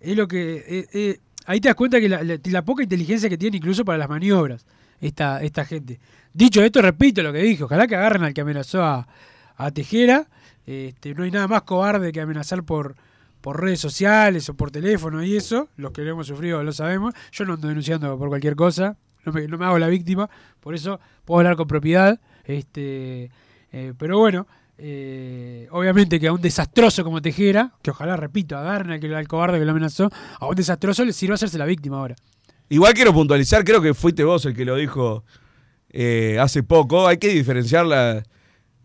es 0.00 0.16
lo 0.16 0.26
que 0.26 0.64
eh, 0.66 0.86
eh, 0.92 1.18
ahí 1.46 1.60
te 1.60 1.68
das 1.68 1.74
cuenta 1.74 2.00
que 2.00 2.08
la, 2.08 2.22
la- 2.22 2.38
la 2.42 2.64
poca 2.64 2.82
inteligencia 2.82 3.28
que 3.28 3.36
tiene 3.38 3.58
incluso 3.58 3.84
para 3.84 3.98
las 3.98 4.08
maniobras 4.08 4.64
esta 5.00 5.42
esta 5.42 5.64
gente. 5.64 6.00
Dicho 6.32 6.62
esto, 6.62 6.80
repito 6.82 7.22
lo 7.22 7.32
que 7.32 7.40
dije, 7.40 7.64
ojalá 7.64 7.86
que 7.86 7.96
agarren 7.96 8.22
al 8.24 8.34
que 8.34 8.40
amenazó 8.40 8.82
a, 8.82 9.06
a 9.56 9.70
Tejera. 9.70 10.28
Este, 10.66 11.14
no 11.14 11.24
hay 11.24 11.30
nada 11.30 11.48
más 11.48 11.62
cobarde 11.62 12.12
que 12.12 12.20
amenazar 12.20 12.62
por 12.62 12.96
por 13.40 13.60
redes 13.60 13.80
sociales 13.80 14.48
o 14.48 14.54
por 14.54 14.70
teléfono 14.70 15.22
y 15.24 15.36
eso, 15.36 15.68
los 15.76 15.92
que 15.92 16.02
lo 16.02 16.10
hemos 16.10 16.26
sufrido 16.26 16.62
lo 16.62 16.72
sabemos. 16.72 17.14
Yo 17.32 17.44
no 17.44 17.54
ando 17.54 17.68
denunciando 17.68 18.18
por 18.18 18.28
cualquier 18.28 18.56
cosa, 18.56 18.96
no 19.24 19.32
me, 19.32 19.44
hago 19.66 19.78
la 19.78 19.88
víctima, 19.88 20.28
por 20.60 20.74
eso 20.74 21.00
puedo 21.24 21.40
hablar 21.40 21.56
con 21.56 21.66
propiedad. 21.66 22.20
Este, 22.44 23.30
eh, 23.72 23.92
pero 23.98 24.18
bueno, 24.18 24.46
eh, 24.78 25.68
obviamente 25.70 26.18
que 26.18 26.28
a 26.28 26.32
un 26.32 26.40
desastroso 26.40 27.04
como 27.04 27.20
Tejera, 27.22 27.72
que 27.82 27.90
ojalá, 27.90 28.16
repito, 28.16 28.56
agarren 28.56 28.92
al, 28.92 29.00
que- 29.00 29.14
al 29.14 29.28
cobarde 29.28 29.58
que 29.58 29.64
lo 29.64 29.70
amenazó, 29.72 30.10
a 30.38 30.46
un 30.46 30.54
desastroso 30.54 31.04
le 31.04 31.12
sirve 31.12 31.34
hacerse 31.34 31.58
la 31.58 31.66
víctima 31.66 31.98
ahora. 31.98 32.16
Igual 32.68 32.94
quiero 32.94 33.12
puntualizar, 33.12 33.64
creo 33.64 33.80
que 33.82 33.94
fuiste 33.94 34.24
vos 34.24 34.44
el 34.46 34.54
que 34.54 34.64
lo 34.64 34.76
dijo 34.76 35.24
eh, 35.90 36.38
hace 36.40 36.62
poco. 36.62 37.06
Hay 37.08 37.18
que 37.18 37.28
diferenciar 37.28 37.84
la- 37.86 38.22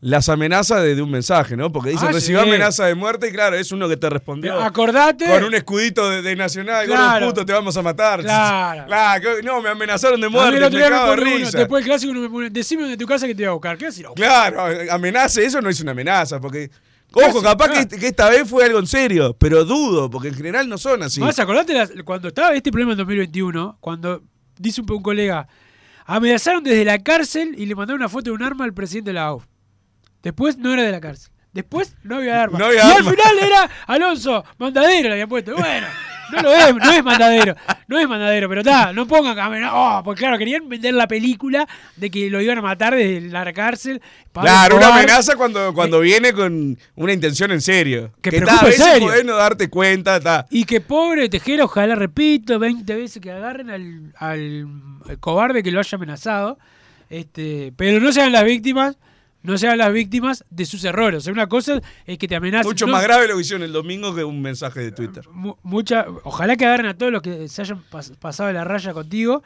las 0.02 0.30
amenazas 0.30 0.84
de, 0.84 0.94
de 0.94 1.02
un 1.02 1.10
mensaje, 1.10 1.58
¿no? 1.58 1.72
Porque 1.72 1.90
dice 1.92 2.06
Ah, 2.08 2.12
recibió 2.12 2.42
sí. 2.44 2.48
amenaza 2.50 2.86
de 2.86 2.94
muerte 2.96 3.30
y 3.30 3.32
claro, 3.32 3.56
es 3.56 3.72
uno 3.72 3.90
que 3.90 3.98
te 3.98 4.08
respondió. 4.10 4.60
Acordate. 4.62 5.26
Con 5.26 5.44
un 5.46 5.56
escudito 5.56 6.10
de, 6.10 6.22
de 6.22 6.36
Nacional, 6.36 6.86
Claro. 6.86 7.28
puto, 7.30 7.46
te 7.46 7.54
vamos 7.54 7.76
a 7.78 7.82
matar. 7.82 8.22
Claro. 8.24 8.86
Claro, 8.86 9.30
no, 9.44 9.62
me 9.62 9.70
amenazaron 9.70 10.22
de 10.22 10.30
muerte, 10.30 10.60
me 10.60 10.80
cago 10.82 11.16
de 11.16 11.22
uno, 11.36 11.50
después 11.52 11.84
del 11.84 11.86
clásico 11.86 12.14
me 12.14 12.30
pone, 12.30 12.50
decime 12.52 12.84
dónde 12.84 12.98
tu 12.98 13.08
casa 13.08 13.26
que 13.26 13.34
te 13.34 13.44
voy 13.44 13.50
a 13.50 13.54
buscar. 13.54 13.78
¿Qué 13.78 13.86
decir? 13.86 14.06
Claro, 14.16 14.64
amenaza, 14.92 15.42
eso 15.42 15.62
no 15.62 15.70
es 15.70 15.80
una 15.82 15.92
amenaza, 15.92 16.40
porque... 16.40 16.70
¿Qué 17.14 17.24
Ojo, 17.30 17.42
capaz 17.42 17.70
que, 17.70 17.98
que 17.98 18.08
esta 18.08 18.30
vez 18.30 18.48
fue 18.50 18.66
algo 18.66 18.78
en 18.80 18.88
serio, 18.88 19.36
pero 19.40 19.64
dudo, 19.64 20.10
porque 20.10 20.28
en 20.28 20.34
general 20.36 20.68
no 20.68 20.78
son 20.78 21.02
así. 21.02 21.22
Más, 21.22 21.40
acordate 21.40 21.74
las- 21.74 21.92
cuando 22.04 22.28
estaba 22.28 22.54
este 22.54 22.72
problema 22.72 22.92
en 22.92 22.98
2021, 22.98 23.78
cuando 23.80 24.22
dice 24.60 24.82
un, 24.82 24.92
un 24.92 25.02
colega, 25.02 25.48
amenazaron 26.06 26.62
desde 26.64 26.84
la 26.84 27.00
cárcel 27.02 27.56
y 27.58 27.66
le 27.68 27.76
mandaron 27.76 28.02
una 28.02 28.10
foto 28.10 28.26
de 28.26 28.32
un 28.32 28.44
arma 28.44 28.66
al 28.66 28.74
presidente 28.74 29.12
de 29.12 29.14
la 29.14 29.28
AUF. 29.28 29.46
Después 30.26 30.58
no 30.58 30.74
era 30.74 30.82
de 30.82 30.92
la 30.92 31.00
cárcel. 31.00 31.32
Después 31.54 31.96
no 32.04 32.16
había 32.16 32.42
arma. 32.42 32.58
No 32.58 32.66
había 32.66 32.80
y 32.80 32.92
al 32.94 33.04
final 33.04 33.40
era 33.40 33.70
Alonso, 33.86 34.44
mandadero 34.58 35.08
le 35.08 35.12
habían 35.12 35.30
puesto. 35.30 35.56
Bueno, 35.56 35.86
no 36.32 36.42
lo 36.42 36.52
es, 36.52 36.76
no 36.76 36.92
es 36.92 37.04
mandadero. 37.04 37.56
No 37.88 38.00
es 38.00 38.10
mandadero, 38.10 38.50
pero 38.50 38.62
está, 38.62 38.92
no 38.92 39.06
pongan. 39.08 39.38
Oh, 39.72 40.02
porque 40.04 40.22
claro, 40.22 40.40
querían 40.40 40.68
vender 40.68 40.96
la 40.96 41.08
película 41.08 41.68
de 41.96 42.10
que 42.10 42.32
lo 42.32 42.42
iban 42.42 42.58
a 42.58 42.64
matar 42.64 42.96
desde 42.96 43.30
la 43.30 43.54
cárcel. 43.54 44.02
Claro, 44.34 44.78
una 44.78 44.96
amenaza 44.96 45.36
cuando, 45.36 45.76
cuando 45.76 46.00
viene 46.00 46.34
con 46.34 46.76
una 46.96 47.14
intención 47.14 47.52
en 47.52 47.62
serio. 47.62 48.12
Que 48.20 48.30
está, 48.30 48.46
preocupe 48.46 48.66
a 48.66 48.70
veces 48.70 48.84
serio. 48.84 49.08
podés 49.10 49.26
no 49.26 49.36
darte 49.36 49.70
cuenta, 49.70 50.16
está. 50.16 50.48
Y 50.50 50.66
que 50.66 50.82
pobre 50.82 51.30
Tejera, 51.30 51.66
ojalá, 51.66 51.94
repito, 51.94 52.58
20 52.58 52.96
veces 52.96 53.22
que 53.22 53.30
agarren 53.30 53.70
al, 53.70 54.12
al 54.18 55.20
cobarde 55.20 55.62
que 55.62 55.72
lo 55.72 55.82
haya 55.82 55.96
amenazado. 55.96 56.58
Este, 57.12 57.72
pero 57.78 58.00
no 58.00 58.12
sean 58.12 58.32
las 58.32 58.44
víctimas, 58.44 58.98
no 59.46 59.58
sean 59.58 59.78
las 59.78 59.92
víctimas 59.94 60.44
de 60.50 60.66
sus 60.66 60.84
errores. 60.84 61.20
O 61.20 61.22
sea, 61.22 61.34
una 61.34 61.48
cosa 61.48 61.80
es 62.06 62.18
que 62.18 62.28
te 62.28 62.36
amenacen. 62.36 62.68
Mucho 62.70 62.86
no- 62.88 62.92
más 62.94 63.04
grave 63.04 63.28
lo 63.28 63.36
que 63.36 63.42
hicieron 63.42 63.64
el 63.64 63.72
domingo 63.74 64.14
que 64.16 64.24
un 64.24 64.42
mensaje 64.42 64.80
de 64.82 64.92
Twitter. 64.92 65.26
mu- 65.32 65.56
mucha, 65.64 66.06
ojalá 66.24 66.56
que 66.58 66.66
agarren 66.66 66.88
a 66.88 66.98
todos 66.98 67.12
los 67.12 67.22
que 67.22 67.48
se 67.48 67.62
hayan 67.62 67.84
pas- 67.92 68.16
pasado 68.18 68.52
la 68.52 68.64
raya 68.64 68.94
contigo 68.94 69.44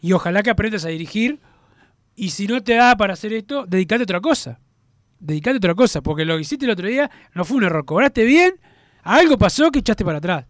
y 0.00 0.12
ojalá 0.12 0.42
que 0.42 0.50
aprendas 0.50 0.84
a 0.84 0.88
dirigir. 0.88 1.38
Y 2.14 2.30
si 2.30 2.46
no 2.46 2.62
te 2.62 2.74
da 2.74 2.96
para 2.96 3.14
hacer 3.14 3.32
esto, 3.32 3.64
dedicate 3.66 4.02
a 4.02 4.04
otra 4.04 4.20
cosa. 4.20 4.58
dedicate 5.18 5.54
a 5.54 5.58
otra 5.58 5.74
cosa, 5.76 6.00
porque 6.02 6.24
lo 6.24 6.34
que 6.34 6.42
hiciste 6.42 6.64
el 6.64 6.72
otro 6.72 6.88
día 6.88 7.08
no 7.32 7.44
fue 7.44 7.58
un 7.58 7.62
error. 7.64 7.84
Cobraste 7.84 8.24
bien, 8.24 8.54
algo 9.04 9.38
pasó 9.38 9.70
que 9.70 9.78
echaste 9.78 10.04
para 10.04 10.18
atrás. 10.18 10.46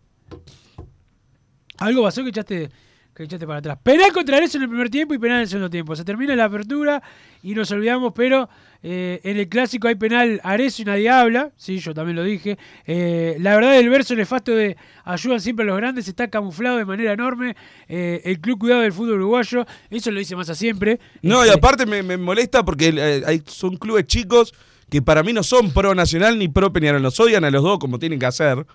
Algo 1.78 2.02
pasó 2.02 2.22
que 2.22 2.30
echaste, 2.30 2.70
que 3.14 3.22
echaste 3.24 3.46
para 3.46 3.58
atrás. 3.58 3.78
Penal 3.82 4.12
contra 4.12 4.38
eso 4.38 4.56
en 4.58 4.64
el 4.64 4.68
primer 4.68 4.88
tiempo 4.90 5.14
y 5.14 5.18
penal 5.18 5.36
en 5.38 5.42
el 5.42 5.48
segundo 5.48 5.70
tiempo. 5.70 5.96
Se 5.96 6.04
termina 6.04 6.34
la 6.36 6.44
apertura 6.44 7.02
y 7.42 7.54
nos 7.54 7.70
olvidamos, 7.70 8.12
pero 8.14 8.48
eh, 8.84 9.20
en 9.22 9.36
el 9.36 9.48
clásico 9.48 9.86
hay 9.86 9.94
penal 9.94 10.40
Arezzo 10.42 10.82
y 10.82 10.84
nadie 10.84 11.08
habla. 11.08 11.52
Sí, 11.56 11.78
yo 11.78 11.94
también 11.94 12.16
lo 12.16 12.24
dije. 12.24 12.58
Eh, 12.86 13.36
la 13.38 13.54
verdad, 13.54 13.78
el 13.78 13.88
verso 13.88 14.14
nefasto 14.16 14.54
de 14.54 14.76
ayudan 15.04 15.40
siempre 15.40 15.64
a 15.64 15.66
los 15.68 15.76
grandes 15.76 16.08
está 16.08 16.28
camuflado 16.28 16.78
de 16.78 16.84
manera 16.84 17.12
enorme. 17.12 17.54
Eh, 17.88 18.22
el 18.24 18.40
club 18.40 18.58
cuidado 18.58 18.82
del 18.82 18.92
fútbol 18.92 19.14
uruguayo, 19.14 19.64
eso 19.90 20.10
lo 20.10 20.18
dice 20.18 20.34
Massa 20.34 20.54
siempre. 20.54 20.98
No, 21.22 21.46
y 21.46 21.48
aparte 21.48 21.86
me, 21.86 22.02
me 22.02 22.16
molesta 22.16 22.64
porque 22.64 22.92
eh, 22.96 23.22
hay, 23.24 23.42
son 23.46 23.76
clubes 23.76 24.06
chicos 24.06 24.52
que 24.90 25.00
para 25.00 25.22
mí 25.22 25.32
no 25.32 25.42
son 25.42 25.72
pro 25.72 25.94
Nacional 25.94 26.38
ni 26.38 26.48
pro 26.48 26.72
Peñarol. 26.72 27.02
Nos 27.02 27.18
odian 27.20 27.44
a 27.44 27.50
los 27.50 27.62
dos 27.62 27.78
como 27.78 27.98
tienen 27.98 28.18
que 28.18 28.26
hacer. 28.26 28.66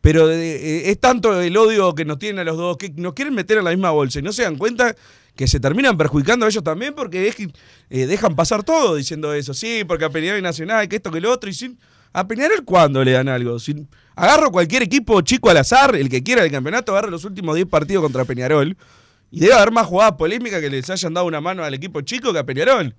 Pero 0.00 0.30
es 0.30 1.00
tanto 1.00 1.40
el 1.40 1.56
odio 1.56 1.94
que 1.94 2.04
nos 2.04 2.18
tienen 2.18 2.38
a 2.40 2.44
los 2.44 2.58
dos 2.58 2.76
que 2.76 2.90
nos 2.94 3.14
quieren 3.14 3.34
meter 3.34 3.56
en 3.56 3.64
la 3.64 3.70
misma 3.70 3.90
bolsa 3.90 4.18
y 4.18 4.22
no 4.22 4.34
se 4.34 4.42
dan 4.42 4.58
cuenta 4.58 4.94
que 5.34 5.46
se 5.48 5.60
terminan 5.60 5.96
perjudicando 5.96 6.46
a 6.46 6.48
ellos 6.48 6.62
también 6.62 6.94
porque 6.94 7.28
es 7.28 7.34
que, 7.34 7.52
eh, 7.90 8.06
dejan 8.06 8.36
pasar 8.36 8.62
todo 8.62 8.94
diciendo 8.94 9.32
eso. 9.34 9.54
Sí, 9.54 9.84
porque 9.86 10.04
a 10.04 10.10
Peñarol 10.10 10.42
Nacional, 10.42 10.88
que 10.88 10.96
esto, 10.96 11.10
que 11.10 11.20
lo 11.20 11.32
otro. 11.32 11.50
Y 11.50 11.54
sin, 11.54 11.78
¿A 12.16 12.28
Peñarol 12.28 12.64
cuándo 12.64 13.02
le 13.02 13.10
dan 13.10 13.28
algo? 13.28 13.58
Si 13.58 13.74
agarro 14.14 14.52
cualquier 14.52 14.84
equipo 14.84 15.20
chico 15.22 15.50
al 15.50 15.56
azar, 15.56 15.96
el 15.96 16.08
que 16.08 16.22
quiera 16.22 16.42
del 16.42 16.52
campeonato, 16.52 16.92
agarro 16.92 17.10
los 17.10 17.24
últimos 17.24 17.56
10 17.56 17.66
partidos 17.66 18.04
contra 18.04 18.24
Peñarol. 18.24 18.76
Y 19.32 19.40
debe 19.40 19.54
haber 19.54 19.72
más 19.72 19.88
jugadas 19.88 20.12
polémicas 20.12 20.60
que 20.60 20.70
les 20.70 20.88
hayan 20.88 21.12
dado 21.12 21.26
una 21.26 21.40
mano 21.40 21.64
al 21.64 21.74
equipo 21.74 22.00
chico 22.02 22.32
que 22.32 22.38
a 22.38 22.46
Peñarol. 22.46 22.94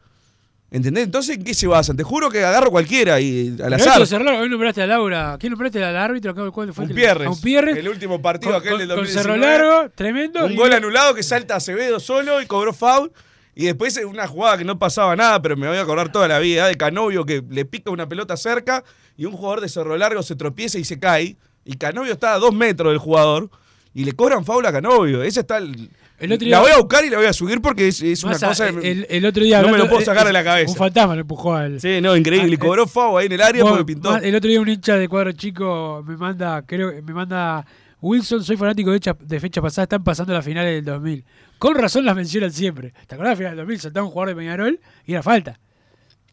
¿Entendés? 0.71 1.05
Entonces, 1.05 1.37
¿en 1.37 1.43
qué 1.43 1.53
se 1.53 1.67
basan? 1.67 1.95
Te 1.95 2.03
juro 2.03 2.29
que 2.29 2.43
agarro 2.43 2.69
cualquiera 2.71 3.19
y 3.21 3.55
al 3.63 3.73
azar. 3.75 3.87
esto 4.01 4.03
es 4.03 4.09
Cerro- 4.09 4.37
hoy 4.39 4.49
nombraste 4.49 4.81
a 4.81 4.87
Laura. 4.87 5.37
¿Quién 5.39 5.51
nombraste 5.51 5.81
al 5.83 5.95
árbitro? 5.95 6.33
¿Cuál 6.51 6.73
fue? 6.73 6.83
Un 6.85 6.89
el- 6.89 6.95
Pierres. 6.95 7.27
A 7.27 7.31
un 7.31 7.39
Pierres. 7.39 7.77
El 7.77 7.87
último 7.87 8.21
partido 8.21 8.51
Con- 8.53 8.59
aquel 8.61 8.71
con- 8.71 8.79
del 8.79 8.87
con 8.89 8.97
2019. 8.97 9.39
Cerro 9.39 9.67
Largo, 9.71 9.89
tremendo. 9.95 10.45
Un 10.45 10.51
y- 10.51 10.55
gol 10.55 10.73
anulado 10.73 11.13
que 11.15 11.23
salta 11.23 11.55
Acevedo 11.55 11.99
solo 11.99 12.41
y 12.41 12.45
cobró 12.47 12.73
foul. 12.73 13.11
Y 13.57 13.65
después 13.65 13.97
una 14.05 14.27
jugada 14.27 14.57
que 14.57 14.65
no 14.65 14.77
pasaba 14.77 15.15
nada, 15.15 15.41
pero 15.41 15.55
me 15.55 15.67
voy 15.69 15.77
a 15.77 15.81
acordar 15.81 16.11
toda 16.11 16.27
la 16.27 16.39
vida, 16.39 16.67
de 16.67 16.75
Canovio 16.75 17.25
que 17.25 17.41
le 17.49 17.63
pica 17.63 17.89
una 17.89 18.09
pelota 18.09 18.35
cerca 18.35 18.83
y 19.15 19.23
un 19.25 19.31
jugador 19.31 19.61
de 19.61 19.69
Cerro 19.69 19.95
Largo 19.95 20.23
se 20.23 20.35
tropieza 20.35 20.77
y 20.77 20.83
se 20.83 20.99
cae. 20.99 21.37
Y 21.63 21.77
Canovio 21.77 22.11
está 22.11 22.33
a 22.33 22.39
dos 22.39 22.53
metros 22.53 22.91
del 22.91 22.97
jugador 22.99 23.49
y 23.93 24.03
le 24.03 24.11
cobran 24.11 24.43
foul 24.43 24.65
a 24.65 24.73
Canovio. 24.73 25.23
Ese 25.23 25.39
está 25.39 25.57
el... 25.57 25.89
El 26.25 26.33
otro 26.33 26.45
la 26.47 26.57
día- 26.57 26.59
voy 26.61 26.71
a 26.71 26.77
buscar 26.77 27.05
y 27.05 27.09
la 27.09 27.17
voy 27.17 27.25
a 27.27 27.33
subir 27.33 27.61
porque 27.61 27.87
es, 27.87 28.01
es 28.01 28.23
una 28.23 28.37
cosa... 28.37 28.71
que- 28.71 28.91
el, 28.91 29.07
el 29.09 29.25
otro 29.25 29.43
día 29.43 29.61
no 29.61 29.69
me 29.69 29.77
lo 29.77 29.87
puedo 29.89 30.01
sacar 30.01 30.27
de 30.27 30.33
la 30.33 30.43
cabeza. 30.43 30.71
Un 30.71 30.77
fantasma 30.77 31.15
lo 31.15 31.21
empujó 31.21 31.55
al. 31.55 31.79
Sí, 31.79 31.99
no, 32.01 32.15
increíble. 32.15 32.57
Cobró 32.57 32.85
foul 32.87 33.19
ahí 33.19 33.25
en 33.27 33.31
el 33.33 33.41
área 33.41 33.63
Bueno, 33.63 33.77
porque 33.77 33.93
pintó. 33.93 34.15
El 34.17 34.35
otro 34.35 34.49
día 34.49 34.61
un 34.61 34.69
hincha 34.69 34.97
de 34.97 35.07
cuadro 35.07 35.31
chico 35.31 36.03
me 36.07 36.17
manda, 36.17 36.61
creo 36.65 36.91
me 37.03 37.13
manda 37.13 37.65
Wilson, 38.01 38.43
soy 38.43 38.57
fanático 38.57 38.91
de, 38.91 38.97
hecha- 38.97 39.17
de 39.19 39.39
fecha 39.39 39.61
pasada, 39.61 39.83
están 39.83 40.03
pasando 40.03 40.33
las 40.33 40.45
finales 40.45 40.73
del 40.75 40.85
2000. 40.85 41.25
Con 41.57 41.75
razón 41.75 42.05
las 42.05 42.15
mencionan 42.15 42.51
siempre. 42.51 42.93
¿Te 43.07 43.15
acordás 43.15 43.37
de 43.37 43.45
la 43.45 43.49
final 43.49 43.51
del 43.51 43.65
2000? 43.65 43.79
Saltaba 43.79 44.05
un 44.05 44.11
jugador 44.11 44.29
de 44.35 44.41
Peñarol 44.41 44.79
y 45.05 45.13
era 45.13 45.23
falta. 45.23 45.59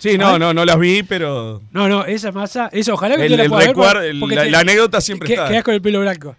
Sí, 0.03 0.19
no, 0.19 0.37
no, 0.37 0.53
no 0.53 0.65
las 0.65 0.79
vi, 0.81 1.05
pero... 1.05 1.63
No, 1.71 1.89
no, 1.89 2.05
esa 2.05 2.33
masa, 2.33 2.69
eso 2.73 2.95
ojalá 2.95 3.15
que 3.17 3.27
El, 3.27 3.37
la 3.37 3.45
el 3.45 3.49
puedas 3.49 3.67
ver, 3.69 4.15
porque- 4.19 4.35
la, 4.35 4.43
te- 4.43 4.51
la 4.51 4.59
anécdota 4.59 5.01
siempre 5.01 5.29
que- 5.29 5.35
está. 5.35 5.49
Quedás 5.49 5.63
con 5.63 5.75
el 5.75 5.81
pelo 5.81 6.01
blanco. 6.01 6.35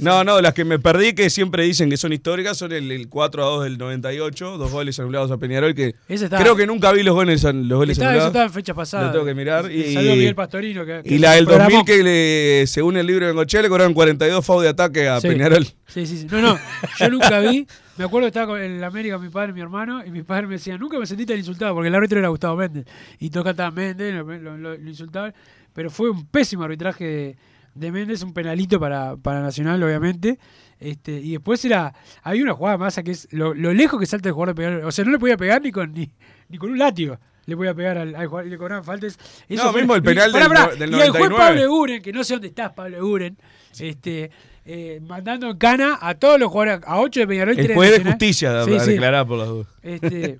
No, 0.00 0.22
no, 0.24 0.40
las 0.40 0.54
que 0.54 0.64
me 0.64 0.78
perdí 0.78 1.12
que 1.12 1.30
siempre 1.30 1.64
dicen 1.64 1.90
que 1.90 1.96
son 1.96 2.12
históricas 2.12 2.56
son 2.56 2.70
el, 2.72 2.90
el 2.92 3.08
4 3.08 3.42
a 3.42 3.46
2 3.46 3.64
del 3.64 3.78
98, 3.78 4.56
dos 4.56 4.70
goles 4.70 4.98
anulados 5.00 5.30
a 5.32 5.38
Peñarol 5.38 5.74
que 5.74 5.94
estaba- 6.08 6.40
creo 6.42 6.54
que 6.54 6.66
nunca 6.66 6.92
vi 6.92 7.02
los 7.02 7.14
goles, 7.14 7.42
los 7.42 7.52
goles 7.78 7.98
Estaba, 7.98 8.12
eso 8.12 8.26
anulados. 8.26 8.26
estaba 8.28 8.44
en 8.46 8.52
fecha 8.52 8.74
pasada. 8.74 9.06
Lo 9.08 9.12
tengo 9.12 9.24
que 9.24 9.34
mirar. 9.34 9.70
Y, 9.70 9.96
Miguel 9.96 10.34
Pastorino. 10.36 10.84
Que, 10.86 11.02
que 11.02 11.14
y 11.14 11.18
la 11.18 11.32
del 11.32 11.46
programó. 11.46 11.78
2000 11.78 11.84
que 11.96 12.02
le, 12.04 12.66
según 12.66 12.96
el 12.96 13.06
libro 13.06 13.26
de 13.26 13.32
Bengochea 13.32 13.62
le 13.62 13.68
cobraron 13.68 13.94
42 13.94 14.44
FAU 14.46 14.60
de 14.60 14.68
ataque 14.68 15.08
a 15.08 15.20
Sí. 15.20 15.28
Peñarol. 15.28 15.64
Sí, 15.88 16.06
sí, 16.06 16.18
sí. 16.18 16.26
No, 16.30 16.40
no, 16.40 16.58
yo 17.00 17.10
nunca 17.10 17.40
vi. 17.40 17.66
Me 18.00 18.06
acuerdo 18.06 18.24
que 18.24 18.28
estaba 18.28 18.46
con- 18.46 18.62
en 18.62 18.82
América 18.82 19.18
mi 19.18 19.28
padre 19.28 19.50
y 19.50 19.54
mi 19.54 19.60
hermano, 19.60 20.02
y 20.02 20.10
mi 20.10 20.22
padre 20.22 20.46
me 20.46 20.54
decía, 20.54 20.78
nunca 20.78 20.98
me 20.98 21.04
sentí 21.04 21.26
tan 21.26 21.36
insultado, 21.36 21.74
porque 21.74 21.88
el 21.88 21.94
árbitro 21.94 22.18
era 22.18 22.28
Gustavo 22.28 22.56
Méndez. 22.56 22.86
Y 23.18 23.28
toca 23.28 23.50
estaba 23.50 23.70
Méndez, 23.70 24.14
lo, 24.14 24.56
lo- 24.56 24.74
insultaban. 24.76 25.34
Pero 25.74 25.90
fue 25.90 26.08
un 26.08 26.24
pésimo 26.26 26.62
arbitraje 26.62 27.04
de, 27.04 27.36
de 27.74 27.92
Méndez, 27.92 28.22
un 28.22 28.32
penalito 28.32 28.80
para, 28.80 29.18
para 29.18 29.42
Nacional, 29.42 29.82
obviamente. 29.82 30.38
Este, 30.78 31.12
y 31.12 31.32
después 31.32 31.62
era. 31.66 31.92
Había 32.22 32.42
una 32.42 32.54
jugada 32.54 32.78
más 32.78 32.98
que 33.04 33.10
es 33.10 33.28
lo, 33.32 33.52
lo 33.52 33.74
lejos 33.74 34.00
que 34.00 34.06
salta 34.06 34.30
el 34.30 34.32
jugador 34.32 34.54
de 34.54 34.62
pegar. 34.62 34.84
O 34.86 34.90
sea, 34.92 35.04
no 35.04 35.10
le 35.10 35.18
podía 35.18 35.36
pegar 35.36 35.60
ni 35.60 35.70
con, 35.70 35.92
ni, 35.92 36.10
ni 36.48 36.56
con 36.56 36.70
un 36.70 36.78
látigo. 36.78 37.18
Le 37.44 37.54
podía 37.54 37.74
pegar 37.74 37.98
al, 37.98 38.14
al 38.14 38.26
jugador 38.28 38.46
y 38.46 38.50
le 38.50 38.56
cobraban 38.56 38.82
faltas. 38.84 39.18
No, 39.48 39.72
mismo 39.74 39.94
el 39.94 40.02
penal 40.02 40.30
y, 40.30 40.32
del 40.38 40.48
pará, 40.48 40.68
del 40.74 40.90
y 40.90 40.94
el 40.94 41.10
juez 41.10 41.30
99. 41.30 41.36
Pablo 41.36 41.60
Eguren, 41.62 42.02
que 42.02 42.12
no 42.14 42.24
sé 42.24 42.32
dónde 42.34 42.48
estás, 42.48 42.72
Pablo 42.72 42.96
Eguren, 42.96 43.36
este, 43.78 44.30
eh, 44.64 45.00
mandando 45.06 45.50
en 45.50 45.56
cana 45.58 45.98
a 46.00 46.14
todos 46.14 46.38
los 46.38 46.50
jugadores, 46.50 46.80
a 46.86 46.98
8 47.00 47.20
de 47.20 47.26
Peñarol. 47.26 47.56
y 47.58 47.60
El 47.62 47.74
juez 47.74 47.92
de 48.02 48.10
justicia, 48.10 48.64
Sí, 48.64 48.78
sí. 48.80 48.90
declarar 48.92 49.26
por 49.26 49.38
las 49.38 49.48
dudas. 49.48 49.66
Este, 49.82 50.38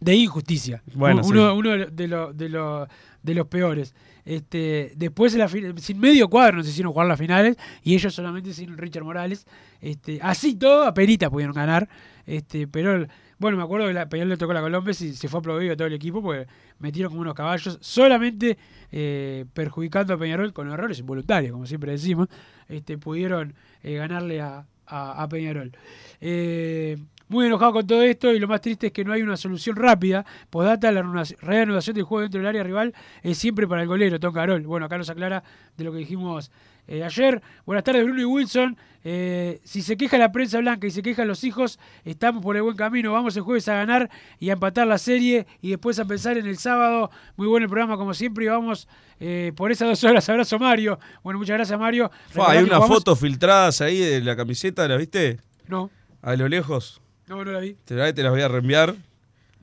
de 0.00 0.14
injusticia. 0.14 0.82
Bueno, 0.94 1.22
uno, 1.24 1.50
sí. 1.52 1.58
uno 1.58 1.70
de, 1.70 1.78
los- 1.78 1.96
de, 1.96 2.08
los- 2.48 2.88
de, 3.22 3.34
los- 3.34 3.46
peores. 3.48 3.94
Este, 4.24 4.92
después 4.96 5.34
la 5.34 5.48
sin 5.48 5.98
medio 5.98 6.28
cuadro 6.28 6.58
nos 6.58 6.68
hicieron 6.68 6.92
jugar 6.92 7.08
las 7.08 7.18
finales 7.18 7.56
y 7.82 7.94
ellos 7.94 8.14
solamente 8.14 8.52
sin 8.52 8.76
Richard 8.76 9.02
Morales. 9.04 9.46
Este, 9.80 10.18
así 10.22 10.54
todo, 10.54 10.84
a 10.84 10.92
perita 10.92 11.30
pudieron 11.30 11.54
ganar. 11.54 11.88
Este, 12.26 12.66
pero 12.68 13.06
bueno, 13.38 13.56
me 13.56 13.62
acuerdo 13.62 13.86
que 13.86 13.92
la 13.94 14.08
Peñarol 14.08 14.30
le 14.30 14.36
tocó 14.36 14.52
la 14.52 14.60
Colombia 14.60 14.90
y 14.90 14.94
se 14.94 15.28
fue 15.28 15.40
aplaudido 15.40 15.76
todo 15.76 15.86
el 15.86 15.94
equipo 15.94 16.20
porque 16.22 16.46
metieron 16.78 17.10
como 17.10 17.22
unos 17.22 17.34
caballos, 17.34 17.78
solamente 17.80 18.58
eh, 18.90 19.44
perjudicando 19.54 20.14
a 20.14 20.18
Peñarol 20.18 20.52
con 20.52 20.70
errores 20.70 20.98
involuntarios, 20.98 21.52
como 21.52 21.66
siempre 21.66 21.92
decimos, 21.92 22.28
este, 22.68 22.98
pudieron 22.98 23.54
eh, 23.82 23.94
ganarle 23.94 24.40
a, 24.40 24.66
a- 24.86 25.28
Peñarol. 25.28 25.72
Eh, 26.20 26.96
muy 27.28 27.44
enojado 27.46 27.74
con 27.74 27.86
todo 27.86 28.02
esto 28.02 28.32
y 28.32 28.38
lo 28.38 28.48
más 28.48 28.62
triste 28.62 28.86
es 28.86 28.92
que 28.92 29.04
no 29.04 29.12
hay 29.12 29.20
una 29.22 29.36
solución 29.36 29.76
rápida. 29.76 30.24
Podata, 30.48 30.90
la 30.90 31.02
reanudac- 31.02 31.36
reanudación 31.40 31.94
del 31.94 32.04
juego 32.04 32.22
dentro 32.22 32.40
del 32.40 32.46
área 32.48 32.62
rival 32.62 32.94
es 33.22 33.36
siempre 33.36 33.68
para 33.68 33.82
el 33.82 33.88
golero, 33.88 34.18
Tom 34.18 34.32
Carol. 34.32 34.62
Bueno, 34.62 34.86
acá 34.86 34.96
nos 34.96 35.10
aclara 35.10 35.42
de 35.76 35.84
lo 35.84 35.92
que 35.92 35.98
dijimos 35.98 36.50
eh, 36.88 37.04
ayer. 37.04 37.40
Buenas 37.64 37.84
tardes, 37.84 38.04
Bruno 38.04 38.20
y 38.20 38.24
Wilson. 38.24 38.76
Eh, 39.04 39.60
si 39.64 39.80
se 39.80 39.96
queja 39.96 40.18
la 40.18 40.32
prensa 40.32 40.58
blanca 40.58 40.86
y 40.86 40.90
se 40.90 41.02
quejan 41.02 41.28
los 41.28 41.44
hijos, 41.44 41.78
estamos 42.04 42.42
por 42.42 42.56
el 42.56 42.62
buen 42.62 42.76
camino. 42.76 43.12
Vamos 43.12 43.36
el 43.36 43.42
jueves 43.42 43.68
a 43.68 43.74
ganar 43.74 44.10
y 44.40 44.50
a 44.50 44.54
empatar 44.54 44.86
la 44.86 44.98
serie 44.98 45.46
y 45.62 45.70
después 45.70 45.98
a 46.00 46.04
pensar 46.04 46.36
en 46.36 46.46
el 46.46 46.58
sábado. 46.58 47.10
Muy 47.36 47.46
bueno 47.46 47.64
el 47.64 47.70
programa, 47.70 47.96
como 47.96 48.12
siempre. 48.12 48.44
Y 48.44 48.48
vamos 48.48 48.88
eh, 49.20 49.52
por 49.56 49.70
esas 49.70 49.88
dos 49.88 50.02
horas. 50.04 50.28
Abrazo, 50.28 50.58
Mario. 50.58 50.98
Bueno, 51.22 51.38
muchas 51.38 51.54
gracias, 51.56 51.78
Mario. 51.78 52.10
Fua, 52.30 52.50
hay 52.50 52.64
unas 52.64 52.86
fotos 52.86 53.18
filtradas 53.20 53.80
ahí 53.80 53.98
de 53.98 54.20
la 54.20 54.34
camiseta, 54.36 54.86
¿la 54.88 54.96
viste? 54.96 55.38
No, 55.68 55.90
A 56.22 56.34
lo 56.34 56.48
lejos. 56.48 57.00
no, 57.28 57.44
no 57.44 57.52
la 57.52 57.60
vi. 57.60 57.74
Te, 57.84 58.12
te 58.12 58.22
las 58.22 58.32
voy 58.32 58.42
a 58.42 58.48
reenviar. 58.48 58.94
Ya, 58.94 58.98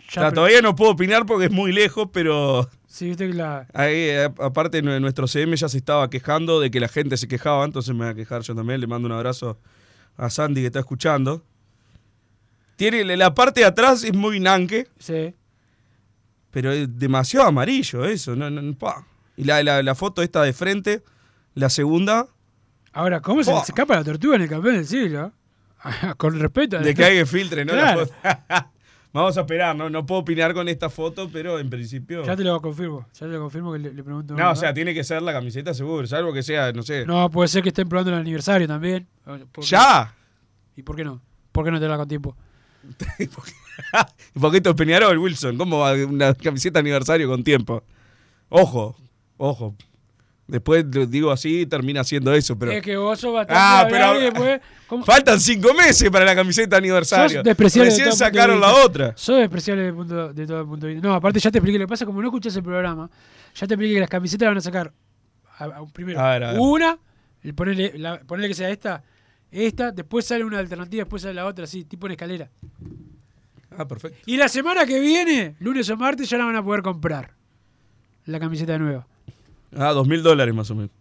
O 0.07 0.11
sea, 0.11 0.23
pero- 0.23 0.33
todavía 0.35 0.61
no 0.61 0.75
puedo 0.75 0.91
opinar 0.91 1.25
porque 1.25 1.45
es 1.47 1.51
muy 1.51 1.71
lejos, 1.73 2.07
pero 2.13 2.69
Sí, 2.95 3.07
viste 3.09 3.27
que 3.27 3.33
la. 3.33 3.67
ahí, 3.73 3.93
eh, 3.93 4.29
aparte 4.39 4.81
nue- 4.81 5.01
nuestro 5.01 5.27
CM 5.27 5.53
ya 5.57 5.67
se 5.67 5.77
estaba 5.77 6.09
quejando 6.09 6.61
de 6.61 6.71
que 6.71 6.79
la 6.79 6.87
gente 6.87 7.17
se 7.17 7.27
quejaba, 7.27 7.65
entonces 7.65 7.93
me 7.93 8.05
voy 8.05 8.13
a 8.13 8.15
quejar 8.15 8.41
yo 8.43 8.55
también. 8.55 8.79
Le 8.79 8.87
mando 8.87 9.05
un 9.07 9.11
abrazo 9.11 9.59
a 10.15 10.29
Sandy 10.29 10.61
que 10.61 10.67
está 10.67 10.79
escuchando. 10.79 11.43
Tiene 12.77 13.03
la 13.17 13.33
parte 13.35 13.59
de 13.59 13.65
atrás 13.65 14.03
es 14.05 14.13
muy 14.13 14.39
nanque, 14.39 14.87
Sí. 14.97 15.35
pero 16.51 16.71
es 16.71 16.87
demasiado 16.97 17.47
amarillo 17.47 18.05
eso. 18.05 18.33
No, 18.33 18.49
no, 18.49 18.77
pa. 18.77 19.05
Y 19.35 19.43
la, 19.43 19.61
la, 19.61 19.83
la 19.83 19.93
foto 19.95 20.21
esta 20.21 20.41
de 20.43 20.53
frente, 20.53 21.03
la 21.53 21.69
segunda, 21.69 22.27
Ahora, 22.93 23.19
¿cómo 23.19 23.43
se 23.43 23.51
les 23.53 23.63
escapa 23.67 23.93
la 23.97 24.05
tortuga 24.05 24.37
en 24.37 24.43
el 24.43 24.47
campeón 24.49 24.75
del 24.75 24.87
siglo? 24.87 25.33
Con 26.17 26.39
respeto. 26.39 26.79
de 26.79 26.93
que 26.95 27.03
hay 27.03 27.17
que 27.17 27.25
filtre, 27.25 27.65
¿no? 27.65 27.75
La 27.75 27.93
foto. 27.93 28.13
Vamos 29.15 29.37
a 29.37 29.41
esperar, 29.41 29.73
¿no? 29.73 29.89
No 29.89 30.05
puedo 30.05 30.19
opinar 30.19 30.53
con 30.53 30.67
esta 30.67 30.89
foto, 30.89 31.29
pero 31.31 31.57
en 31.57 31.69
principio. 31.69 32.25
Ya 32.25 32.35
te 32.35 32.43
lo 32.43 32.59
confirmo. 32.59 33.07
Ya 33.13 33.19
te 33.21 33.27
lo 33.27 33.39
confirmo 33.39 33.71
que 33.71 33.79
le, 33.79 33.93
le 33.93 34.03
pregunto. 34.03 34.33
No, 34.33 34.51
o 34.51 34.55
sea, 34.57 34.73
tiene 34.73 34.93
que 34.93 35.05
ser 35.05 35.21
la 35.21 35.31
camiseta 35.31 35.73
seguro, 35.73 36.05
salvo 36.05 36.33
que 36.33 36.43
sea, 36.43 36.73
no 36.73 36.83
sé. 36.83 37.05
No, 37.05 37.31
puede 37.31 37.47
ser 37.47 37.63
que 37.63 37.69
estén 37.69 37.87
probando 37.87 38.11
el 38.11 38.17
aniversario 38.17 38.67
también. 38.67 39.07
¿Por 39.23 39.39
qué? 39.39 39.61
¡Ya! 39.61 40.13
¿Y 40.75 40.81
por 40.81 40.97
qué 40.97 41.05
no? 41.05 41.21
¿Por 41.53 41.63
qué 41.63 41.71
no 41.71 41.79
te 41.79 41.87
la 41.87 41.95
con 41.95 42.09
tiempo? 42.09 42.35
Un 44.35 44.41
poquito 44.41 44.71
de 44.71 44.75
Peñarol, 44.75 45.17
Wilson. 45.17 45.57
¿Cómo 45.57 45.79
va 45.79 45.93
una 45.93 46.33
camiseta 46.33 46.79
aniversario 46.79 47.29
con 47.29 47.41
tiempo? 47.41 47.83
Ojo, 48.49 48.97
ojo. 49.37 49.75
Después 50.47 50.85
digo 51.09 51.31
así 51.31 51.65
termina 51.65 52.01
haciendo 52.01 52.31
eso, 52.33 52.57
pero. 52.57 52.71
Es 52.71 52.83
que 52.83 52.95
vos 52.97 53.19
sos 53.19 53.33
bastante. 53.33 53.59
Ah, 53.59 53.87
pero- 53.89 54.19
y 54.19 54.23
después, 54.25 54.61
¿cómo- 54.85 55.03
Faltan 55.03 55.39
cinco 55.39 55.73
meses 55.73 56.07
para 56.11 56.23
la 56.23 56.35
camiseta 56.35 56.75
de 56.75 56.77
aniversario. 56.77 57.41
Despreciable 57.41 57.89
de 57.89 57.91
Recién 57.91 58.09
de 58.11 58.15
sacaron 58.15 58.61
la 58.61 58.75
otra. 58.75 59.13
Sos 59.17 59.39
despreciable 59.39 59.83
de, 59.85 59.93
punto, 59.93 60.33
de 60.33 60.45
todo 60.45 60.67
punto 60.67 60.85
de 60.85 60.93
vista. 60.93 61.07
No, 61.07 61.15
aparte 61.15 61.39
ya 61.39 61.49
te 61.49 61.57
expliqué 61.57 61.79
lo 61.79 61.85
que 61.85 61.89
pasa, 61.89 62.05
como 62.05 62.21
no 62.21 62.27
escuchás 62.27 62.55
el 62.55 62.61
programa, 62.63 63.09
ya 63.55 63.65
te 63.65 63.73
expliqué 63.73 63.95
que 63.95 63.99
las 64.01 64.09
camisetas 64.09 64.47
van 64.47 64.57
a 64.57 64.61
sacar 64.61 64.93
a- 65.57 65.63
a- 65.65 65.85
primero 65.91 66.19
A 66.19 66.37
ver, 66.37 66.59
una, 66.59 66.99
y 67.43 67.51
ponele, 67.53 67.97
la- 67.97 68.19
ponele 68.19 68.47
que 68.47 68.53
sea 68.53 68.69
esta, 68.69 69.03
esta, 69.49 69.91
después 69.91 70.25
sale 70.27 70.43
una 70.43 70.59
alternativa, 70.59 71.01
después 71.01 71.23
sale 71.23 71.33
la 71.33 71.47
otra, 71.47 71.63
así, 71.63 71.85
tipo 71.85 72.05
en 72.05 72.11
escalera. 72.11 72.51
Ah, 73.77 73.87
perfecto. 73.87 74.19
Y 74.27 74.37
la 74.37 74.47
semana 74.47 74.85
que 74.85 74.99
viene, 74.99 75.55
lunes 75.59 75.89
o 75.89 75.97
martes, 75.97 76.29
ya 76.29 76.37
la 76.37 76.45
van 76.45 76.55
a 76.55 76.63
poder 76.63 76.83
comprar. 76.83 77.33
la 78.27 78.39
camiseta 78.39 78.77
nueva. 78.79 79.07
Ah, 79.75 79.91
dos 79.91 80.07
mil 80.07 80.23
dólares 80.23 80.53
más 80.53 80.69
o 80.71 80.75
menos. 80.75 80.91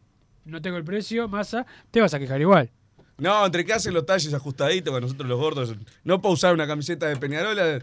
No 0.45 0.61
tengo 0.61 0.77
el 0.77 0.85
precio, 0.85 1.29
masa, 1.29 1.67
te 1.91 2.01
vas 2.01 2.13
a 2.13 2.19
quejar 2.19 2.41
igual. 2.41 2.71
No, 3.17 3.47
entre 3.47 3.65
que 3.65 3.73
hacen 3.73 3.95
los 3.95 4.05
talles 4.05 4.35
ajustaditos 4.35 4.93
con 4.93 5.03
nosotros 5.03 5.29
los 5.29 5.39
gordos. 5.39 5.75
No 6.03 6.21
puedo 6.21 6.35
usar 6.35 6.53
una 6.53 6.67
camiseta 6.67 7.07
de 7.07 7.17
Peñarola 7.17 7.81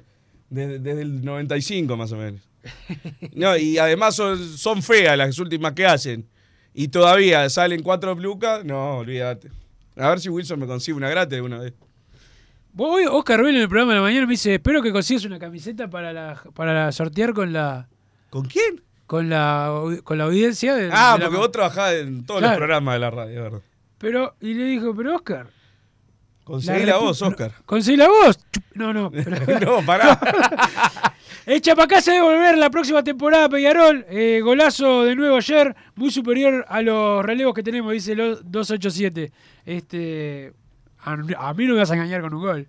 desde, 0.50 0.80
desde 0.80 1.02
el 1.02 1.24
95 1.24 1.96
más 1.96 2.12
o 2.12 2.18
menos. 2.18 2.42
No, 3.34 3.56
y 3.58 3.78
además 3.78 4.16
son, 4.16 4.38
son 4.38 4.84
feas 4.84 5.18
las 5.18 5.40
últimas 5.40 5.74
que 5.74 5.86
hacen. 5.86 6.28
Y 6.74 6.90
todavía 6.90 7.50
salen 7.50 7.82
cuatro 7.82 8.14
lucas. 8.16 8.64
No, 8.66 8.98
olvídate. 8.98 9.50
A 9.96 10.10
ver 10.10 10.20
si 10.20 10.30
Wilson 10.30 10.60
me 10.60 10.68
consigue 10.68 10.96
una 10.96 11.10
gratis 11.10 11.36
alguna 11.36 11.60
vez. 11.60 11.74
Hoy 12.78 13.04
Oscar 13.10 13.42
Vélez 13.42 13.58
en 13.58 13.62
el 13.64 13.70
programa 13.70 13.94
de 13.94 14.00
la 14.00 14.04
mañana 14.04 14.26
me 14.26 14.32
dice, 14.32 14.54
espero 14.56 14.82
que 14.82 14.92
consigas 14.92 15.26
una 15.26 15.40
camiseta 15.40 15.90
para 15.90 16.14
la, 16.14 16.42
para 16.54 16.74
la 16.74 16.92
sortear 16.92 17.34
con 17.34 17.52
la 17.52 17.90
¿Con 18.30 18.46
quién? 18.46 18.82
Con 19.12 19.28
la 19.30 19.70
con 20.06 20.18
la 20.18 20.24
audiencia 20.24 20.74
de, 20.74 20.90
Ah, 20.90 21.16
de 21.18 21.20
la- 21.20 21.26
porque 21.26 21.38
vos 21.38 21.52
trabajás 21.52 21.96
en 21.96 22.26
todos 22.26 22.40
Claro. 22.40 22.54
los 22.54 22.58
programas 22.60 22.94
de 22.96 23.00
la 23.00 23.10
radio, 23.12 23.44
¿verdad? 23.44 23.62
Pero 23.98 24.36
y 24.40 24.54
le 24.54 24.64
dijo, 24.64 24.96
"Pero 24.96 25.16
Oscar, 25.18 25.48
Conseguí 26.46 26.80
La 26.86 26.94
la 26.94 26.98
voz, 27.00 27.22
Oscar. 27.22 27.52
conseguí 27.66 27.98
la 27.98 28.08
voz." 28.08 28.40
No, 28.74 28.94
no. 28.94 29.12
pero- 29.12 29.60
no, 29.60 29.86
pará. 29.86 30.18
El 31.46 31.60
Chapacá 31.60 32.00
se 32.00 32.12
debe 32.12 32.24
volver 32.24 32.58
la 32.58 32.70
próxima 32.70 33.04
temporada, 33.04 33.50
Peñarol. 33.50 34.06
Eh, 34.10 34.40
golazo 34.42 35.04
de 35.04 35.14
nuevo 35.16 35.36
ayer, 35.36 35.76
muy 35.96 36.10
superior 36.10 36.64
a 36.70 36.82
los 36.82 37.26
relevos 37.26 37.54
que 37.54 37.64
tenemos, 37.64 37.92
dice 37.92 38.16
los 38.16 38.50
287. 38.50 39.30
Este, 39.66 40.54
a, 41.04 41.12
a 41.50 41.54
mí 41.54 41.66
no 41.66 41.74
me 41.74 41.80
vas 41.80 41.92
a 41.92 41.96
engañar 41.96 42.22
con 42.22 42.34
un 42.34 42.42
gol. 42.42 42.68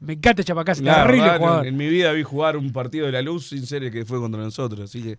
Me 0.00 0.14
encanta 0.14 0.40
el 0.40 0.46
Chapacá, 0.46 0.72
es 0.72 0.82
terrible 0.82 1.28
jugador. 1.38 1.66
en, 1.66 1.74
en 1.74 1.76
mi 1.76 1.88
vida 1.88 2.10
vi 2.12 2.22
jugar 2.22 2.56
un 2.56 2.72
partido 2.72 3.04
de 3.04 3.12
la 3.12 3.20
luz 3.20 3.48
sin 3.48 3.66
ser 3.66 3.84
el 3.84 3.90
que 3.92 4.06
fue 4.06 4.18
contra 4.18 4.40
nosotros, 4.40 4.80
así 4.80 5.02
que 5.02 5.18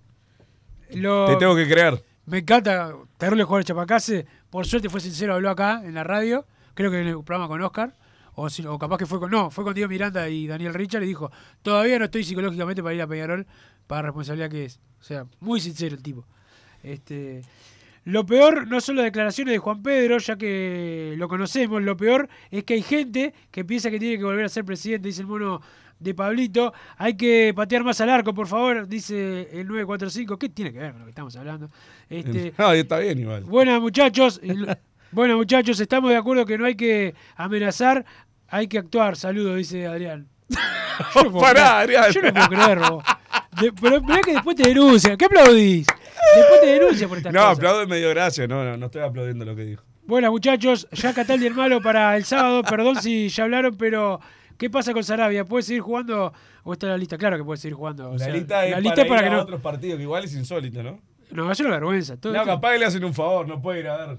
Lo- 0.94 1.28
te 1.28 1.36
tengo 1.38 1.56
que 1.56 1.68
creer. 1.68 2.04
Me 2.26 2.40
encanta, 2.40 2.94
terrible 3.18 3.44
jugador 3.44 3.62
el 3.62 3.66
Chapacase. 3.66 4.26
Por 4.50 4.66
suerte 4.66 4.90
fue 4.90 5.00
sincero, 5.02 5.34
habló 5.36 5.50
acá 5.50 5.82
en 5.84 5.94
la 5.94 6.04
radio. 6.04 6.46
Creo 6.74 6.90
que 6.92 7.00
en 7.02 7.08
el 7.08 7.14
programa 7.24 7.48
con 7.48 7.62
Oscar. 7.62 7.94
O, 8.34 8.50
si- 8.50 8.66
o 8.66 8.78
capaz 8.78 8.98
que 8.98 9.06
fue 9.06 9.20
con. 9.20 9.32
No, 9.32 9.50
fue 9.52 9.64
con 9.64 9.74
Diego 9.74 9.90
Miranda 9.90 10.28
y 10.28 10.48
Daniel 10.48 10.74
Richard 10.74 11.04
y 11.04 11.08
dijo: 11.08 11.32
Todavía 11.62 11.98
no 12.00 12.06
estoy 12.06 12.24
psicológicamente 12.24 12.82
para 12.84 12.96
ir 12.96 13.02
a 13.02 13.08
Peñarol 13.08 13.46
para 13.88 14.02
la 14.02 14.08
responsabilidad 14.08 14.50
que 14.50 14.66
es. 14.66 14.80
O 15.00 15.04
sea, 15.04 15.26
muy 15.40 15.62
sincero 15.62 15.96
el 15.96 16.04
tipo. 16.04 16.26
Este. 16.84 17.42
Lo 18.04 18.24
peor 18.26 18.68
no 18.68 18.82
son 18.82 18.98
las 18.98 19.06
declaraciones 19.06 19.52
de 19.54 19.58
Juan 19.58 19.82
Pedro, 19.82 20.20
ya 20.20 20.36
que 20.38 21.16
lo 21.18 21.28
conocemos, 21.28 21.82
lo 21.82 21.98
peor 21.98 22.30
es 22.52 22.64
que 22.64 22.76
hay 22.76 22.84
gente 22.84 23.34
que 23.50 23.66
piensa 23.66 23.90
que 23.90 23.98
tiene 23.98 24.18
que 24.20 24.24
volver 24.24 24.46
a 24.46 24.50
ser 24.50 24.64
presidente, 24.64 25.08
dice 25.08 25.22
el 25.22 25.28
mono 25.28 25.60
de 26.06 26.14
Pablito. 26.14 26.72
Hay 26.98 27.18
que 27.18 27.52
patear 27.56 27.84
más 27.84 28.00
al 28.00 28.10
arco, 28.10 28.34
por 28.34 28.48
favor, 28.48 28.88
dice 28.88 29.50
el 29.52 29.68
945. 29.68 30.38
¿Qué 30.38 30.50
tiene 30.50 30.72
que 30.72 30.80
ver 30.80 30.92
con 30.92 31.00
lo 31.00 31.06
que 31.06 31.10
estamos 31.10 31.36
hablando? 31.36 31.70
Este, 32.10 32.54
No, 32.58 32.72
está 32.74 33.00
bien 33.00 33.20
igual. 33.20 33.44
Buenas 33.44 33.82
muchachos, 33.82 34.40
buenas 35.12 35.36
muchachos, 35.38 35.80
estamos 35.80 36.12
de 36.12 36.18
acuerdo 36.18 36.46
que 36.46 36.58
no 36.58 36.66
hay 36.66 36.76
que 36.76 37.14
amenazar, 37.36 38.06
hay 38.48 38.68
que 38.68 38.78
actuar. 38.78 39.18
Saludos, 39.18 39.58
dice 39.58 39.88
Adrián. 39.88 40.28
Yo 41.16 41.24
no 41.24 41.32
puedo 41.32 41.42
Pará, 41.46 41.84
creer, 41.84 42.00
Adrián. 42.00 42.12
Yo 42.14 42.22
no 42.22 42.34
puedo 42.34 42.48
creer, 42.64 42.80
vos. 42.80 43.04
De- 43.60 43.74
pero 43.74 44.02
mirá 44.02 44.22
que 44.22 44.34
después 44.34 44.56
te 44.56 44.68
denuncian. 44.68 45.18
¿Qué 45.18 45.26
aplaudís? 45.26 45.88
Después 46.36 46.62
te 46.62 46.68
denuncian 46.68 47.10
por 47.10 47.18
estas 47.18 47.34
No, 47.34 47.40
cosas. 47.40 47.58
aplaudo 47.58 47.84
y 47.84 47.88
me 47.88 47.98
dio 47.98 48.10
gracia. 48.10 48.48
No, 48.48 48.64
no, 48.64 48.78
no 48.78 48.86
estoy 48.86 49.02
aplaudiendo 49.02 49.44
lo 49.46 49.56
que 49.56 49.64
dijo. 49.64 49.84
Buenas 50.06 50.30
muchachos, 50.30 50.88
ya 50.92 51.14
Cataldi 51.16 51.48
el 51.48 51.56
malo 51.56 51.82
para 51.82 52.16
el 52.16 52.26
sábado. 52.26 52.62
Perdón 52.64 53.02
si 53.02 53.28
ya 53.30 53.44
hablaron, 53.46 53.76
pero 53.76 54.20
¿qué 54.58 54.70
pasa 54.70 54.94
con 54.94 55.04
Sarabia? 55.04 55.46
¿Puede 55.46 55.64
seguir 55.64 55.82
jugando 55.82 56.32
o 56.64 56.74
está 56.74 56.88
en 56.88 56.92
la 56.94 56.98
lista? 56.98 57.18
Claro 57.18 57.38
que 57.38 57.44
puede 57.44 57.58
seguir 57.58 57.76
jugando. 57.76 58.10
o 58.10 58.14
La 58.14 58.20
sea, 58.26 58.34
lista 58.34 58.66
es 58.66 58.72
la 58.72 58.80
lista 58.80 59.02
es 59.04 59.08
para 59.08 59.24
que 59.24 59.30
no. 59.30 59.42
otros 59.42 59.62
partidos, 59.62 59.98
que 59.98 60.04
igual 60.04 60.24
es 60.26 60.34
insólito, 60.36 60.82
¿no? 60.84 61.00
No, 61.32 61.52
es 61.52 61.60
una 61.60 61.70
vergüenza. 61.72 62.18
Todo 62.18 62.34
No, 62.34 62.40
esto- 62.40 62.52
capaz 62.54 62.74
que 62.74 62.80
le 62.80 62.86
hacen 62.86 63.04
un 63.04 63.14
favor, 63.14 63.48
no 63.48 63.62
puede 63.62 63.80
ir 63.82 63.88
a 63.88 64.06
ver. 64.06 64.18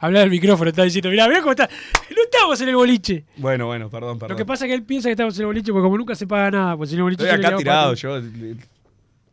Hablar 0.00 0.22
del 0.22 0.30
micrófono, 0.30 0.70
está 0.70 0.84
diciendo, 0.84 1.10
mirá, 1.10 1.26
mirá 1.26 1.40
cómo 1.40 1.50
está. 1.52 1.68
No 1.68 2.22
estamos 2.22 2.60
en 2.60 2.68
el 2.68 2.76
boliche. 2.76 3.24
Bueno, 3.36 3.66
bueno, 3.66 3.90
perdón, 3.90 4.16
perdón. 4.18 4.34
Lo 4.34 4.36
que 4.36 4.44
pasa 4.44 4.64
es 4.64 4.68
que 4.68 4.74
él 4.74 4.84
piensa 4.84 5.08
que 5.08 5.12
estamos 5.12 5.34
en 5.36 5.40
el 5.40 5.46
boliche 5.46 5.72
porque 5.72 5.82
como 5.84 5.98
nunca 5.98 6.14
se 6.14 6.26
paga 6.26 6.50
nada, 6.52 6.76
pues 6.76 6.90
si 6.90 6.94
en 6.94 6.98
el 7.00 7.02
boliche 7.04 7.24
Estoy 7.24 7.44
acá 7.44 7.56
tirado, 7.56 7.94
yo. 7.94 8.16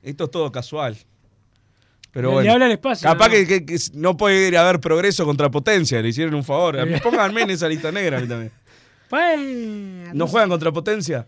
Esto 0.01 0.23
es 0.25 0.31
todo 0.31 0.51
casual. 0.51 0.97
Pero 2.11 2.29
Le- 2.29 2.33
bueno. 2.35 2.47
le 2.47 2.53
habla 2.53 2.65
al 2.67 2.71
espacio, 2.71 3.07
Capaz 3.09 3.27
¿no? 3.27 3.31
que, 3.33 3.45
que- 3.45 3.65
que 3.65 3.77
no 3.93 4.15
puede 4.17 4.47
ir 4.47 4.57
a 4.57 4.63
ver 4.63 4.79
progreso 4.79 5.25
contra 5.25 5.51
potencia, 5.51 6.01
le 6.01 6.07
hicieron 6.09 6.33
un 6.33 6.43
favor. 6.43 6.77
Pónganme 7.03 7.41
en 7.41 7.49
esa 7.51 7.67
lista 7.67 7.91
negra 7.91 8.17
a 8.17 8.21
mí 8.21 8.27
también. 8.27 8.51
Bueno, 9.09 10.13
¿No 10.13 10.27
juegan 10.27 10.49
contra 10.49 10.71
potencia? 10.71 11.27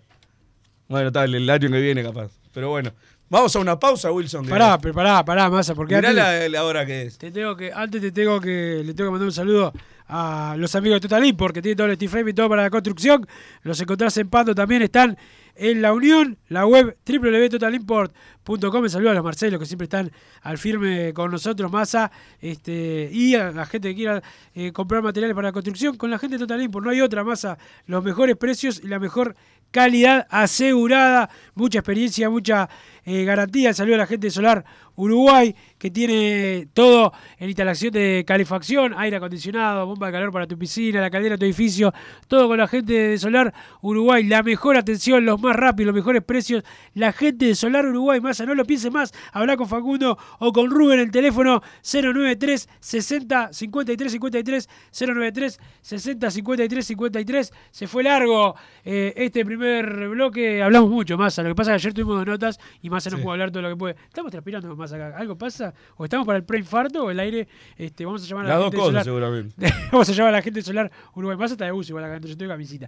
Bueno, 0.88 1.12
tal, 1.12 1.34
el 1.36 1.50
año 1.50 1.70
que 1.70 1.82
viene 1.82 2.04
capaz. 2.04 2.32
Pero 2.54 2.70
bueno. 2.70 2.92
Vamos 3.30 3.54
a 3.58 3.60
una 3.60 3.78
pausa, 3.78 4.10
Wilson. 4.10 4.46
Pará, 4.48 4.78
pero 4.78 4.94
pará, 4.94 5.24
pará, 5.26 5.50
masa, 5.50 5.76
porque 5.76 5.96
Mirá 5.98 6.10
antes, 6.12 6.24
la, 6.24 6.48
la 6.48 6.64
hora 6.64 6.86
que 6.86 7.04
es. 7.04 7.18
te 7.18 7.30
tengo 7.30 7.58
que, 7.58 7.74
antes 7.74 8.00
te 8.02 8.14
tengo 8.14 8.40
que, 8.40 8.82
le 8.86 8.94
tengo 8.94 9.10
que 9.10 9.12
mandar 9.12 9.28
un 9.28 9.34
saludo 9.34 9.74
a 10.08 10.56
los 10.58 10.74
amigos 10.76 11.02
de 11.02 11.10
Total 11.10 11.26
Import, 11.26 11.54
que 11.54 11.62
tienen 11.62 11.76
todo 11.76 11.88
el 11.88 11.96
steel 11.96 12.10
frame 12.10 12.32
y 12.32 12.34
todo 12.34 12.48
para 12.48 12.64
la 12.64 12.70
construcción. 12.70 13.28
Los 13.64 13.82
encontrás 13.82 14.16
en 14.16 14.30
Pando, 14.30 14.56
también 14.56 14.82
están 14.82 15.18
en 15.58 15.82
La 15.82 15.94
Unión, 15.94 16.38
la 16.50 16.66
web 16.66 16.98
www.totalimport.com. 17.06 18.82
Me 18.82 18.90
saludo 18.90 19.12
a 19.12 19.14
los 19.14 19.24
Marcelos 19.24 19.60
que 19.60 19.66
siempre 19.66 19.86
están 19.86 20.12
al 20.42 20.58
firme 20.58 21.14
con 21.14 21.32
nosotros, 21.32 21.72
Masa, 21.72 22.12
este, 22.40 23.10
y 23.12 23.36
a 23.36 23.52
la 23.52 23.66
gente 23.66 23.90
que 23.90 23.96
quiera 23.96 24.24
eh, 24.54 24.72
comprar 24.72 25.02
materiales 25.02 25.36
para 25.36 25.50
la 25.50 25.52
construcción, 25.52 25.98
con 25.98 26.10
la 26.12 26.20
gente 26.20 26.38
de 26.38 26.40
Total 26.40 26.62
Import. 26.62 26.86
No 26.86 26.92
hay 26.92 27.02
otra, 27.02 27.24
Masa. 27.24 27.58
Los 27.86 28.04
mejores 28.04 28.36
precios 28.38 28.82
y 28.84 28.88
la 28.88 29.00
mejor 29.00 29.36
calidad 29.72 30.28
asegurada, 30.30 31.30
mucha 31.56 31.80
experiencia, 31.80 32.30
mucha 32.30 32.70
eh, 33.10 33.24
garantía. 33.24 33.74
Saludo 33.74 33.96
a 33.96 34.00
la 34.00 34.06
gente 34.06 34.28
de 34.28 34.32
Solar 34.32 34.66
Uruguay, 34.98 35.56
que 35.78 35.90
tiene 35.90 36.68
todo 36.74 37.14
en 37.38 37.48
instalación 37.48 37.94
de 37.94 38.26
calefacción, 38.28 38.94
aire 38.98 39.16
acondicionado, 39.16 39.86
bomba 39.86 40.08
de 40.08 40.14
calor 40.14 40.34
para 40.34 40.46
tu 40.46 40.58
piscina, 40.58 41.00
la 41.00 41.10
caldera 41.10 41.36
de 41.36 41.40
tu 41.40 41.46
edificio, 41.46 41.94
todo 42.28 42.50
con 42.50 42.58
la 42.58 42.68
gente 42.68 42.92
de 42.92 43.18
Solar 43.18 43.54
Uruguay. 43.82 44.26
La 44.26 44.44
mejor 44.44 44.76
atención, 44.76 45.24
los 45.24 45.42
más 45.42 45.56
rápidos, 45.56 45.88
los 45.88 45.96
mejores 45.96 46.22
precios. 46.22 46.66
La 46.96 47.14
gente 47.14 47.46
de 47.46 47.56
Solar 47.56 47.86
Uruguay, 47.86 48.20
más 48.20 48.42
no 48.42 48.54
lo 48.54 48.66
piense 48.66 48.92
más. 48.92 49.14
Habla 49.32 49.56
con 49.56 49.70
Facundo 49.70 50.18
o 50.40 50.52
con 50.52 50.70
Rubén 50.70 51.00
el 51.00 51.10
teléfono 51.10 51.62
093 51.82 52.68
60 52.82 53.54
53 53.54 54.12
53 54.12 54.70
093 54.92 55.60
60 55.82 56.32
53 56.32 56.86
53. 56.86 57.54
Se 57.72 57.88
fue 57.88 58.04
largo 58.04 58.56
eh, 58.84 59.14
este 59.16 59.46
primer 59.46 60.10
bloque. 60.10 60.62
Hablamos 60.62 60.90
mucho, 60.90 61.18
más. 61.18 61.38
Lo 61.38 61.46
que 61.46 61.56
pasa 61.56 61.74
es 61.74 61.82
que 61.82 61.88
ayer 61.88 61.94
tuvimos 61.94 62.18
dos 62.18 62.28
notas 62.28 62.60
y 62.82 62.90
más 63.00 63.10
no 63.12 63.18
Sí. 63.18 63.24
pudo 63.24 63.32
hablar 63.34 63.52
todo 63.52 63.64
lo 63.64 63.70
que 63.70 63.76
puede. 63.76 63.96
Estamos 64.08 64.32
transpirando 64.32 64.76
más 64.76 64.92
acá. 64.94 65.16
¿Algo 65.18 65.38
pasa? 65.38 65.74
¿O 65.96 66.04
estamos 66.04 66.26
para 66.26 66.38
el 66.38 66.44
preinfarto 66.44 67.06
o 67.06 67.12
el 67.12 67.20
aire? 67.20 67.48
Este, 67.78 68.06
vamos 68.06 68.24
a 68.24 68.28
llamar 68.28 68.46
a 68.46 68.50
la 68.50 68.54
Las 68.56 68.60
dos 68.64 68.66
gente 68.72 68.78
cosas, 68.78 68.90
Solar. 68.92 69.04
seguramente. 69.06 69.74
Vamos 69.92 70.10
a 70.10 70.12
llamar 70.14 70.34
a 70.34 70.38
la 70.38 70.42
gente 70.42 70.62
Solar 70.62 70.92
Uruguay. 71.16 71.38
Más 71.38 71.52
hasta 71.52 71.66
de 71.66 71.72
uso 71.72 71.92
igual 71.92 72.04
acá. 72.06 72.20
Yo 72.28 72.36
tengo 72.38 72.52
camisita. 72.52 72.88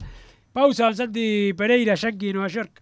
Pausa, 0.51 0.93
Santi 0.93 1.53
Pereira, 1.53 1.95
Yankee 1.95 2.27
de 2.27 2.33
Nueva 2.33 2.47
York. 2.47 2.81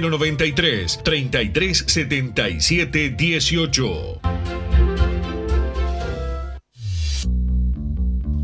093 0.00 0.98
3377 1.02 3.16
18. 3.16 4.61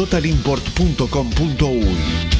www.totalimport.com.uy. 0.00 2.39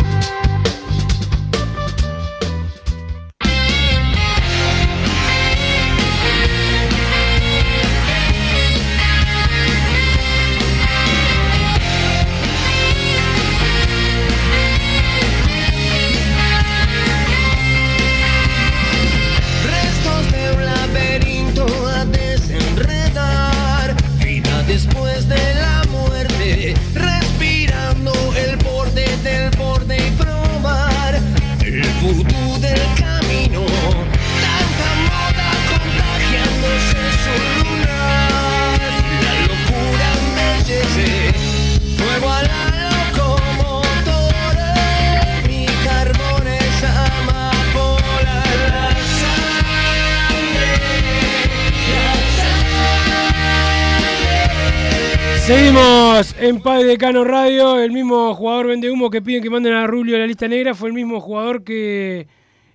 Seguimos 56.61 56.75
en 56.75 56.77
Padre 56.77 56.83
de 56.85 56.97
Cano 56.97 57.23
Radio. 57.23 57.79
El 57.79 57.91
mismo 57.91 58.35
jugador 58.35 58.67
vende 58.67 58.91
humo 58.91 59.09
que 59.09 59.21
piden 59.21 59.41
que 59.41 59.49
manden 59.49 59.73
a 59.73 59.87
Rulio 59.87 60.15
a 60.15 60.19
la 60.19 60.27
lista 60.27 60.47
negra 60.47 60.75
fue 60.75 60.89
el 60.89 60.93
mismo 60.93 61.19
jugador 61.19 61.63
que 61.63 62.27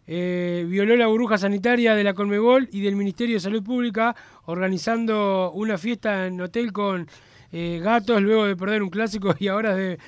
eh, 0.06 0.66
violó 0.68 0.96
la 0.96 1.06
burbuja 1.06 1.38
sanitaria 1.38 1.94
de 1.94 2.02
la 2.02 2.14
Colmebol 2.14 2.68
y 2.72 2.80
del 2.80 2.96
Ministerio 2.96 3.36
de 3.36 3.40
Salud 3.40 3.62
Pública 3.62 4.14
organizando 4.46 5.52
una 5.52 5.78
fiesta 5.78 6.26
en 6.26 6.40
hotel 6.40 6.72
con 6.72 7.06
eh, 7.52 7.80
gatos 7.82 8.20
luego 8.22 8.46
de 8.46 8.56
perder 8.56 8.82
un 8.82 8.90
clásico 8.90 9.34
y 9.38 9.48
ahora 9.48 9.74
de, 9.74 9.98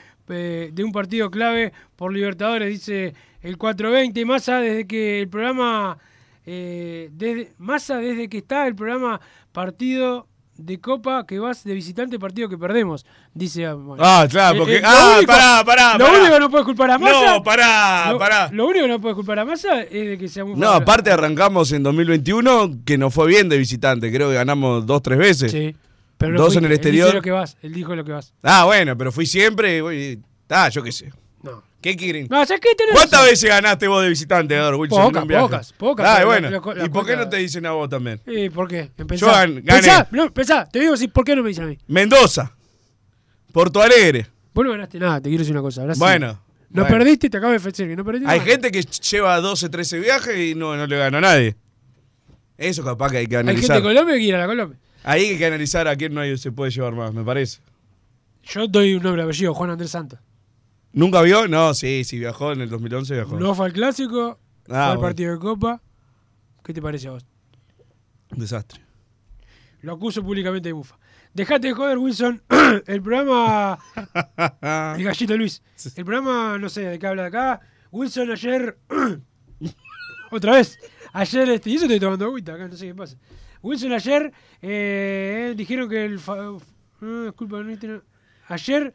un 0.84 0.92
partido 0.92 1.30
clave 1.30 1.72
por 1.96 2.12
Libertadores, 2.12 2.68
dice 2.68 3.14
el 3.42 3.56
420. 3.56 4.24
Massa, 4.24 4.60
desde 4.60 4.86
que 4.86 5.20
el 5.20 5.28
programa, 5.28 5.98
eh, 6.46 7.52
Massa, 7.58 7.98
desde 7.98 8.28
que 8.28 8.38
está 8.38 8.66
el 8.66 8.74
programa 8.74 9.20
partido 9.52 10.26
de 10.58 10.78
Copa 10.80 11.24
que 11.26 11.38
vas 11.38 11.64
de 11.64 11.72
visitante 11.72 12.18
partido 12.18 12.48
que 12.48 12.58
perdemos, 12.58 13.06
dice. 13.32 13.64
ah, 13.64 13.74
bueno. 13.74 14.02
Ah, 14.04 14.26
claro, 14.28 14.56
Eh, 14.56 14.58
porque. 14.58 14.76
eh, 14.76 14.80
lo 14.82 14.88
ah, 14.88 15.14
único- 15.16 15.32
pará, 15.32 15.64
pará. 15.64 15.92
Lo 15.96 16.04
pará. 16.04 16.18
único 16.18 16.34
que 16.34 16.40
no 16.40 16.50
puedes 16.50 16.64
culpar 16.66 16.90
a 16.90 16.98
Massa. 16.98 17.32
No, 17.32 17.42
pará, 17.42 18.12
lo, 18.12 18.18
pará. 18.18 18.50
Lo 18.52 18.66
único 18.66 18.84
que 18.84 18.88
no 18.92 19.00
puedes 19.00 19.14
culpar 19.14 19.38
a 19.38 19.44
Massa 19.46 19.80
es 19.82 19.90
de 20.08 20.18
que 20.18 20.28
sea 20.28 20.44
muy 20.44 20.56
No, 20.56 20.68
aparte 20.68 21.10
arrancamos 21.10 21.72
en 21.72 21.82
2021 21.84 22.80
que 22.84 22.98
nos 22.98 23.14
fue 23.14 23.26
bien 23.28 23.48
de 23.48 23.56
visitante. 23.56 24.12
Creo 24.12 24.28
que 24.28 24.34
ganamos 24.34 24.84
dos, 24.84 25.00
tres 25.00 25.18
veces. 25.18 25.52
Sí. 25.52 25.74
Pero 26.18 26.36
dos 26.36 26.56
en 26.56 26.64
el 26.64 26.72
Él 26.72 26.78
dice 26.78 26.88
exterior. 26.88 27.14
lo 27.14 27.22
que 27.22 27.30
vas, 27.30 27.56
él 27.62 27.72
dijo 27.72 27.94
lo 27.94 28.04
que 28.04 28.10
vas. 28.12 28.34
Ah, 28.42 28.64
bueno, 28.64 28.98
pero 28.98 29.12
fui 29.12 29.24
siempre. 29.26 29.80
voy- 29.80 30.20
Ah, 30.50 30.68
yo 30.68 30.82
qué 30.82 30.90
sé. 30.90 31.12
No. 31.42 31.62
¿Qué 31.80 31.94
quieren? 31.96 32.26
No, 32.28 32.44
¿sabes 32.44 32.60
qué? 32.60 32.74
Tenés 32.76 32.92
¿Cuántas 32.94 33.20
razón. 33.20 33.30
veces 33.30 33.48
ganaste 33.50 33.86
vos 33.86 34.02
de 34.02 34.08
visitante, 34.08 34.54
Edgar 34.56 34.74
Wilson? 34.74 34.98
en 35.00 35.06
Pocas, 35.06 35.22
un 35.22 35.28
viaje? 35.28 35.42
pocas, 35.44 35.72
pocas, 35.74 36.06
Ah, 36.08 36.24
bueno. 36.24 36.50
la- 36.50 36.74
la- 36.74 36.84
¿Y 36.86 36.88
por 36.88 37.06
qué 37.06 37.16
no 37.16 37.28
te 37.28 37.36
dicen 37.36 37.64
a 37.66 37.70
vos 37.70 37.88
también? 37.88 38.20
Eh, 38.26 38.50
¿Por 38.50 38.66
qué? 38.68 38.90
Yo 38.98 39.06
Pensá. 39.06 39.26
gan- 39.46 39.62
gané. 39.62 39.82
Pensá, 39.82 40.08
no, 40.10 40.34
pensá, 40.34 40.68
te 40.68 40.80
digo 40.80 40.94
así, 40.94 41.06
¿por 41.06 41.24
qué 41.24 41.36
no 41.36 41.42
me 41.44 41.50
dicen 41.50 41.64
a 41.64 41.66
mí? 41.68 41.78
Mendoza. 41.86 42.52
Porto 43.52 43.80
Alegre. 43.80 44.26
Vos 44.52 44.64
no 44.64 44.72
ganaste 44.72 44.98
nada, 44.98 45.20
te 45.20 45.28
quiero 45.28 45.42
decir 45.42 45.54
una 45.54 45.62
cosa. 45.62 45.82
ahora 45.82 45.94
sí. 45.94 46.00
Bueno. 46.00 46.40
No 46.70 46.82
bueno. 46.82 46.98
perdiste, 46.98 47.30
te 47.30 47.36
acabo 47.38 47.52
de 47.52 47.58
ofrecer 47.58 47.88
que 47.88 47.96
no 47.96 48.04
perdiste 48.04 48.28
Hay 48.28 48.40
nada. 48.40 48.50
gente 48.50 48.70
que 48.70 48.82
lleva 48.82 49.40
12, 49.40 49.68
13 49.70 50.00
viajes 50.00 50.36
y 50.36 50.54
no, 50.54 50.76
no 50.76 50.86
le 50.86 50.98
gana 50.98 51.18
a 51.18 51.20
nadie. 51.22 51.56
Eso 52.58 52.84
capaz 52.84 53.10
que 53.12 53.18
hay 53.18 53.26
que 53.26 53.36
Hay 53.36 53.44
gente 53.44 53.52
analizar. 53.52 53.76
de 53.76 53.82
Colombia 53.82 54.14
que 54.16 54.20
ir 54.22 54.34
a 54.34 54.38
la 54.38 54.46
Colombia. 54.46 54.78
Ahí 55.04 55.26
hay 55.26 55.38
que 55.38 55.46
analizar 55.46 55.86
a 55.88 55.94
quién 55.96 56.12
no 56.12 56.20
hay- 56.20 56.36
se 56.36 56.50
puede 56.52 56.70
llevar 56.72 56.92
más, 56.92 57.14
me 57.14 57.22
parece. 57.24 57.60
Yo 58.44 58.66
doy 58.66 58.94
un 58.94 59.02
nombre 59.02 59.22
apellido, 59.22 59.54
Juan 59.54 59.70
Andrés 59.70 59.90
Santos. 59.92 60.18
¿Nunca 60.92 61.20
vio? 61.22 61.46
No, 61.48 61.74
sí, 61.74 62.02
sí, 62.04 62.18
viajó 62.18 62.52
en 62.52 62.60
el 62.62 62.70
2011, 62.70 63.14
viajó. 63.14 63.38
No 63.38 63.54
fue 63.54 63.66
al 63.66 63.72
clásico, 63.72 64.38
Ah, 64.68 64.86
fue 64.88 64.96
bueno. 64.96 65.00
partido 65.00 65.32
de 65.32 65.38
Copa. 65.38 65.82
¿Qué 66.64 66.72
te 66.74 66.82
parece 66.82 67.08
a 67.08 67.12
vos? 67.12 67.26
Un 68.30 68.38
desastre. 68.40 68.80
Lo 69.82 69.92
acuso 69.94 70.22
públicamente 70.22 70.68
de 70.68 70.72
bufa. 70.72 70.98
Dejate 71.32 71.68
de 71.68 71.74
joder, 71.74 71.98
Wilson. 71.98 72.42
el 72.86 73.02
programa. 73.02 73.78
el 74.96 75.04
gallito 75.04 75.36
Luis. 75.36 75.62
El 75.96 76.04
programa, 76.04 76.58
no 76.58 76.68
sé 76.68 76.82
de 76.82 76.98
qué 76.98 77.06
habla 77.06 77.22
de 77.22 77.28
acá. 77.28 77.60
Wilson 77.92 78.30
ayer. 78.32 78.78
Otra 80.30 80.52
vez. 80.56 80.78
Ayer, 81.12 81.48
este, 81.50 81.70
y 81.70 81.76
eso 81.76 81.84
estoy 81.84 82.00
tomando 82.00 82.26
agüita 82.26 82.54
acá, 82.54 82.68
no 82.68 82.76
sé 82.76 82.86
qué 82.88 82.94
pasa. 82.94 83.16
Wilson 83.62 83.92
ayer 83.92 84.32
eh, 84.62 85.54
dijeron 85.56 85.88
que 85.88 86.04
el. 86.04 86.18
fa- 86.18 86.36
eh, 87.02 87.22
disculpa, 87.26 87.62
no, 87.62 87.76
no- 87.76 88.02
Ayer. 88.48 88.92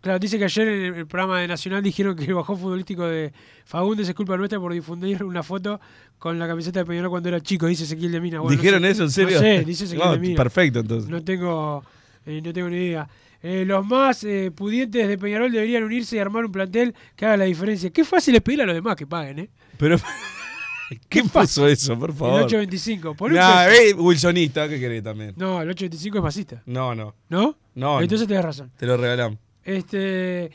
Claro, 0.00 0.18
dice 0.18 0.38
que 0.38 0.44
ayer 0.44 0.66
en 0.68 0.84
el, 0.84 0.94
el 0.94 1.06
programa 1.06 1.40
de 1.40 1.48
Nacional 1.48 1.82
dijeron 1.82 2.16
que 2.16 2.24
el 2.24 2.34
bajón 2.34 2.58
futbolístico 2.58 3.06
de 3.06 3.32
Fagundes 3.64 4.08
es 4.08 4.14
culpa 4.14 4.36
nuestra 4.36 4.58
por 4.58 4.72
difundir 4.72 5.22
una 5.22 5.42
foto 5.42 5.80
con 6.18 6.38
la 6.38 6.46
camiseta 6.48 6.80
de 6.80 6.86
Peñarol 6.86 7.10
cuando 7.10 7.28
era 7.28 7.40
chico, 7.40 7.66
dice 7.66 7.84
Ezequiel 7.84 8.10
de 8.12 8.20
Mina. 8.20 8.40
Bueno, 8.40 8.56
no 8.56 8.60
¿Dijeron 8.62 8.82
sé. 8.82 8.90
eso 8.90 9.02
en 9.04 9.10
serio? 9.10 9.36
No 9.36 9.40
sé, 9.40 9.64
dice 9.64 9.84
Ezequiel 9.84 10.06
No, 10.08 10.12
de 10.14 10.18
Mina. 10.18 10.36
perfecto, 10.36 10.80
entonces. 10.80 11.08
No 11.10 11.22
tengo, 11.22 11.84
eh, 12.26 12.40
no 12.44 12.52
tengo 12.52 12.68
ni 12.68 12.76
idea. 12.76 13.08
Eh, 13.44 13.64
los 13.66 13.84
más 13.86 14.22
eh, 14.24 14.52
pudientes 14.54 15.06
de 15.08 15.18
Peñarol 15.18 15.50
deberían 15.50 15.82
unirse 15.84 16.16
y 16.16 16.18
armar 16.20 16.44
un 16.44 16.52
plantel 16.52 16.94
que 17.16 17.26
haga 17.26 17.36
la 17.36 17.44
diferencia. 17.44 17.90
Qué 17.90 18.04
fácil 18.04 18.34
es 18.36 18.40
pedir 18.42 18.62
a 18.62 18.66
los 18.66 18.74
demás 18.74 18.94
que 18.96 19.06
paguen, 19.06 19.38
¿eh? 19.40 19.50
Pero. 19.78 19.96
¿Qué 21.08 21.24
pasó 21.24 21.66
eso, 21.66 21.98
por 21.98 22.10
El 22.10 22.16
favor? 22.16 22.42
825. 22.42 23.14
Por 23.14 23.32
Nah, 23.32 23.64
eh, 23.66 23.94
Wilsonista, 23.94 24.68
¿qué 24.68 24.78
querés 24.78 25.02
también? 25.02 25.32
No, 25.36 25.62
el 25.62 25.70
825 25.70 26.18
es 26.18 26.22
masista. 26.22 26.62
No, 26.66 26.94
no. 26.94 27.14
¿No? 27.30 27.40
No. 27.74 27.96
no. 27.96 28.00
Entonces 28.02 28.28
tenés 28.28 28.44
razón. 28.44 28.70
Te 28.76 28.84
lo 28.86 28.96
regalamos. 28.98 29.38
Este. 29.64 30.50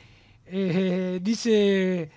eh, 0.46 1.20
dice. 1.22 2.10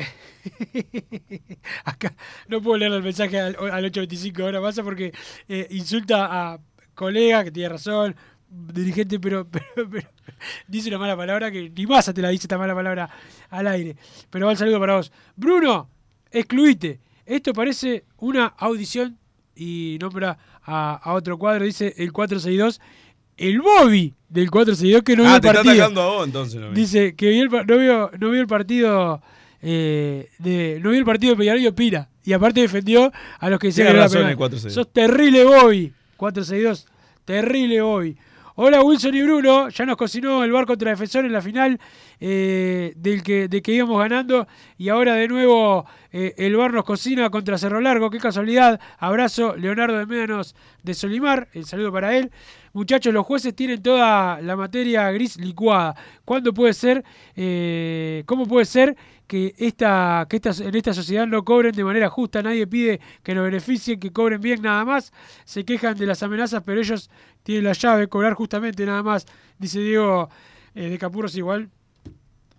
Acá 1.84 2.14
no 2.48 2.62
puedo 2.62 2.78
leer 2.78 2.92
el 2.92 3.02
mensaje 3.02 3.38
al, 3.38 3.56
al 3.56 3.84
825 3.84 4.42
ahora 4.42 4.60
pasa 4.60 4.82
porque 4.82 5.12
eh, 5.48 5.66
insulta 5.70 6.28
a 6.30 6.60
colega 6.94 7.44
que 7.44 7.50
tiene 7.50 7.68
razón, 7.68 8.16
dirigente, 8.48 9.18
pero, 9.20 9.46
pero, 9.74 10.08
dice 10.66 10.88
una 10.88 10.98
mala 10.98 11.16
palabra 11.16 11.50
que 11.50 11.70
ni 11.70 11.86
más 11.86 12.12
te 12.12 12.22
la 12.22 12.28
dice 12.30 12.44
esta 12.44 12.58
mala 12.58 12.74
palabra 12.74 13.10
al 13.48 13.66
aire. 13.66 13.96
Pero 14.28 14.46
va 14.46 14.52
el 14.52 14.58
saludo 14.58 14.80
para 14.80 14.96
vos. 14.96 15.12
Bruno, 15.36 15.90
excluite. 16.30 17.00
Esto 17.24 17.52
parece 17.52 18.04
una 18.18 18.46
audición 18.46 19.18
y 19.54 19.98
nombra 20.00 20.38
a, 20.62 20.96
a 20.96 21.12
otro 21.14 21.38
cuadro, 21.38 21.64
dice 21.64 21.94
el 21.98 22.12
462. 22.12 22.80
El 23.40 23.60
Bobby 23.60 24.14
del 24.28 24.50
462 24.50 25.02
que 25.02 25.16
no 25.16 25.22
vio 25.24 25.32
ah, 25.32 25.36
el 25.36 25.40
te 25.40 25.48
está 25.48 25.62
partido. 25.62 25.74
atacando 25.74 26.02
a 26.02 26.06
vos 26.06 26.26
entonces. 26.26 26.60
No, 26.60 26.70
Dice 26.72 27.14
que 27.16 27.30
vio 27.30 27.42
el 27.44 27.48
no, 27.50 27.78
vio, 27.78 28.10
no 28.18 28.30
vio 28.30 28.40
el 28.40 28.46
partido 28.46 29.22
eh, 29.62 30.28
de 30.38 30.78
no 30.82 30.90
vio 30.90 30.98
el 30.98 31.04
partido 31.04 31.32
de 31.32 31.38
Peñarol 31.38 31.60
y 31.60 31.66
opina. 31.66 32.08
Y 32.24 32.32
aparte 32.32 32.60
defendió 32.60 33.10
a 33.38 33.50
los 33.50 33.58
que 33.58 33.68
no 33.68 33.74
era 33.82 33.92
razón 33.94 34.18
penal. 34.18 34.30
el 34.32 34.36
462. 34.36 34.74
Sos 34.74 34.92
terrible 34.92 35.44
Bobby. 35.44 35.92
462. 36.16 36.86
Terrible 37.24 37.80
Bobby. 37.80 38.16
Hola 38.56 38.82
Wilson 38.82 39.14
y 39.14 39.22
Bruno, 39.22 39.70
ya 39.70 39.86
nos 39.86 39.96
cocinó 39.96 40.44
el 40.44 40.52
bar 40.52 40.66
contra 40.66 40.90
Defensor 40.90 41.24
en 41.24 41.32
la 41.32 41.40
final 41.40 41.80
eh, 42.22 42.92
del 42.96 43.22
que, 43.22 43.48
de 43.48 43.62
que 43.62 43.72
íbamos 43.72 43.98
ganando 43.98 44.46
y 44.76 44.90
ahora 44.90 45.14
de 45.14 45.26
nuevo 45.26 45.86
eh, 46.12 46.34
el 46.36 46.54
bar 46.54 46.72
nos 46.72 46.84
cocina 46.84 47.30
contra 47.30 47.56
Cerro 47.56 47.80
Largo, 47.80 48.10
qué 48.10 48.18
casualidad. 48.18 48.78
Abrazo 48.98 49.56
Leonardo 49.56 49.96
de 49.96 50.04
Médanos 50.04 50.54
de 50.82 50.92
Solimar, 50.92 51.48
el 51.54 51.64
saludo 51.64 51.90
para 51.90 52.16
él. 52.16 52.30
Muchachos, 52.74 53.14
los 53.14 53.24
jueces 53.24 53.54
tienen 53.54 53.82
toda 53.82 54.40
la 54.42 54.54
materia 54.54 55.10
gris 55.12 55.38
licuada. 55.38 55.94
¿Cuándo 56.24 56.52
puede 56.52 56.74
ser, 56.74 57.04
eh, 57.36 58.22
cómo 58.26 58.46
puede 58.46 58.66
ser 58.66 58.96
que, 59.26 59.54
esta, 59.56 60.26
que 60.28 60.36
esta, 60.36 60.50
en 60.62 60.74
esta 60.74 60.92
sociedad 60.92 61.26
no 61.26 61.42
cobren 61.42 61.72
de 61.72 61.84
manera 61.84 62.10
justa? 62.10 62.42
Nadie 62.42 62.66
pide 62.66 63.00
que 63.22 63.34
nos 63.34 63.44
beneficien, 63.44 63.98
que 63.98 64.12
cobren 64.12 64.42
bien 64.42 64.60
nada 64.60 64.84
más. 64.84 65.12
Se 65.44 65.64
quejan 65.64 65.96
de 65.96 66.06
las 66.06 66.22
amenazas, 66.22 66.62
pero 66.64 66.80
ellos 66.80 67.10
tienen 67.42 67.64
la 67.64 67.72
llave 67.72 68.02
de 68.02 68.08
cobrar 68.08 68.34
justamente 68.34 68.84
nada 68.84 69.02
más. 69.02 69.26
Dice 69.58 69.80
Diego 69.80 70.28
de 70.74 70.98
Capurros 70.98 71.34
igual. 71.36 71.70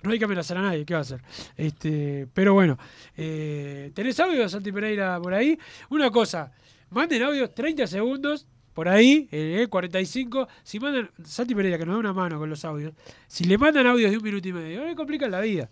No 0.04 0.12
hay 0.12 0.20
que 0.20 0.26
amenazar 0.26 0.58
a 0.58 0.62
nadie, 0.62 0.86
¿qué 0.86 0.94
va 0.94 1.00
a 1.00 1.02
hacer? 1.02 1.22
Este, 1.56 2.28
pero 2.34 2.54
bueno, 2.54 2.78
eh, 3.16 3.92
¿tenés 3.94 4.20
audio, 4.20 4.48
Santi 4.50 4.72
Pereira, 4.72 5.20
por 5.22 5.34
ahí? 5.34 5.58
Una 5.90 6.10
cosa, 6.10 6.52
manden 6.90 7.22
audios 7.24 7.54
30 7.54 7.86
segundos, 7.86 8.48
por 8.74 8.88
ahí, 8.88 9.28
eh, 9.32 9.68
45. 9.70 10.48
Si 10.64 10.80
mandan, 10.80 11.10
Santi 11.24 11.54
Pereira, 11.54 11.78
que 11.78 11.86
nos 11.86 11.96
da 11.96 12.00
una 12.00 12.14
mano 12.14 12.40
con 12.40 12.50
los 12.50 12.66
audios, 12.66 12.94
si 13.28 13.44
le 13.44 13.58
mandan 13.58 13.86
audios 13.86 14.12
de 14.12 14.18
un 14.18 14.24
minuto 14.24 14.48
y 14.48 14.54
medio, 14.54 14.86
le 14.86 14.96
complican 14.96 15.30
la 15.30 15.42
vida. 15.42 15.70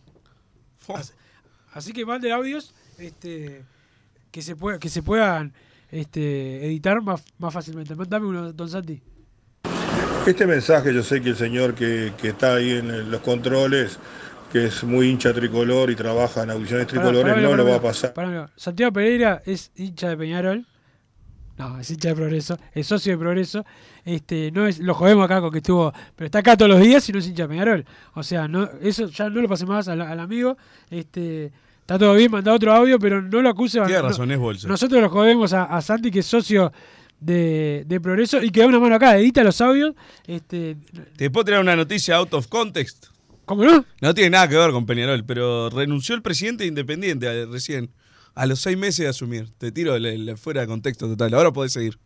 Así, 0.94 1.14
así 1.74 1.94
que 1.94 2.06
manden 2.06 2.32
audios 2.32 2.74
este, 2.98 3.64
que, 4.32 4.42
se 4.42 4.56
pueda, 4.56 4.80
que 4.80 4.90
se 4.90 5.02
puedan 5.02 5.54
este, 5.92 6.66
editar 6.66 7.02
más, 7.02 7.24
más 7.38 7.54
fácilmente. 7.54 7.96
Dame 7.96 8.28
uno, 8.28 8.54
don 8.54 8.70
Santi. 8.70 9.02
Este 10.28 10.46
mensaje, 10.46 10.94
yo 10.94 11.02
sé 11.02 11.22
que 11.22 11.30
el 11.30 11.36
señor 11.36 11.74
que, 11.74 12.14
que 12.22 12.30
está 12.30 12.56
ahí 12.56 12.72
en 12.72 13.10
los 13.10 13.22
controles, 13.22 13.98
que 14.52 14.66
es 14.66 14.84
muy 14.84 15.10
hincha 15.10 15.34
tricolor 15.34 15.90
y 15.90 15.96
trabaja 15.96 16.44
en 16.44 16.52
audiciones 16.52 16.86
tricolores, 16.88 17.34
pará, 17.34 17.42
no 17.42 17.50
pará, 17.50 17.64
lo 17.64 17.70
va 17.70 17.76
a 17.78 17.82
pasar. 17.82 18.14
pará, 18.14 18.50
Santiago 18.56 18.94
Pereira 18.94 19.42
es 19.46 19.72
hincha 19.76 20.10
de 20.10 20.18
Peñarol. 20.18 20.66
No, 21.58 21.80
es 21.80 21.90
hincha 21.90 22.10
de 22.10 22.16
Progreso, 22.16 22.58
es 22.74 22.86
socio 22.88 23.12
de 23.14 23.18
Progreso. 23.18 23.66
Este, 24.06 24.52
no 24.52 24.68
es, 24.68 24.80
lo 24.80 24.94
jodemos 24.94 25.26
acá 25.26 25.42
con 25.42 25.52
que 25.52 25.58
estuvo, 25.58 25.92
pero 26.16 26.26
está 26.28 26.40
acá 26.40 26.56
todos 26.56 26.70
los 26.72 26.80
días 26.80 27.08
y 27.10 27.12
no 27.12 27.20
es 27.20 27.28
hincha 27.28 27.44
de 27.44 27.50
Peñarol. 27.50 27.86
O 28.14 28.22
sea, 28.24 28.48
no, 28.48 28.70
eso 28.82 29.08
ya 29.08 29.30
no 29.30 29.42
lo 29.42 29.48
pase 29.50 29.66
más 29.66 29.88
al, 29.88 30.00
al 30.02 30.20
amigo. 30.20 30.58
Este, 30.92 31.52
está 31.82 31.98
todo 31.98 32.14
bien, 32.14 32.30
manda 32.32 32.54
otro 32.54 32.72
audio, 32.72 33.00
pero 33.00 33.20
no 33.22 33.42
lo 33.42 33.50
acuse. 33.50 33.80
Tiene 33.82 34.02
no- 34.02 34.10
razón, 34.10 34.32
es 34.32 34.38
bolso. 34.38 34.68
Nosotros 34.68 35.02
lo 35.02 35.10
jodemos 35.10 35.54
a, 35.54 35.64
a 35.64 35.82
Santi, 35.82 36.12
que 36.12 36.20
es 36.20 36.26
socio 36.28 36.72
de, 37.20 37.84
de 37.86 38.00
Progreso, 38.02 38.42
y 38.42 38.50
que 38.50 38.62
da 38.62 38.68
una 38.68 38.80
mano 38.80 38.96
acá, 38.96 39.18
edita 39.18 39.44
los 39.44 39.60
audios. 39.62 39.94
Este, 40.28 40.78
Te 41.18 41.30
puedo 41.30 41.46
tirar 41.46 41.62
una 41.62 41.76
noticia 41.76 42.16
out 42.16 42.34
of 42.34 42.48
context. 42.48 43.08
¿Cómo 43.46 43.64
no? 43.66 43.84
No 44.02 44.14
tiene 44.14 44.30
nada 44.32 44.48
que 44.48 44.56
ver 44.56 44.72
con 44.72 44.86
Peñarol, 44.86 45.26
pero 45.26 45.70
renunció 45.70 46.14
el 46.16 46.22
presidente 46.22 46.64
de 46.64 46.68
Independiente 46.70 47.26
eh, 47.26 47.46
recién, 47.48 47.90
a 48.36 48.46
los 48.46 48.60
seis 48.60 48.78
meses 48.78 49.00
de 49.00 49.08
asumir. 49.08 49.50
Te 49.58 49.72
tiro 49.72 49.96
el- 49.96 50.06
el 50.06 50.38
fuera 50.38 50.62
de 50.62 50.68
contexto 50.68 51.08
total. 51.08 51.34
Ahora 51.34 51.52
podés 51.52 51.74
seguir. 51.74 51.98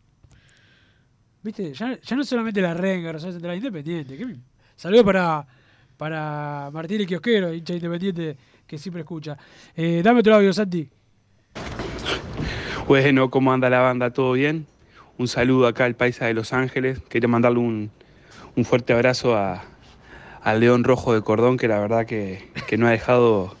Viste, 1.42 1.74
ya, 1.74 1.98
ya 2.00 2.16
no 2.16 2.24
solamente 2.24 2.62
la 2.62 2.72
renga, 2.72 3.12
Rosario 3.12 3.34
Central 3.34 3.56
Independiente. 3.56 4.16
¿qué 4.16 4.24
me- 4.24 4.36
Saludos 4.74 5.04
para, 5.04 5.46
para 5.98 6.70
Martín 6.72 7.02
el 7.02 7.06
Kiosquero, 7.06 7.52
hincha 7.52 7.74
independiente 7.74 8.36
que 8.66 8.78
siempre 8.78 9.02
escucha. 9.02 9.36
Eh, 9.76 10.00
dame 10.02 10.20
otro 10.20 10.34
audio, 10.36 10.52
Santi. 10.54 10.88
Bueno, 12.88 13.30
¿cómo 13.30 13.52
anda 13.52 13.68
la 13.70 13.80
banda? 13.80 14.10
¿Todo 14.10 14.32
bien? 14.32 14.66
Un 15.16 15.28
saludo 15.28 15.66
acá 15.66 15.84
al 15.84 15.94
paisa 15.94 16.26
de 16.26 16.34
Los 16.34 16.52
Ángeles. 16.52 17.00
Quería 17.08 17.28
mandarle 17.28 17.60
un, 17.60 17.90
un 18.56 18.64
fuerte 18.64 18.92
abrazo 18.92 19.36
a, 19.36 19.64
al 20.42 20.60
León 20.60 20.84
Rojo 20.84 21.14
de 21.14 21.22
Cordón, 21.22 21.56
que 21.56 21.68
la 21.68 21.78
verdad 21.78 22.06
que, 22.06 22.48
que 22.66 22.76
no 22.76 22.86
ha 22.86 22.90
dejado 22.90 23.56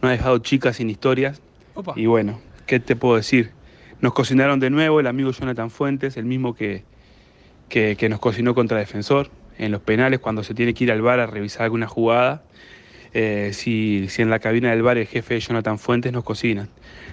no 0.00 0.08
ha 0.08 0.12
dejado 0.12 0.38
chicas 0.38 0.76
sin 0.76 0.90
historias. 0.90 1.40
Opa. 1.74 1.94
Y 1.96 2.06
bueno, 2.06 2.40
¿qué 2.66 2.78
te 2.78 2.94
puedo 2.94 3.16
decir? 3.16 3.50
Nos 4.00 4.12
cocinaron 4.12 4.60
de 4.60 4.70
nuevo 4.70 5.00
el 5.00 5.08
amigo 5.08 5.32
Jonathan 5.32 5.70
Fuentes, 5.70 6.16
el 6.16 6.24
mismo 6.24 6.54
que, 6.54 6.84
que, 7.68 7.96
que 7.96 8.08
nos 8.08 8.20
cocinó 8.20 8.54
contra 8.54 8.78
Defensor 8.78 9.30
en 9.58 9.72
los 9.72 9.80
penales 9.82 10.20
cuando 10.20 10.44
se 10.44 10.54
tiene 10.54 10.72
que 10.74 10.84
ir 10.84 10.92
al 10.92 11.02
bar 11.02 11.18
a 11.18 11.26
revisar 11.26 11.62
alguna 11.62 11.88
jugada. 11.88 12.42
Eh, 13.14 13.50
si, 13.54 14.06
si 14.08 14.22
en 14.22 14.30
la 14.30 14.38
cabina 14.38 14.70
del 14.70 14.82
bar 14.82 14.98
el 14.98 15.06
jefe 15.06 15.34
de 15.34 15.40
Jonathan 15.40 15.78
Fuentes 15.78 16.12
nos 16.12 16.22
cocinan. 16.22 16.68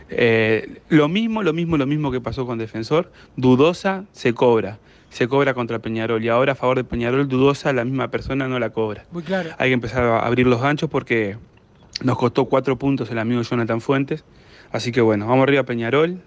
Eh, 0.09 0.79
lo 0.89 1.07
mismo, 1.07 1.41
lo 1.43 1.53
mismo, 1.53 1.77
lo 1.77 1.85
mismo 1.85 2.11
que 2.11 2.21
pasó 2.21 2.45
con 2.45 2.57
Defensor. 2.57 3.11
Dudosa 3.35 4.05
se 4.11 4.33
cobra. 4.33 4.77
Se 5.09 5.27
cobra 5.27 5.53
contra 5.53 5.79
Peñarol. 5.79 6.23
Y 6.23 6.29
ahora 6.29 6.51
a 6.53 6.55
favor 6.55 6.77
de 6.77 6.83
Peñarol, 6.83 7.27
Dudosa, 7.27 7.71
la 7.73 7.85
misma 7.85 8.09
persona 8.09 8.47
no 8.47 8.59
la 8.59 8.69
cobra. 8.71 9.05
Muy 9.11 9.23
claro. 9.23 9.51
Hay 9.57 9.69
que 9.69 9.73
empezar 9.73 10.03
a 10.03 10.19
abrir 10.19 10.45
los 10.47 10.61
ganchos 10.61 10.89
porque 10.89 11.37
nos 12.03 12.17
costó 12.17 12.45
cuatro 12.45 12.77
puntos 12.77 13.09
el 13.11 13.19
amigo 13.19 13.41
Jonathan 13.41 13.81
Fuentes. 13.81 14.23
Así 14.71 14.91
que 14.91 15.01
bueno, 15.01 15.27
vamos 15.27 15.43
arriba 15.43 15.61
a 15.61 15.65
Peñarol. 15.65 16.21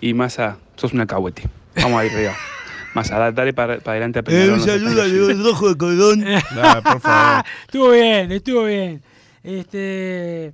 Y 0.00 0.12
Massa, 0.14 0.58
sos 0.76 0.92
una 0.92 1.06
cahuete. 1.06 1.42
Vamos 1.76 2.00
a 2.00 2.04
ir 2.06 2.12
arriba. 2.12 2.34
Massa, 2.94 3.18
da- 3.18 3.32
dale 3.32 3.52
para, 3.54 3.78
para 3.78 3.92
adelante 3.92 4.18
a 4.18 4.22
Peñarol. 4.22 4.64
tan 4.64 4.94
gallo. 4.94 5.28
Rojo 5.42 5.68
de 5.70 5.76
Cordón. 5.76 6.24
Por 6.84 7.00
favor. 7.00 7.44
estuvo 7.66 7.90
bien, 7.90 8.30
estuvo 8.32 8.64
bien. 8.64 9.02
Este. 9.42 10.52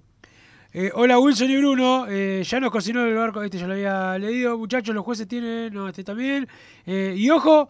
Eh, 0.73 0.93
hola 0.95 1.19
Wilson 1.19 1.51
y 1.51 1.57
Bruno, 1.57 2.07
eh, 2.09 2.43
ya 2.45 2.61
nos 2.61 2.71
cocinó 2.71 3.05
el 3.05 3.15
barco, 3.15 3.43
este 3.43 3.59
ya 3.59 3.67
lo 3.67 3.73
había 3.73 4.17
leído, 4.19 4.57
muchachos, 4.57 4.95
los 4.95 5.05
jueces 5.05 5.27
tienen, 5.27 5.75
no, 5.75 5.89
este 5.89 6.05
también. 6.05 6.47
Eh, 6.87 7.15
y 7.17 7.29
ojo 7.31 7.69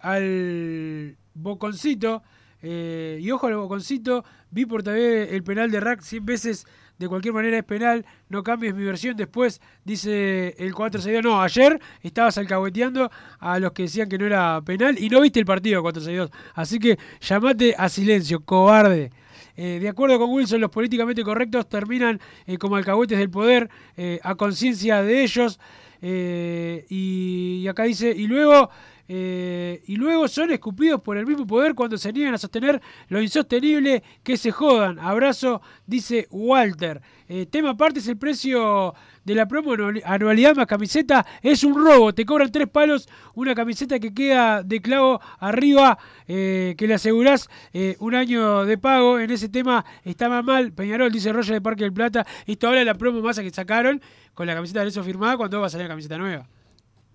al 0.00 1.16
Boconcito, 1.34 2.22
y 2.62 3.30
ojo 3.30 3.46
al 3.46 3.56
Boconcito, 3.56 4.24
vi 4.50 4.66
por 4.66 4.82
TV 4.82 5.34
el 5.34 5.44
penal 5.44 5.70
de 5.70 5.78
Rack 5.78 6.00
100 6.00 6.26
veces, 6.26 6.66
de 6.98 7.08
cualquier 7.08 7.32
manera 7.32 7.58
es 7.58 7.64
penal, 7.64 8.04
no 8.28 8.42
cambies 8.42 8.74
mi 8.74 8.82
versión 8.82 9.16
después, 9.16 9.60
dice 9.84 10.56
el 10.58 10.74
462. 10.74 11.22
No, 11.22 11.40
ayer 11.40 11.80
estabas 12.02 12.38
alcahueteando 12.38 13.08
a 13.38 13.60
los 13.60 13.70
que 13.70 13.84
decían 13.84 14.08
que 14.08 14.18
no 14.18 14.26
era 14.26 14.60
penal 14.62 14.98
y 14.98 15.08
no 15.08 15.20
viste 15.20 15.38
el 15.38 15.46
partido 15.46 15.80
462. 15.82 16.30
Así 16.54 16.80
que 16.80 16.98
llamate 17.20 17.76
a 17.78 17.88
silencio, 17.88 18.40
cobarde. 18.40 19.12
Eh, 19.60 19.80
de 19.80 19.88
acuerdo 19.88 20.20
con 20.20 20.30
Wilson, 20.30 20.60
los 20.60 20.70
políticamente 20.70 21.24
correctos 21.24 21.68
terminan 21.68 22.20
eh, 22.46 22.58
como 22.58 22.76
alcahuetes 22.76 23.18
del 23.18 23.28
poder, 23.28 23.68
eh, 23.96 24.20
a 24.22 24.36
conciencia 24.36 25.02
de 25.02 25.24
ellos. 25.24 25.58
Y, 26.00 27.58
y 27.60 27.66
acá 27.66 27.82
dice, 27.82 28.14
y 28.16 28.28
luego 28.28 28.70
eh, 29.08 29.82
y 29.86 29.96
luego 29.96 30.28
son 30.28 30.50
escupidos 30.50 31.00
por 31.00 31.16
el 31.16 31.26
mismo 31.26 31.46
poder 31.46 31.74
cuando 31.74 31.96
se 31.96 32.12
niegan 32.12 32.34
a 32.34 32.38
sostener 32.38 32.80
lo 33.08 33.22
insostenible 33.22 34.02
que 34.22 34.36
se 34.36 34.50
jodan. 34.50 34.98
Abrazo, 34.98 35.62
dice 35.86 36.26
Walter. 36.30 37.00
Eh, 37.30 37.46
tema 37.46 37.70
aparte 37.70 37.98
es 38.00 38.08
el 38.08 38.16
precio 38.16 38.94
de 39.24 39.34
la 39.34 39.46
promo 39.46 39.72
anual- 39.74 40.02
anualidad 40.04 40.56
más 40.56 40.66
camiseta. 40.66 41.26
Es 41.42 41.64
un 41.64 41.74
robo, 41.74 42.14
te 42.14 42.24
cobran 42.24 42.50
tres 42.52 42.68
palos 42.68 43.08
una 43.34 43.54
camiseta 43.54 43.98
que 43.98 44.14
queda 44.14 44.62
de 44.62 44.80
clavo 44.80 45.20
arriba, 45.38 45.98
eh, 46.26 46.74
que 46.76 46.86
le 46.86 46.94
asegurás 46.94 47.48
eh, 47.72 47.96
un 48.00 48.14
año 48.14 48.64
de 48.64 48.78
pago. 48.78 49.18
En 49.18 49.30
ese 49.30 49.48
tema 49.48 49.84
más 50.28 50.44
mal. 50.44 50.72
Peñarol, 50.72 51.10
dice 51.12 51.32
Roger 51.32 51.54
de 51.54 51.60
Parque 51.60 51.84
del 51.84 51.92
Plata. 51.92 52.26
Esto 52.46 52.68
habla 52.68 52.80
de 52.80 52.84
la 52.86 52.94
promo 52.94 53.20
masa 53.20 53.42
que 53.42 53.50
sacaron 53.50 54.00
con 54.34 54.46
la 54.46 54.54
camiseta 54.54 54.82
de 54.82 54.88
eso 54.88 55.02
firmada 55.02 55.36
cuando 55.36 55.60
va 55.60 55.66
a 55.66 55.70
salir 55.70 55.84
la 55.84 55.90
camiseta 55.92 56.16
nueva. 56.18 56.46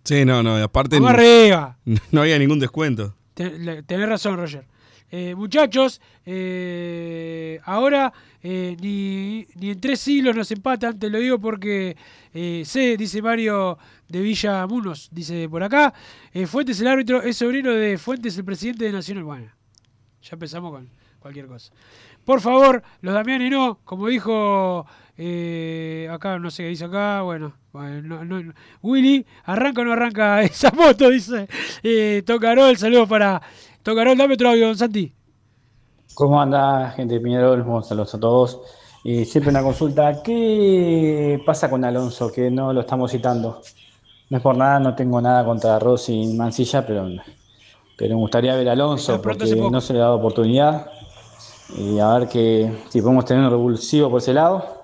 Sí, 0.04 0.26
no, 0.26 0.43
no, 0.43 0.56
aparte 0.58 0.99
no, 0.99 1.08
arriba. 1.08 1.78
no 2.12 2.22
había 2.22 2.38
ningún 2.39 2.60
descuento. 2.60 3.16
Tenés 3.34 4.10
razón, 4.10 4.38
Roger. 4.38 4.66
Eh, 5.16 5.36
muchachos, 5.36 6.01
eh, 6.26 7.60
ahora 7.66 8.12
eh, 8.41 8.76
ni, 8.82 9.45
ni 9.58 9.70
en 9.70 9.80
tres 9.80 9.99
siglos 9.99 10.36
nos 10.36 10.49
empatan, 10.49 10.97
te 10.97 11.08
lo 11.08 11.20
digo 11.20 11.38
porque 11.39 11.95
sé, 12.66 12.97
dice 12.97 13.22
Mario 13.22 13.78
de 14.08 14.22
Villa 14.22 14.66
Munos, 14.66 15.10
dice 15.12 15.47
por 15.47 15.62
acá, 15.62 15.93
Fuentes 16.47 16.82
el 16.82 16.88
árbitro 16.88 17.22
es 17.22 17.38
sobrino 17.38 17.72
de 17.74 17.99
Fuentes 17.99 18.36
el 18.39 18.43
presidente 18.43 18.86
de 18.86 18.91
Nacional. 18.91 19.24
Bueno, 19.24 19.51
ya 20.24 20.30
empezamos 20.34 20.72
con 20.72 20.89
cualquier 21.20 21.45
cosa. 21.45 21.72
Por 22.26 22.41
favor, 22.41 22.82
los 23.01 23.14
Damiani 23.14 23.51
no, 23.51 23.82
como 23.84 24.08
dijo 24.08 24.88
eh, 25.18 26.07
acá, 26.11 26.39
no 26.39 26.49
sé 26.51 26.64
qué 26.64 26.70
dice 26.70 26.86
acá, 26.86 27.22
bueno, 27.22 27.53
bueno, 27.72 28.01
no- 28.01 28.41
no- 28.41 28.53
Willy, 28.82 29.26
¿arranca 29.45 29.82
o 29.82 29.86
no 29.86 29.93
arranca 29.93 30.41
esa 30.43 30.72
moto? 30.72 31.09
Dice 31.09 31.47
eh, 31.84 32.24
Tocarol, 32.26 32.78
saludos 32.78 33.09
para 33.09 33.41
Tocarol, 33.84 34.18
dame 34.18 34.36
otro 34.36 34.49
audio, 34.49 34.68
don 34.68 34.78
Santi. 34.78 35.14
¿Cómo 36.14 36.39
anda, 36.41 36.91
gente 36.91 37.20
de? 37.20 37.20
Buenos 37.64 37.88
saludos 37.88 38.14
a 38.16 38.20
todos. 38.20 38.61
Y 39.03 39.26
siempre 39.26 39.49
una 39.51 39.64
consulta, 39.64 40.22
¿qué 40.24 41.41
pasa 41.45 41.70
con 41.70 41.84
Alonso 41.84 42.32
que 42.32 42.49
no 42.51 42.72
lo 42.72 42.82
estamos 42.82 43.11
citando? 43.11 43.61
No 44.30 44.38
es 44.38 44.43
por 44.43 44.57
nada, 44.57 44.80
no 44.80 44.95
tengo 44.95 45.22
nada 45.22 45.45
contra 45.45 45.80
Rossi 45.80 46.14
y 46.24 46.34
Mancilla, 46.36 46.86
pero, 46.86 47.07
pero 47.97 48.16
me 48.16 48.22
gustaría 48.22 48.55
ver 48.55 48.70
a 48.70 48.74
Alonso 48.74 49.22
porque 49.22 49.70
no 49.70 49.82
se 49.82 49.93
le 49.93 49.99
ha 49.99 50.03
dado 50.03 50.16
oportunidad. 50.18 50.88
Y 51.78 51.99
a 51.99 52.14
ver 52.20 52.30
que, 52.30 52.72
si 52.89 53.01
podemos 53.01 53.26
tener 53.26 53.43
un 53.45 53.51
revulsivo 53.51 54.09
por 54.09 54.22
ese 54.22 54.34
lado. 54.34 54.82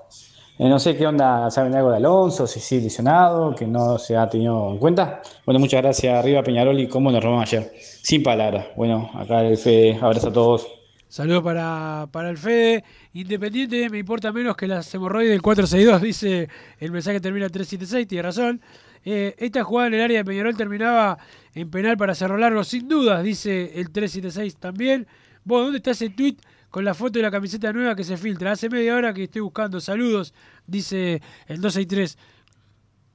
Eh, 0.61 0.67
no 0.67 0.77
sé 0.77 0.97
qué 0.97 1.07
onda, 1.07 1.49
¿saben 1.49 1.73
algo 1.73 1.89
de 1.89 1.95
Alonso? 1.95 2.45
Si 2.45 2.59
sí 2.59 2.81
lesionado, 2.81 3.55
que 3.55 3.65
no 3.65 3.97
se 3.97 4.17
ha 4.17 4.27
tenido 4.27 4.69
en 4.71 4.77
cuenta. 4.77 5.21
Bueno, 5.45 5.57
muchas 5.57 5.81
gracias, 5.81 6.13
arriba 6.13 6.43
Peñarol 6.43 6.77
y 6.77 6.89
cómo 6.89 7.13
nos 7.13 7.23
robamos 7.23 7.43
ayer. 7.43 7.71
Sin 7.79 8.21
palabras. 8.21 8.67
Bueno, 8.75 9.09
acá 9.13 9.39
el 9.41 9.55
Fede, 9.55 9.97
abrazo 10.01 10.27
a 10.27 10.33
todos. 10.33 10.67
Saludos 11.07 11.43
para, 11.43 12.09
para 12.11 12.29
el 12.29 12.37
Fede. 12.37 12.83
Independiente 13.13 13.89
me 13.89 13.99
importa 13.99 14.33
menos 14.33 14.57
que 14.57 14.67
las 14.67 14.93
hemorroides 14.93 15.31
del 15.31 15.41
462, 15.41 16.01
dice 16.01 16.49
el 16.77 16.91
mensaje 16.91 17.15
que 17.15 17.21
termina 17.21 17.45
en 17.45 17.53
376, 17.53 18.05
tiene 18.05 18.21
razón. 18.21 18.61
Eh, 19.05 19.35
esta 19.37 19.63
jugada 19.63 19.87
en 19.87 19.93
el 19.93 20.01
área 20.01 20.17
de 20.17 20.25
Peñarol 20.25 20.57
terminaba 20.57 21.19
en 21.55 21.71
penal 21.71 21.95
para 21.95 22.13
Cerro 22.13 22.37
Largo, 22.37 22.65
sin 22.65 22.89
dudas, 22.89 23.23
dice 23.23 23.79
el 23.79 23.91
376 23.91 24.57
también. 24.57 25.07
Vos, 25.45 25.63
¿dónde 25.63 25.77
está 25.77 25.91
ese 25.91 26.09
tweet 26.09 26.35
con 26.69 26.85
la 26.85 26.93
foto 26.93 27.19
de 27.19 27.23
la 27.23 27.31
camiseta 27.31 27.71
nueva 27.73 27.95
que 27.95 28.03
se 28.03 28.17
filtra? 28.17 28.51
Hace 28.51 28.69
media 28.69 28.95
hora 28.95 29.13
que 29.13 29.23
estoy 29.23 29.41
buscando. 29.41 29.79
Saludos, 29.79 30.33
dice 30.67 31.21
el 31.47 31.61
263. 31.61 32.17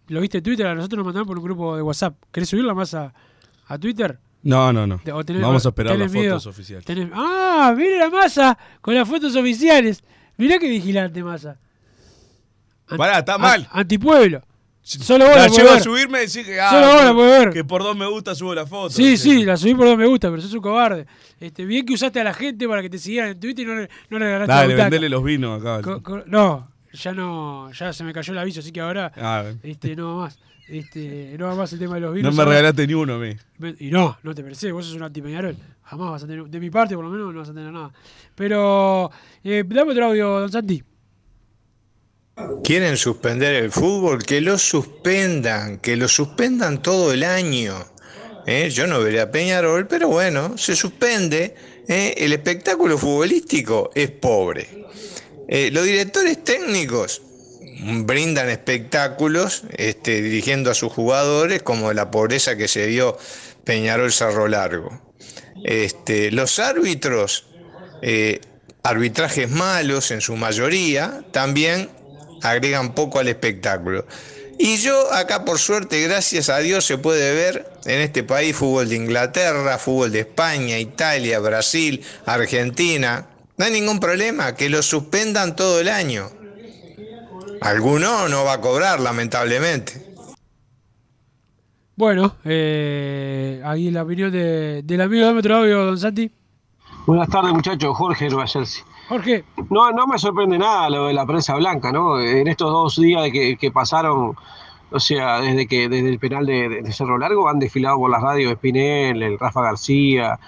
¿Lo 0.09 0.21
viste 0.21 0.39
en 0.39 0.45
Twitter? 0.45 0.67
A 0.67 0.75
nosotros 0.75 0.99
nos 0.99 1.07
mandaron 1.07 1.27
por 1.27 1.39
un 1.39 1.45
grupo 1.45 1.77
de 1.77 1.83
WhatsApp. 1.83 2.17
¿Querés 2.31 2.49
subirla 2.49 2.75
más 2.75 2.93
a, 2.95 3.15
a 3.67 3.79
Twitter? 3.79 4.19
No, 4.43 4.73
no, 4.73 4.87
no. 4.87 4.99
Tenés- 4.99 5.41
Vamos 5.41 5.65
a 5.65 5.71
esperar 5.71 5.99
las 5.99 6.13
miedo. 6.13 6.35
fotos 6.35 6.47
oficiales. 6.49 6.85
Tenés- 6.85 7.11
Ah, 7.15 7.73
mire 7.77 7.99
la 7.99 8.11
masa 8.11 8.59
con 8.83 8.95
las 8.95 9.09
fotos 9.09 9.35
oficiales. 9.37 10.05
Mirá 10.37 10.59
qué 10.59 10.69
vigilante 10.69 11.23
masa. 11.25 11.59
An- 12.89 12.99
Pará, 12.99 13.21
está 13.21 13.39
mal. 13.39 13.67
Antipueblo. 13.73 14.43
Solo 14.87 15.25
vos 15.25 15.35
La 15.35 15.49
la 15.49 15.49
llevo 15.49 15.71
a 15.71 15.81
subirme 15.81 16.19
y 16.19 16.21
decir 16.23 16.45
que, 16.45 16.61
ah, 16.61 16.69
Solo 16.71 16.87
vos 16.89 16.95
la 17.03 17.09
que- 17.09 17.15
podés 17.15 17.39
ver. 17.39 17.51
que 17.55 17.65
por 17.65 17.83
dos 17.83 17.97
me 17.97 18.07
gusta 18.07 18.35
subo 18.35 18.55
la 18.55 18.67
foto. 18.67 18.91
Sí, 18.91 19.17
sí, 19.17 19.43
la 19.43 19.57
subí 19.57 19.75
por 19.75 19.87
dos 19.87 19.97
me 19.97 20.07
gusta, 20.07 20.29
pero 20.29 20.43
sos 20.43 20.53
un 20.53 20.61
cobarde. 20.61 21.07
Este, 21.41 21.65
bien 21.65 21.87
que 21.87 21.95
usaste 21.95 22.21
a 22.21 22.25
la 22.25 22.35
gente 22.35 22.69
para 22.69 22.83
que 22.83 22.91
te 22.91 22.99
siguieran 22.99 23.31
en 23.31 23.41
Twitter 23.41 23.65
y 23.65 23.67
no 23.69 23.75
le, 23.77 23.89
no 24.11 24.19
le 24.19 24.27
regalaste 24.27 24.49
la 24.53 24.55
Dale, 24.57 24.75
butaca. 24.75 24.85
vendele 24.91 25.09
los 25.09 25.25
vinos 25.25 25.61
acá. 25.61 25.81
Co- 25.83 26.03
co- 26.03 26.23
no, 26.27 26.69
ya 26.93 27.13
no, 27.15 27.73
ya 27.73 27.93
se 27.95 28.05
me 28.05 28.13
cayó 28.13 28.33
el 28.35 28.39
aviso, 28.39 28.61
así 28.61 28.73
que 28.73 28.81
ahora 28.83 29.11
Ah, 29.17 29.45
este, 29.63 29.97
no 29.97 30.17
va 30.17 30.25
más. 30.25 30.39
Este, 30.69 31.35
no 31.39 31.47
va 31.47 31.55
más 31.55 31.73
el 31.73 31.79
tema 31.79 31.95
de 31.95 32.01
los 32.01 32.11
no 32.11 32.15
vinos. 32.17 32.35
me 32.35 32.43
ahora- 32.43 32.57
regalaste 32.57 32.87
ni 32.87 32.93
uno 32.95 33.15
a 33.15 33.19
mí. 33.19 33.31
Y 33.81 33.91
no, 33.91 34.19
no 34.23 34.35
te 34.35 34.43
mereces, 34.43 34.71
vos 34.73 34.85
sos 34.85 34.95
un 34.97 35.03
anti-Peñarol. 35.03 35.57
Jamás 35.85 36.11
vas 36.11 36.25
a 36.25 36.27
tener, 36.27 36.45
de 36.45 36.61
mi 36.61 36.69
parte 36.71 36.95
por 36.95 37.05
lo 37.05 37.11
menos, 37.11 37.33
no 37.33 37.41
vas 37.41 37.49
a 37.49 37.55
tener 37.55 37.73
nada. 37.73 37.91
Pero, 38.35 39.11
eh, 39.43 39.65
dame 39.67 39.93
otro 39.93 40.07
audio, 40.07 40.41
don 40.41 40.53
Santi. 40.53 40.83
¿Quieren 42.65 42.97
suspender 42.97 43.55
el 43.55 43.71
fútbol? 43.71 44.25
Que 44.25 44.41
lo 44.41 44.59
suspendan, 44.59 45.79
que 45.79 45.97
lo 45.97 46.09
suspendan 46.09 46.83
todo 46.83 47.13
el 47.13 47.23
año. 47.23 47.75
¿eh? 48.47 48.71
Yo 48.71 48.89
no 48.89 49.01
veré 49.01 49.21
a 49.21 49.31
Peñarol, 49.31 49.87
pero 49.87 50.09
bueno, 50.09 50.59
se 50.59 50.75
suspende. 50.75 51.55
¿eh? 51.87 52.15
El 52.17 52.33
espectáculo 52.33 52.99
futbolístico 52.99 53.91
es 53.95 54.11
pobre. 54.11 54.67
Eh, 55.49 55.71
los 55.73 55.85
directores 55.85 56.43
técnicos 56.43 57.23
brindan 58.05 58.49
espectáculos 58.49 59.63
este, 59.77 60.21
dirigiendo 60.21 60.71
a 60.73 60.75
sus 60.75 60.93
jugadores, 60.93 61.63
como 61.63 61.93
la 61.93 62.11
pobreza 62.11 62.57
que 62.57 62.67
se 62.67 62.87
dio 62.87 63.17
Peñarol 63.63 64.13
Cerro 64.13 64.49
Largo. 64.49 65.03
Este, 65.63 66.33
los 66.33 66.59
árbitros, 66.59 67.47
arbitrajes 68.83 69.51
malos 69.51 70.11
en 70.11 70.21
su 70.21 70.37
mayoría, 70.37 71.25
también 71.31 71.89
agregan 72.45 72.95
poco 72.95 73.19
al 73.19 73.29
espectáculo. 73.29 74.07
Y 74.59 74.77
yo 74.77 75.13
acá 75.13 75.45
por 75.45 75.59
suerte, 75.59 76.01
gracias 76.03 76.49
a 76.49 76.59
Dios, 76.59 76.85
se 76.85 76.99
puede 76.99 77.35
ver 77.35 77.67
en 77.87 78.01
este 78.01 78.23
país 78.23 78.55
fútbol 78.55 78.89
de 78.89 78.97
Inglaterra, 78.97 79.79
fútbol 79.79 80.13
de 80.13 80.21
España, 80.21 80.79
Italia, 80.79 81.41
Brasil, 81.41 82.03
Argentina. 82.25 83.27
No 83.57 83.65
hay 83.65 83.73
ningún 83.73 83.99
problema, 83.99 84.55
que 84.55 84.69
lo 84.69 84.83
suspendan 84.83 85.57
todo 85.57 85.81
el 85.81 85.89
año. 85.89 86.31
Alguno 87.61 88.29
no 88.29 88.45
va 88.45 88.55
a 88.55 88.61
cobrar, 88.61 89.01
lamentablemente. 89.01 90.05
Bueno, 91.97 92.37
eh, 92.45 93.61
ahí 93.65 93.91
la 93.91 94.03
opinión 94.03 94.31
de, 94.33 94.83
del 94.83 95.01
amigo, 95.01 95.29
otro 95.31 95.57
audio, 95.57 95.85
don 95.85 95.99
Santi. 95.99 96.31
Buenas 97.07 97.29
tardes, 97.29 97.53
muchachos. 97.53 97.97
Jorge 97.97 98.29
Nueva 98.29 98.47
Jersey. 98.47 98.83
Jorge. 99.09 99.45
No, 99.71 99.91
no 99.93 100.07
me 100.07 100.19
sorprende 100.19 100.59
nada 100.59 100.89
lo 100.89 101.07
de 101.07 101.13
la 101.15 101.27
prensa 101.27 101.55
blanca, 101.57 101.93
¿no? 101.93 102.19
En 102.21 102.47
estos 102.49 102.71
dos 102.71 102.97
días 102.97 103.31
que, 103.31 103.57
que 103.59 103.71
pasaron, 103.71 104.35
o 104.91 105.01
sea, 105.01 105.41
desde 105.41 105.67
que 105.67 105.89
desde 105.89 106.09
el 106.09 106.19
penal 106.19 106.47
de, 106.47 106.69
de- 106.83 106.93
Cerro 106.93 107.19
Largo 107.19 107.49
han 107.49 107.59
desfilado 107.59 107.99
por 107.99 108.11
las 108.11 108.23
radios 108.23 108.53
Espinel, 108.53 109.23
el 109.23 109.39
Rafa 109.39 109.61
García, 109.61 110.39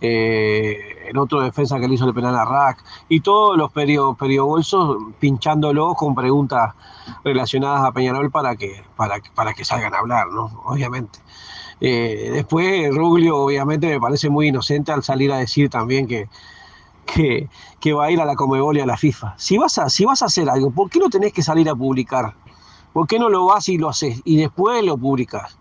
eh, 0.00 1.06
el 1.10 1.18
otro 1.18 1.42
defensa 1.42 1.78
que 1.78 1.86
le 1.88 1.94
hizo 1.94 2.06
el 2.06 2.14
penal 2.14 2.34
a 2.36 2.46
Rack, 2.46 2.82
y 3.10 3.20
todos 3.20 3.58
los 3.58 3.70
perio, 3.70 4.14
periobolsos 4.14 4.96
pinchándolo 5.20 5.94
con 5.94 6.14
preguntas 6.14 6.72
relacionadas 7.24 7.82
a 7.84 7.92
Peñarol 7.92 8.30
para 8.30 8.56
que, 8.56 8.82
para, 8.96 9.16
para 9.34 9.52
que 9.52 9.64
salgan 9.66 9.92
a 9.94 9.98
hablar, 9.98 10.28
¿no? 10.28 10.50
Obviamente. 10.64 11.18
Eh, 11.80 12.30
después, 12.32 12.94
Ruglio, 12.94 13.36
obviamente, 13.36 13.88
me 13.88 14.00
parece 14.00 14.30
muy 14.30 14.48
inocente 14.48 14.92
al 14.92 15.02
salir 15.02 15.32
a 15.32 15.38
decir 15.38 15.68
también 15.68 16.06
que, 16.06 16.28
que, 17.04 17.48
que 17.80 17.92
va 17.92 18.06
a 18.06 18.10
ir 18.10 18.20
a 18.20 18.24
la 18.24 18.34
Comebol 18.34 18.76
y 18.76 18.80
a 18.80 18.86
la 18.86 18.96
FIFA. 18.96 19.34
Si 19.36 19.58
vas, 19.58 19.78
a, 19.78 19.88
si 19.88 20.04
vas 20.04 20.22
a 20.22 20.26
hacer 20.26 20.48
algo, 20.48 20.70
¿por 20.70 20.90
qué 20.90 20.98
no 20.98 21.08
tenés 21.08 21.32
que 21.32 21.42
salir 21.42 21.68
a 21.68 21.74
publicar? 21.74 22.34
¿Por 22.92 23.06
qué 23.06 23.18
no 23.18 23.28
lo 23.28 23.44
vas 23.44 23.68
y 23.68 23.76
lo 23.76 23.88
haces 23.90 24.22
y 24.24 24.36
después 24.38 24.82
lo 24.82 24.96
publicas? 24.96 25.58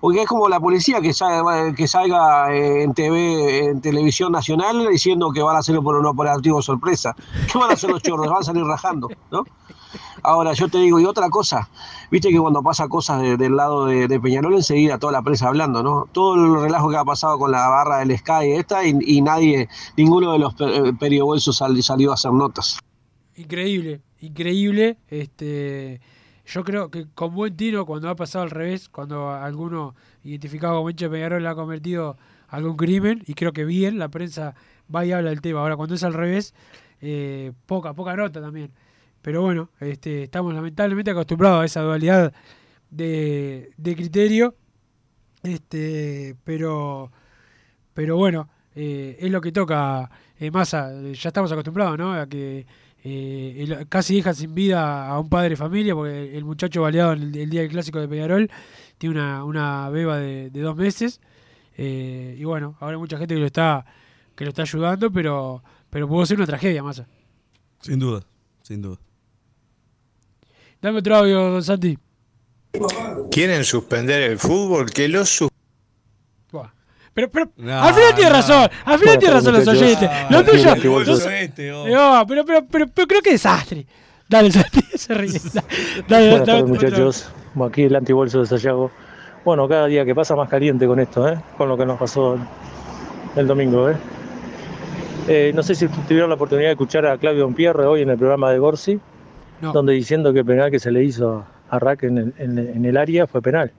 Porque 0.00 0.22
es 0.22 0.28
como 0.28 0.48
la 0.48 0.60
policía 0.60 1.00
que 1.00 1.12
salga, 1.12 1.74
que 1.74 1.88
salga 1.88 2.54
en 2.54 2.94
TV, 2.94 3.64
en 3.64 3.80
televisión 3.80 4.30
nacional 4.30 4.86
diciendo 4.90 5.32
que 5.32 5.42
van 5.42 5.56
a 5.56 5.60
hacerlo 5.60 5.82
por 5.82 5.96
un 5.96 6.06
operativo 6.06 6.62
sorpresa. 6.62 7.16
¿Qué 7.50 7.58
van 7.58 7.70
a 7.70 7.74
hacer 7.74 7.90
los 7.90 8.02
chorros? 8.02 8.28
Van 8.28 8.42
a 8.42 8.44
salir 8.44 8.62
rajando, 8.62 9.08
¿no? 9.30 9.44
Ahora, 10.22 10.52
yo 10.52 10.68
te 10.68 10.78
digo, 10.78 10.98
y 11.00 11.04
otra 11.04 11.28
cosa, 11.30 11.68
viste 12.10 12.30
que 12.30 12.38
cuando 12.38 12.62
pasa 12.62 12.88
cosas 12.88 13.22
de- 13.22 13.36
del 13.36 13.56
lado 13.56 13.86
de, 13.86 14.08
de 14.08 14.20
Peñarol, 14.20 14.54
enseguida 14.54 14.98
toda 14.98 15.12
la 15.12 15.22
prensa 15.22 15.48
hablando, 15.48 15.82
¿no? 15.82 16.06
Todo 16.12 16.34
el 16.34 16.62
relajo 16.62 16.90
que 16.90 16.96
ha 16.96 17.04
pasado 17.04 17.38
con 17.38 17.50
la 17.52 17.68
barra 17.68 17.98
del 17.98 18.16
Sky 18.18 18.52
esta 18.52 18.86
y, 18.86 18.96
y 19.04 19.20
nadie, 19.22 19.68
ninguno 19.96 20.32
de 20.32 20.38
los 20.38 20.54
eh, 20.60 20.92
periobolsos 20.98 21.56
sal- 21.56 21.82
salió 21.82 22.10
a 22.10 22.14
hacer 22.14 22.32
notas. 22.32 22.78
Increíble, 23.36 24.00
increíble. 24.20 24.96
Este, 25.08 26.00
yo 26.46 26.64
creo 26.64 26.90
que 26.90 27.06
con 27.14 27.34
buen 27.34 27.56
tiro, 27.56 27.84
cuando 27.86 28.08
ha 28.08 28.16
pasado 28.16 28.44
al 28.44 28.50
revés, 28.50 28.88
cuando 28.88 29.30
alguno 29.30 29.94
identificado 30.24 30.76
como 30.76 30.90
hincha 30.90 31.08
Peñarol 31.10 31.46
ha 31.46 31.54
cometido 31.54 32.16
algún 32.48 32.76
crimen, 32.76 33.22
y 33.26 33.34
creo 33.34 33.52
que 33.52 33.64
bien, 33.64 33.98
la 33.98 34.08
prensa 34.08 34.54
va 34.94 35.04
y 35.04 35.12
habla 35.12 35.30
del 35.30 35.40
tema. 35.40 35.60
Ahora, 35.60 35.76
cuando 35.76 35.94
es 35.96 36.04
al 36.04 36.14
revés, 36.14 36.54
eh, 37.00 37.52
poca, 37.66 37.92
poca 37.92 38.16
nota 38.16 38.40
también. 38.40 38.70
Pero 39.26 39.42
bueno, 39.42 39.70
este, 39.80 40.22
estamos 40.22 40.54
lamentablemente 40.54 41.10
acostumbrados 41.10 41.60
a 41.60 41.64
esa 41.64 41.80
dualidad 41.80 42.32
de, 42.90 43.72
de 43.76 43.96
criterio. 43.96 44.54
Este, 45.42 46.36
pero, 46.44 47.10
pero 47.92 48.16
bueno, 48.16 48.48
eh, 48.76 49.16
es 49.18 49.28
lo 49.28 49.40
que 49.40 49.50
toca 49.50 50.08
eh, 50.38 50.52
Massa. 50.52 50.92
Ya 51.12 51.30
estamos 51.30 51.50
acostumbrados, 51.50 51.98
¿no? 51.98 52.12
A 52.12 52.28
que 52.28 52.66
eh, 53.02 53.84
casi 53.88 54.14
deja 54.14 54.32
sin 54.32 54.54
vida 54.54 55.08
a 55.08 55.18
un 55.18 55.28
padre 55.28 55.48
de 55.48 55.56
familia, 55.56 55.96
porque 55.96 56.38
el 56.38 56.44
muchacho 56.44 56.82
baleado 56.82 57.14
en 57.14 57.34
el, 57.34 57.50
día 57.50 57.62
del 57.62 57.70
clásico 57.70 57.98
de 57.98 58.06
Peñarol 58.06 58.48
tiene 58.96 59.16
una, 59.16 59.42
una 59.42 59.90
beba 59.90 60.18
de, 60.18 60.50
dos 60.50 60.76
meses. 60.76 61.20
Y 61.76 62.44
bueno, 62.44 62.76
ahora 62.78 62.94
hay 62.94 63.00
mucha 63.00 63.18
gente 63.18 63.34
que 63.34 63.40
lo 63.40 63.46
está, 63.46 63.84
que 64.36 64.44
lo 64.44 64.50
está 64.50 64.62
ayudando, 64.62 65.10
pero, 65.10 65.64
pero 65.90 66.06
pudo 66.06 66.24
ser 66.26 66.36
una 66.36 66.46
tragedia, 66.46 66.84
Massa. 66.84 67.08
Sin 67.80 67.98
duda, 67.98 68.24
sin 68.62 68.82
duda. 68.82 69.00
Dame 70.86 71.00
otro 71.00 71.16
audio, 71.16 71.50
don 71.50 71.64
Santi. 71.64 71.98
¿Quieren 73.32 73.64
suspender 73.64 74.22
el 74.22 74.38
fútbol? 74.38 74.88
Que 74.88 75.08
lo 75.08 75.24
sus- 75.26 75.48
Pero, 77.12 77.28
pero, 77.28 77.50
al 77.72 77.92
final 77.92 78.14
tiene 78.14 78.30
razón, 78.30 78.68
al 78.84 78.98
final 79.00 79.18
tiene 79.18 79.34
razón 79.34 79.54
los 79.54 79.66
oyentes. 79.66 80.08
Ah, 80.08 80.28
Lo 80.30 80.44
tuyo. 80.44 80.76
los- 81.04 81.26
este, 81.26 81.72
oh. 81.72 81.88
No, 81.88 82.24
pero, 82.28 82.44
pero, 82.44 82.64
pero, 82.70 82.86
pero 82.86 83.08
creo 83.08 83.20
que 83.20 83.32
desastre. 83.32 83.84
Dale, 84.28 84.52
Santi, 84.52 84.80
se 84.94 85.12
ríe. 85.14 85.40
Dale, 86.06 86.30
Buenas 86.30 86.46
dale, 86.46 86.46
tardes, 86.46 86.62
otro. 86.62 86.66
muchachos. 86.68 87.30
Aquí 87.68 87.82
el 87.82 87.96
antibolso 87.96 88.38
de 88.42 88.46
Sayago. 88.46 88.92
Bueno, 89.44 89.66
cada 89.66 89.86
día 89.88 90.04
que 90.04 90.14
pasa 90.14 90.36
más 90.36 90.48
caliente 90.48 90.86
con 90.86 91.00
esto, 91.00 91.28
¿eh? 91.28 91.36
Con 91.58 91.68
lo 91.68 91.76
que 91.76 91.84
nos 91.84 91.98
pasó 91.98 92.38
el 93.34 93.46
domingo, 93.48 93.90
¿eh? 93.90 93.96
Eh, 95.26 95.50
no 95.52 95.64
sé 95.64 95.74
si 95.74 95.88
tuvieron 95.88 96.28
la 96.28 96.36
oportunidad 96.36 96.68
de 96.68 96.72
escuchar 96.74 97.06
a 97.06 97.18
Claudio 97.18 97.48
Pierre 97.50 97.86
hoy 97.86 98.02
en 98.02 98.10
el 98.10 98.18
programa 98.18 98.52
de 98.52 98.58
Gorsi, 98.60 99.00
Donde 99.60 99.94
diciendo 99.94 100.32
que 100.32 100.40
el 100.40 100.44
penal 100.44 100.70
que 100.70 100.78
se 100.78 100.90
le 100.90 101.02
hizo 101.02 101.44
a 101.70 101.78
Rack 101.78 102.04
en 102.04 102.84
el, 102.84 102.96
área 102.96 103.26
fue 103.26 103.42
penal. 103.42 103.72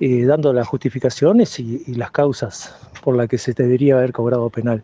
Y 0.00 0.22
dando 0.22 0.52
las 0.52 0.66
justificaciones 0.66 1.58
y, 1.60 1.94
las 1.94 2.10
causas 2.10 2.74
por 3.02 3.16
las 3.16 3.28
que 3.28 3.38
se 3.38 3.52
debería 3.52 3.96
haber 3.96 4.12
cobrado 4.12 4.50
penal. 4.50 4.82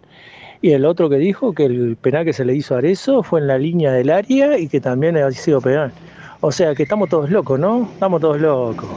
Y 0.63 0.73
el 0.73 0.85
otro 0.85 1.09
que 1.09 1.17
dijo 1.17 1.53
que 1.53 1.65
el 1.65 1.97
penal 1.97 2.25
que 2.25 2.33
se 2.33 2.45
le 2.45 2.55
hizo 2.55 2.75
a 2.75 2.79
Arezzo 2.79 3.23
fue 3.23 3.41
en 3.41 3.47
la 3.47 3.59
línea 3.59 3.93
del 3.93 4.11
área 4.11 4.59
y 4.59 4.69
que 4.69 4.81
también 4.81 5.17
había 5.17 5.31
sido 5.33 5.61
penal. 5.61 5.93
O 6.41 6.53
sea 6.53 6.75
que 6.75 6.85
estamos 6.85 7.09
todos 7.09 7.31
locos, 7.31 7.59
¿no? 7.59 7.89
Estamos 7.93 8.21
todos 8.21 8.41
locos. 8.41 8.89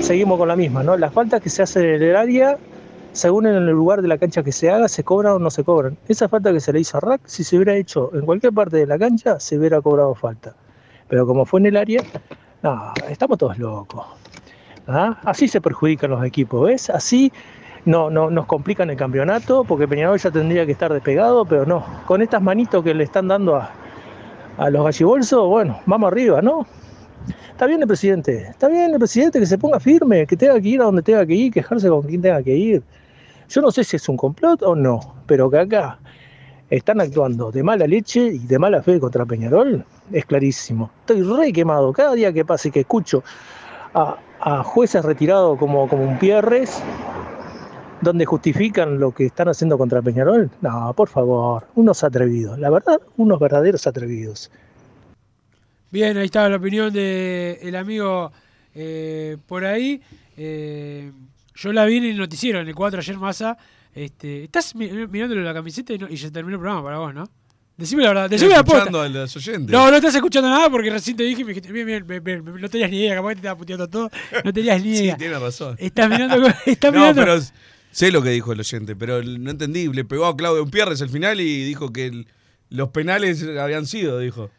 Seguimos 0.00 0.38
con 0.38 0.48
la 0.48 0.56
misma, 0.56 0.82
¿no? 0.82 0.96
Las 0.96 1.12
faltas 1.12 1.40
que 1.40 1.50
se 1.50 1.62
hacen 1.62 1.84
en 1.84 2.02
el 2.02 2.16
área, 2.16 2.56
según 3.12 3.46
en 3.46 3.54
el 3.54 3.66
lugar 3.70 4.02
de 4.02 4.08
la 4.08 4.18
cancha 4.18 4.42
que 4.42 4.52
se 4.52 4.70
haga, 4.70 4.88
se 4.88 5.04
cobran 5.04 5.34
o 5.34 5.38
no 5.38 5.50
se 5.50 5.64
cobran. 5.64 5.96
Esa 6.08 6.28
falta 6.28 6.52
que 6.52 6.60
se 6.60 6.72
le 6.72 6.80
hizo 6.80 6.96
a 6.96 7.00
Rack, 7.00 7.22
si 7.24 7.44
se 7.44 7.56
hubiera 7.56 7.74
hecho 7.74 8.10
en 8.14 8.24
cualquier 8.24 8.52
parte 8.52 8.76
de 8.76 8.86
la 8.86 8.98
cancha, 8.98 9.40
se 9.40 9.58
hubiera 9.58 9.80
cobrado 9.80 10.14
falta. 10.14 10.54
Pero 11.08 11.26
como 11.26 11.44
fue 11.44 11.60
en 11.60 11.66
el 11.66 11.76
área, 11.76 12.02
no, 12.62 12.92
estamos 13.08 13.38
todos 13.38 13.58
locos. 13.58 14.06
¿Ah? 14.86 15.18
Así 15.24 15.48
se 15.48 15.60
perjudican 15.60 16.10
los 16.10 16.24
equipos, 16.24 16.66
¿ves? 16.66 16.90
Así 16.90 17.32
no, 17.84 18.10
no, 18.10 18.30
nos 18.30 18.46
complican 18.46 18.90
el 18.90 18.96
campeonato, 18.96 19.64
porque 19.64 19.88
Peñarol 19.88 20.18
ya 20.18 20.30
tendría 20.30 20.66
que 20.66 20.72
estar 20.72 20.92
despegado, 20.92 21.44
pero 21.44 21.66
no. 21.66 21.84
Con 22.06 22.22
estas 22.22 22.42
manitos 22.42 22.82
que 22.84 22.94
le 22.94 23.04
están 23.04 23.28
dando 23.28 23.56
a, 23.56 23.70
a 24.56 24.70
los 24.70 24.84
gallibolsos, 24.84 25.46
bueno, 25.48 25.80
vamos 25.86 26.12
arriba, 26.12 26.42
¿no? 26.42 26.66
Está 27.50 27.66
bien 27.66 27.82
el 27.82 27.88
presidente, 27.88 28.46
está 28.48 28.68
bien 28.68 28.92
el 28.92 28.98
presidente 28.98 29.38
que 29.38 29.46
se 29.46 29.58
ponga 29.58 29.78
firme, 29.78 30.26
que 30.26 30.36
tenga 30.36 30.58
que 30.60 30.68
ir 30.68 30.80
a 30.80 30.84
donde 30.84 31.02
tenga 31.02 31.26
que 31.26 31.34
ir, 31.34 31.52
quejarse 31.52 31.88
con 31.88 32.02
quien 32.02 32.22
tenga 32.22 32.42
que 32.42 32.56
ir. 32.56 32.82
Yo 33.50 33.60
no 33.60 33.72
sé 33.72 33.82
si 33.82 33.96
es 33.96 34.08
un 34.08 34.16
complot 34.16 34.62
o 34.62 34.76
no, 34.76 35.00
pero 35.26 35.50
que 35.50 35.58
acá 35.58 35.98
están 36.70 37.00
actuando 37.00 37.50
de 37.50 37.64
mala 37.64 37.84
leche 37.84 38.20
y 38.26 38.38
de 38.38 38.60
mala 38.60 38.80
fe 38.80 39.00
contra 39.00 39.26
Peñarol, 39.26 39.84
es 40.12 40.24
clarísimo. 40.24 40.88
Estoy 41.00 41.22
re 41.22 41.52
quemado. 41.52 41.92
Cada 41.92 42.14
día 42.14 42.32
que 42.32 42.44
pase 42.44 42.70
que 42.70 42.80
escucho 42.80 43.24
a, 43.92 44.62
jueces 44.62 45.04
retirados 45.04 45.58
como, 45.58 45.88
como 45.88 46.04
un 46.04 46.16
Pierres, 46.20 46.80
donde 48.00 48.24
justifican 48.24 49.00
lo 49.00 49.12
que 49.12 49.26
están 49.26 49.48
haciendo 49.48 49.76
contra 49.76 50.00
Peñarol, 50.00 50.48
no, 50.60 50.94
por 50.94 51.08
favor, 51.08 51.66
unos 51.74 52.04
atrevidos. 52.04 52.56
La 52.56 52.70
verdad, 52.70 53.00
unos 53.16 53.40
verdaderos 53.40 53.84
atrevidos. 53.88 54.48
Bien, 55.90 56.16
ahí 56.16 56.26
estaba 56.26 56.48
la 56.48 56.56
opinión 56.56 56.92
del 56.92 57.58
el 57.60 57.74
amigo 57.74 58.30
eh, 58.76 59.38
por 59.48 59.64
ahí. 59.64 60.00
Eh, 60.36 61.10
yo 61.54 61.72
la 61.72 61.84
vi 61.86 61.96
en 61.98 62.04
el 62.04 62.16
noticiero, 62.18 62.60
en 62.60 62.68
el 62.68 62.74
4 62.74 63.00
ayer 63.00 63.16
Massa. 63.18 63.56
Este, 63.94 64.44
estás 64.44 64.74
mi- 64.74 64.88
mirándole 65.08 65.42
la 65.42 65.52
camiseta 65.52 65.92
y, 65.92 65.98
no- 65.98 66.08
y 66.08 66.16
se 66.16 66.30
terminó 66.30 66.56
el 66.56 66.60
programa 66.60 66.82
para 66.84 66.98
vos, 66.98 67.12
¿no? 67.14 67.28
Decime 67.76 68.02
la 68.02 68.10
verdad, 68.10 68.30
decime 68.30 68.52
la 68.54 68.62
posta. 68.62 68.90
No, 68.90 69.90
no 69.90 69.96
estás 69.96 70.14
escuchando 70.14 70.50
nada 70.50 70.68
porque 70.68 70.90
recién 70.90 71.16
te 71.16 71.22
dije 71.24 71.40
y 71.40 71.44
me 71.44 71.54
dijiste, 71.54 71.72
bien, 71.72 71.86
bien, 71.86 72.06
bien, 72.06 72.22
bien, 72.22 72.44
no 72.60 72.68
tenías 72.68 72.90
ni 72.90 73.00
idea, 73.00 73.14
capaz 73.16 73.28
que 73.30 73.34
te 73.36 73.38
estaba 73.40 73.56
puteando 73.58 73.88
todo. 73.88 74.10
No 74.44 74.52
tenías 74.52 74.82
ni 74.84 74.94
Sí, 74.96 75.04
idea. 75.04 75.16
tiene 75.16 75.38
razón. 75.38 75.76
Estás 75.78 76.08
mirando, 76.10 76.46
estás 76.66 76.92
no, 76.92 76.98
mirando. 77.00 77.22
pero 77.22 77.40
sé 77.90 78.12
lo 78.12 78.22
que 78.22 78.28
dijo 78.30 78.52
el 78.52 78.60
oyente, 78.60 78.94
pero 78.96 79.22
no 79.22 79.50
entendí. 79.50 79.88
Le 79.88 80.04
pegó 80.04 80.26
a 80.26 80.36
Claudio 80.36 80.66
Pierres 80.66 81.00
al 81.00 81.08
final 81.08 81.40
y 81.40 81.64
dijo 81.64 81.90
que 81.92 82.06
el- 82.06 82.28
los 82.68 82.90
penales 82.90 83.42
habían 83.58 83.86
sido, 83.86 84.18
dijo. 84.18 84.50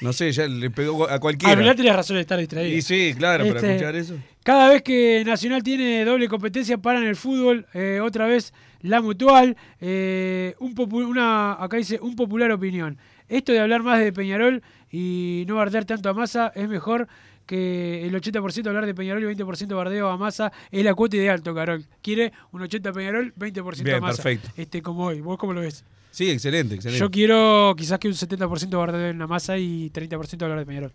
No 0.00 0.12
sé, 0.12 0.32
ya 0.32 0.48
le 0.48 0.70
pegó 0.70 1.08
a 1.08 1.20
cualquiera. 1.20 1.52
Al 1.52 1.58
final 1.58 1.76
tenías 1.76 1.94
razón 1.96 2.16
de 2.16 2.22
estar 2.22 2.38
distraído. 2.38 2.76
Y 2.76 2.82
sí, 2.82 3.14
claro, 3.16 3.44
para 3.44 3.56
Este, 3.60 3.70
escuchar 3.72 3.94
eso. 3.94 4.16
Cada 4.44 4.68
vez 4.68 4.82
que 4.82 5.24
Nacional 5.24 5.62
tiene 5.62 6.04
doble 6.04 6.28
competencia 6.28 6.76
para 6.76 6.98
en 6.98 7.06
el 7.06 7.16
fútbol, 7.16 7.66
eh, 7.72 8.00
otra 8.02 8.26
vez 8.26 8.52
la 8.82 9.00
mutual, 9.00 9.56
eh, 9.80 10.54
un 10.58 10.74
una, 10.92 11.54
acá 11.54 11.78
dice 11.78 11.98
un 12.02 12.14
popular 12.14 12.52
opinión. 12.52 12.98
Esto 13.26 13.52
de 13.52 13.60
hablar 13.60 13.82
más 13.82 14.00
de 14.00 14.12
Peñarol 14.12 14.62
y 14.92 15.44
no 15.48 15.54
bardear 15.54 15.86
tanto 15.86 16.10
a 16.10 16.12
Massa 16.12 16.52
es 16.54 16.68
mejor 16.68 17.08
que 17.46 18.06
el 18.06 18.14
80% 18.14 18.66
hablar 18.66 18.84
de 18.84 18.94
Peñarol 18.94 19.22
y 19.22 19.34
20% 19.34 19.74
bardeo 19.74 20.08
a 20.08 20.18
Massa. 20.18 20.52
Es 20.70 20.84
la 20.84 20.92
cuota 20.92 21.16
ideal, 21.16 21.42
Carol. 21.42 21.86
Quiere 22.02 22.34
un 22.52 22.60
80 22.60 22.92
Peñarol, 22.92 23.32
20% 23.34 23.80
a 23.80 23.82
Bien, 23.82 24.00
Massa. 24.02 24.22
perfecto. 24.22 24.50
Este, 24.60 24.82
como 24.82 25.06
hoy. 25.06 25.22
¿Vos 25.22 25.38
cómo 25.38 25.54
lo 25.54 25.62
ves? 25.62 25.86
Sí, 26.10 26.30
excelente, 26.30 26.74
excelente. 26.74 27.00
Yo 27.00 27.10
quiero 27.10 27.74
quizás 27.78 27.98
que 27.98 28.08
un 28.08 28.14
70% 28.14 28.76
bardeo 28.76 29.08
en 29.08 29.18
la 29.18 29.26
Massa 29.26 29.56
y 29.56 29.88
30% 29.88 30.42
hablar 30.42 30.58
de 30.58 30.66
Peñarol. 30.66 30.92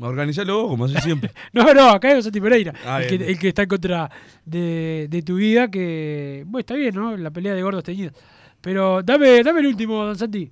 Organizalo 0.00 0.62
vos, 0.62 0.70
como 0.70 0.84
hace 0.86 1.00
siempre. 1.00 1.30
No, 1.52 1.72
no, 1.74 1.90
acá 1.90 2.12
es 2.12 2.24
Santi 2.24 2.40
Pereira, 2.40 2.72
Ah, 2.86 3.02
el, 3.02 3.08
que, 3.08 3.18
bien. 3.18 3.30
el 3.30 3.38
que 3.38 3.48
está 3.48 3.62
en 3.62 3.68
contra 3.68 4.10
de, 4.44 5.06
de 5.10 5.22
tu 5.22 5.36
vida, 5.36 5.70
que, 5.70 6.42
bueno, 6.46 6.60
está 6.60 6.74
bien, 6.74 6.94
¿no? 6.94 7.16
La 7.16 7.30
pelea 7.30 7.54
de 7.54 7.62
gordos 7.62 7.84
teñidos. 7.84 8.14
Pero 8.60 9.02
dame, 9.02 9.42
dame 9.42 9.60
el 9.60 9.66
último, 9.66 10.04
don 10.04 10.16
Santi. 10.16 10.50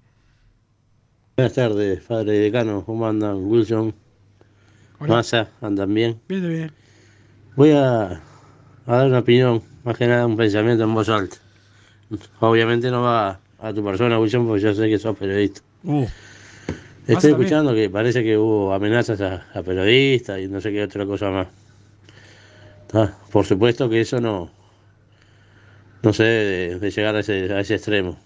Buenas 1.36 1.55
tardes, 1.55 2.01
padre 2.03 2.36
y 2.36 2.38
decano. 2.40 2.82
¿Cómo 2.84 3.07
andan? 3.07 3.36
Wilson, 3.36 3.94
Hola. 4.99 5.14
Massa, 5.14 5.49
andan 5.61 5.92
bien. 5.94 6.20
Bien, 6.28 6.49
bien. 6.49 6.72
Voy 7.55 7.70
a, 7.70 8.05
a 8.12 8.20
dar 8.86 9.07
una 9.07 9.20
opinión, 9.20 9.62
más 9.84 9.96
que 9.96 10.07
nada 10.07 10.26
un 10.26 10.36
pensamiento 10.36 10.84
en 10.84 10.94
voz 10.94 11.09
alta. 11.09 11.36
Obviamente 12.40 12.90
no 12.90 13.03
va 13.03 13.40
a 13.61 13.72
tu 13.72 13.84
persona, 13.84 14.18
Wilson, 14.18 14.46
porque 14.46 14.62
yo 14.62 14.74
sé 14.74 14.88
que 14.88 14.99
sos 14.99 15.16
periodista. 15.16 15.61
Uh. 15.84 16.07
Estoy 17.09 17.30
también. 17.30 17.48
escuchando 17.48 17.74
que 17.74 17.88
parece 17.88 18.22
que 18.22 18.36
hubo 18.36 18.72
amenazas 18.74 19.20
a, 19.22 19.46
a 19.54 19.62
periodistas 19.62 20.40
y 20.40 20.46
no 20.46 20.61
sé 20.61 20.70
qué 20.72 20.82
otra 20.82 21.06
cosa 21.06 21.30
más. 21.30 21.48
Ta, 22.86 23.16
Por 23.32 23.46
supuesto 23.46 23.88
que 23.88 24.02
eso 24.02 24.20
no, 24.20 24.50
no 26.02 26.12
se 26.12 26.22
debe 26.22 26.44
de, 26.74 26.78
de 26.78 26.90
llegar 26.90 27.16
a 27.16 27.20
ese, 27.20 27.50
a 27.52 27.61
ese 27.61 27.76
extremo. 27.76 28.18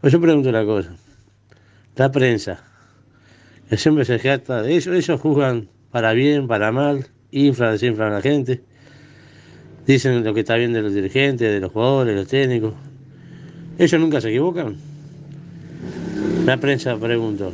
Pues 0.00 0.12
yo 0.12 0.20
pregunto 0.20 0.48
una 0.48 0.64
cosa. 0.64 0.90
La 1.94 2.10
prensa, 2.10 2.64
que 3.68 3.76
siempre 3.76 4.04
se 4.04 4.18
jacta 4.18 4.60
de 4.62 4.74
ellos, 4.74 4.88
ellos 4.88 5.20
juzgan 5.20 5.68
para 5.92 6.12
bien, 6.14 6.48
para 6.48 6.72
mal, 6.72 7.06
inflan, 7.30 7.72
desinflan 7.72 8.10
a 8.10 8.16
la 8.16 8.22
gente, 8.22 8.60
dicen 9.86 10.24
lo 10.24 10.34
que 10.34 10.40
está 10.40 10.56
bien 10.56 10.72
de 10.72 10.82
los 10.82 10.94
dirigentes, 10.94 11.48
de 11.48 11.60
los 11.60 11.70
jugadores, 11.70 12.12
de 12.14 12.20
los 12.22 12.28
técnicos. 12.28 12.74
Ellos 13.78 14.00
nunca 14.00 14.20
se 14.20 14.30
equivocan. 14.30 14.76
La 16.44 16.56
prensa, 16.56 16.96
pregunto, 16.96 17.52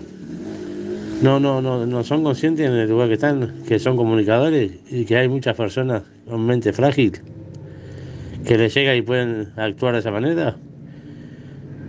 no, 1.22 1.40
no, 1.40 1.60
no, 1.62 1.86
no 1.86 2.04
son 2.04 2.22
conscientes 2.22 2.66
en 2.66 2.74
el 2.74 2.88
lugar 2.88 3.08
que 3.08 3.14
están, 3.14 3.62
que 3.66 3.78
son 3.78 3.96
comunicadores 3.96 4.72
y 4.90 5.04
que 5.04 5.16
hay 5.16 5.28
muchas 5.28 5.56
personas 5.56 6.02
con 6.28 6.44
mente 6.44 6.72
frágil 6.72 7.12
que 8.46 8.58
les 8.58 8.74
llega 8.74 8.94
y 8.94 9.02
pueden 9.02 9.52
actuar 9.56 9.94
de 9.94 10.00
esa 10.00 10.10
manera. 10.10 10.56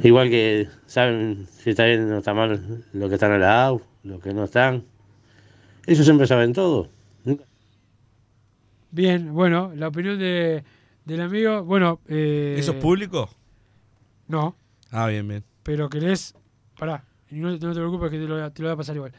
Igual 0.03 0.29
que 0.29 0.67
saben 0.85 1.47
si 1.49 1.71
está 1.71 1.85
bien 1.85 2.11
o 2.11 2.19
está 2.19 2.33
mal 2.33 2.83
lo 2.93 3.09
que 3.09 3.15
están 3.15 3.33
en 3.33 3.41
la 3.41 3.65
AU, 3.65 3.81
lo 4.03 4.19
que 4.19 4.33
no 4.33 4.43
están. 4.45 4.83
Ellos 5.87 6.05
siempre 6.05 6.27
saben 6.27 6.53
todo. 6.53 6.89
Bien, 8.91 9.33
bueno, 9.33 9.73
la 9.75 9.89
opinión 9.89 10.17
de, 10.17 10.63
del 11.03 11.21
amigo, 11.21 11.63
bueno... 11.63 11.99
Eh, 12.07 12.55
¿Eso 12.57 12.71
es 12.73 12.77
público? 12.77 13.29
No, 14.27 14.55
Ah, 14.91 15.07
bien, 15.07 15.27
bien. 15.27 15.43
pero 15.63 15.89
querés... 15.89 16.33
Pará, 16.79 17.03
no, 17.31 17.51
no 17.51 17.57
te 17.57 17.79
preocupes 17.79 18.11
que 18.11 18.19
te 18.19 18.27
lo, 18.27 18.51
te 18.51 18.61
lo 18.61 18.69
voy 18.69 18.73
a 18.73 18.77
pasar 18.77 18.95
igual. 18.95 19.11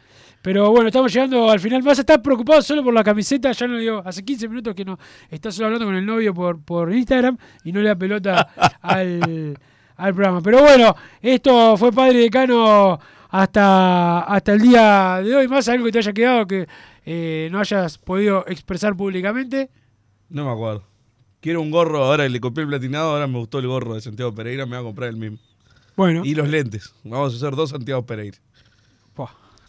Pero 0.43 0.71
bueno, 0.71 0.89
estamos 0.89 1.13
llegando 1.13 1.51
al 1.51 1.59
final. 1.59 1.83
Vas 1.83 1.99
a 1.99 2.03
estar 2.03 2.23
preocupado 2.23 2.63
solo 2.63 2.85
por 2.85 2.95
la 2.95 3.03
camiseta. 3.03 3.51
Ya 3.53 3.67
no 3.67 3.79
digo, 3.79 4.03
hace 4.05 4.25
15 4.25 4.49
minutos 4.49 4.75
que 4.75 4.85
no 4.85 4.99
está 5.29 5.51
solo 5.51 5.67
hablando 5.67 5.87
con 5.87 5.95
el 5.97 6.07
novio 6.07 6.33
por, 6.33 6.63
por 6.63 6.93
Instagram 6.93 7.37
y 7.65 7.73
no 7.73 7.81
le 7.81 7.89
da 7.89 7.97
pelota 7.97 8.49
al, 8.81 9.59
al 9.97 10.15
programa. 10.15 10.41
Pero 10.41 10.61
bueno, 10.61 10.95
esto 11.21 11.77
fue 11.77 11.93
Padre 11.93 12.19
Decano 12.21 12.99
hasta, 13.29 14.21
hasta 14.21 14.53
el 14.53 14.61
día 14.61 15.21
de 15.23 15.35
hoy. 15.35 15.49
Más 15.49 15.69
algo 15.69 15.87
que 15.87 15.93
te 15.93 15.99
haya 15.99 16.13
quedado 16.13 16.47
que 16.47 16.67
eh, 17.05 17.49
no 17.51 17.61
hayas 17.61 17.99
podido 17.99 18.45
expresar 18.47 18.97
públicamente. 18.97 19.71
No 20.29 20.45
me 20.45 20.53
acuerdo. 20.53 20.85
Quiero 21.41 21.61
un 21.61 21.71
gorro, 21.71 22.05
ahora 22.05 22.29
le 22.29 22.41
compré 22.41 22.63
el 22.63 22.69
platinado, 22.69 23.11
ahora 23.11 23.27
me 23.27 23.39
gustó 23.39 23.59
el 23.59 23.67
gorro 23.69 23.95
de 23.95 24.01
Santiago 24.01 24.35
Pereira, 24.35 24.65
me 24.65 24.77
voy 24.77 24.81
a 24.81 24.89
comprar 24.89 25.11
el 25.11 25.17
mismo. 25.17 25.39
Bueno. 25.97 26.23
Y 26.25 26.35
los 26.35 26.49
lentes. 26.49 26.93
Vamos 27.05 27.33
a 27.33 27.37
hacer 27.37 27.55
dos 27.57 27.71
Santiago 27.71 28.05
Pereira. 28.07 28.39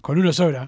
Con 0.02 0.20
uno 0.20 0.32
sobra. 0.32 0.68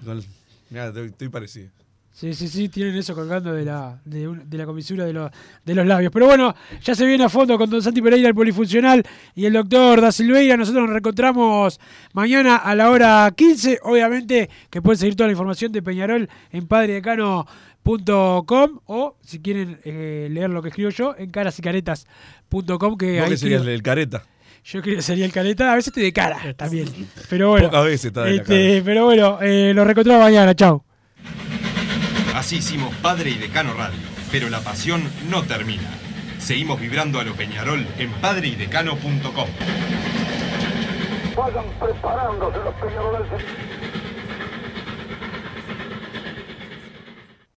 Estoy, 0.72 1.06
estoy 1.06 1.28
parecido. 1.28 1.70
Sí, 2.12 2.34
sí, 2.34 2.48
sí, 2.48 2.68
tienen 2.68 2.94
eso 2.96 3.14
colgando 3.14 3.54
de 3.54 3.64
la, 3.64 3.98
de, 4.04 4.28
un- 4.28 4.50
de 4.50 4.58
la 4.58 4.66
comisura 4.66 5.06
de, 5.06 5.12
los- 5.14 5.30
de 5.64 5.74
los 5.74 5.86
labios. 5.86 6.12
Pero 6.12 6.26
bueno, 6.26 6.54
ya 6.82 6.94
se 6.94 7.06
viene 7.06 7.24
a 7.24 7.30
fondo 7.30 7.56
con 7.56 7.70
Don 7.70 7.82
Santi 7.82 8.02
Pereira, 8.02 8.28
el 8.28 8.34
polifuncional, 8.34 9.02
y 9.34 9.46
el 9.46 9.54
doctor 9.54 10.02
Da 10.02 10.12
Silveira. 10.12 10.56
Nosotros 10.58 10.82
nos 10.82 10.90
reencontramos 10.90 11.80
mañana 12.12 12.56
a 12.56 12.74
la 12.74 12.90
hora 12.90 13.32
15. 13.34 13.78
Obviamente 13.84 14.50
que 14.68 14.82
pueden 14.82 14.98
seguir 14.98 15.16
toda 15.16 15.28
la 15.28 15.32
información 15.32 15.72
de 15.72 15.80
Peñarol 15.82 16.28
en 16.50 16.66
padredecano.com 16.66 18.80
o 18.86 19.16
si 19.22 19.40
quieren 19.40 19.78
eh, 19.84 20.28
leer 20.30 20.50
lo 20.50 20.60
que 20.62 20.68
escribo 20.68 20.90
yo 20.90 21.14
en 21.16 21.30
carasycaretas.com. 21.30 22.98
Que 22.98 23.14
¿Vos 23.20 23.24
ahí 23.24 23.30
que 23.30 23.36
serías 23.38 23.62
escribo- 23.62 23.74
el 23.74 23.82
careta? 23.82 24.24
Yo 24.64 24.82
creo 24.82 24.96
que 24.96 25.02
sería 25.02 25.24
el 25.24 25.32
careta. 25.32 25.72
A 25.72 25.74
veces 25.74 25.88
estoy 25.88 26.04
de 26.04 26.12
cara 26.12 26.38
también. 26.56 26.88
Pero 27.28 27.50
bueno. 27.50 27.68
Pocas 27.68 27.84
veces 27.84 28.04
está 28.06 28.24
de 28.24 28.34
la 28.34 28.42
este, 28.42 28.82
Pero 28.82 29.04
bueno, 29.04 29.38
eh, 29.42 29.72
nos 29.74 29.84
reencontramos 29.84 30.22
mañana. 30.22 30.54
Chao. 30.54 30.84
Así 32.34 32.56
hicimos 32.56 32.94
Padre 32.96 33.30
y 33.30 33.34
Decano 33.34 33.74
Radio, 33.74 33.98
pero 34.30 34.48
la 34.48 34.60
pasión 34.60 35.02
no 35.28 35.42
termina. 35.42 35.88
Seguimos 36.38 36.80
vibrando 36.80 37.20
a 37.20 37.24
lo 37.24 37.34
Peñarol 37.34 37.86
en 37.98 38.10
padreidecano.com. 38.12 39.48
Vayan 41.36 41.64
preparándose 41.78 42.58
los 42.64 42.74
peñaroles. 42.74 43.44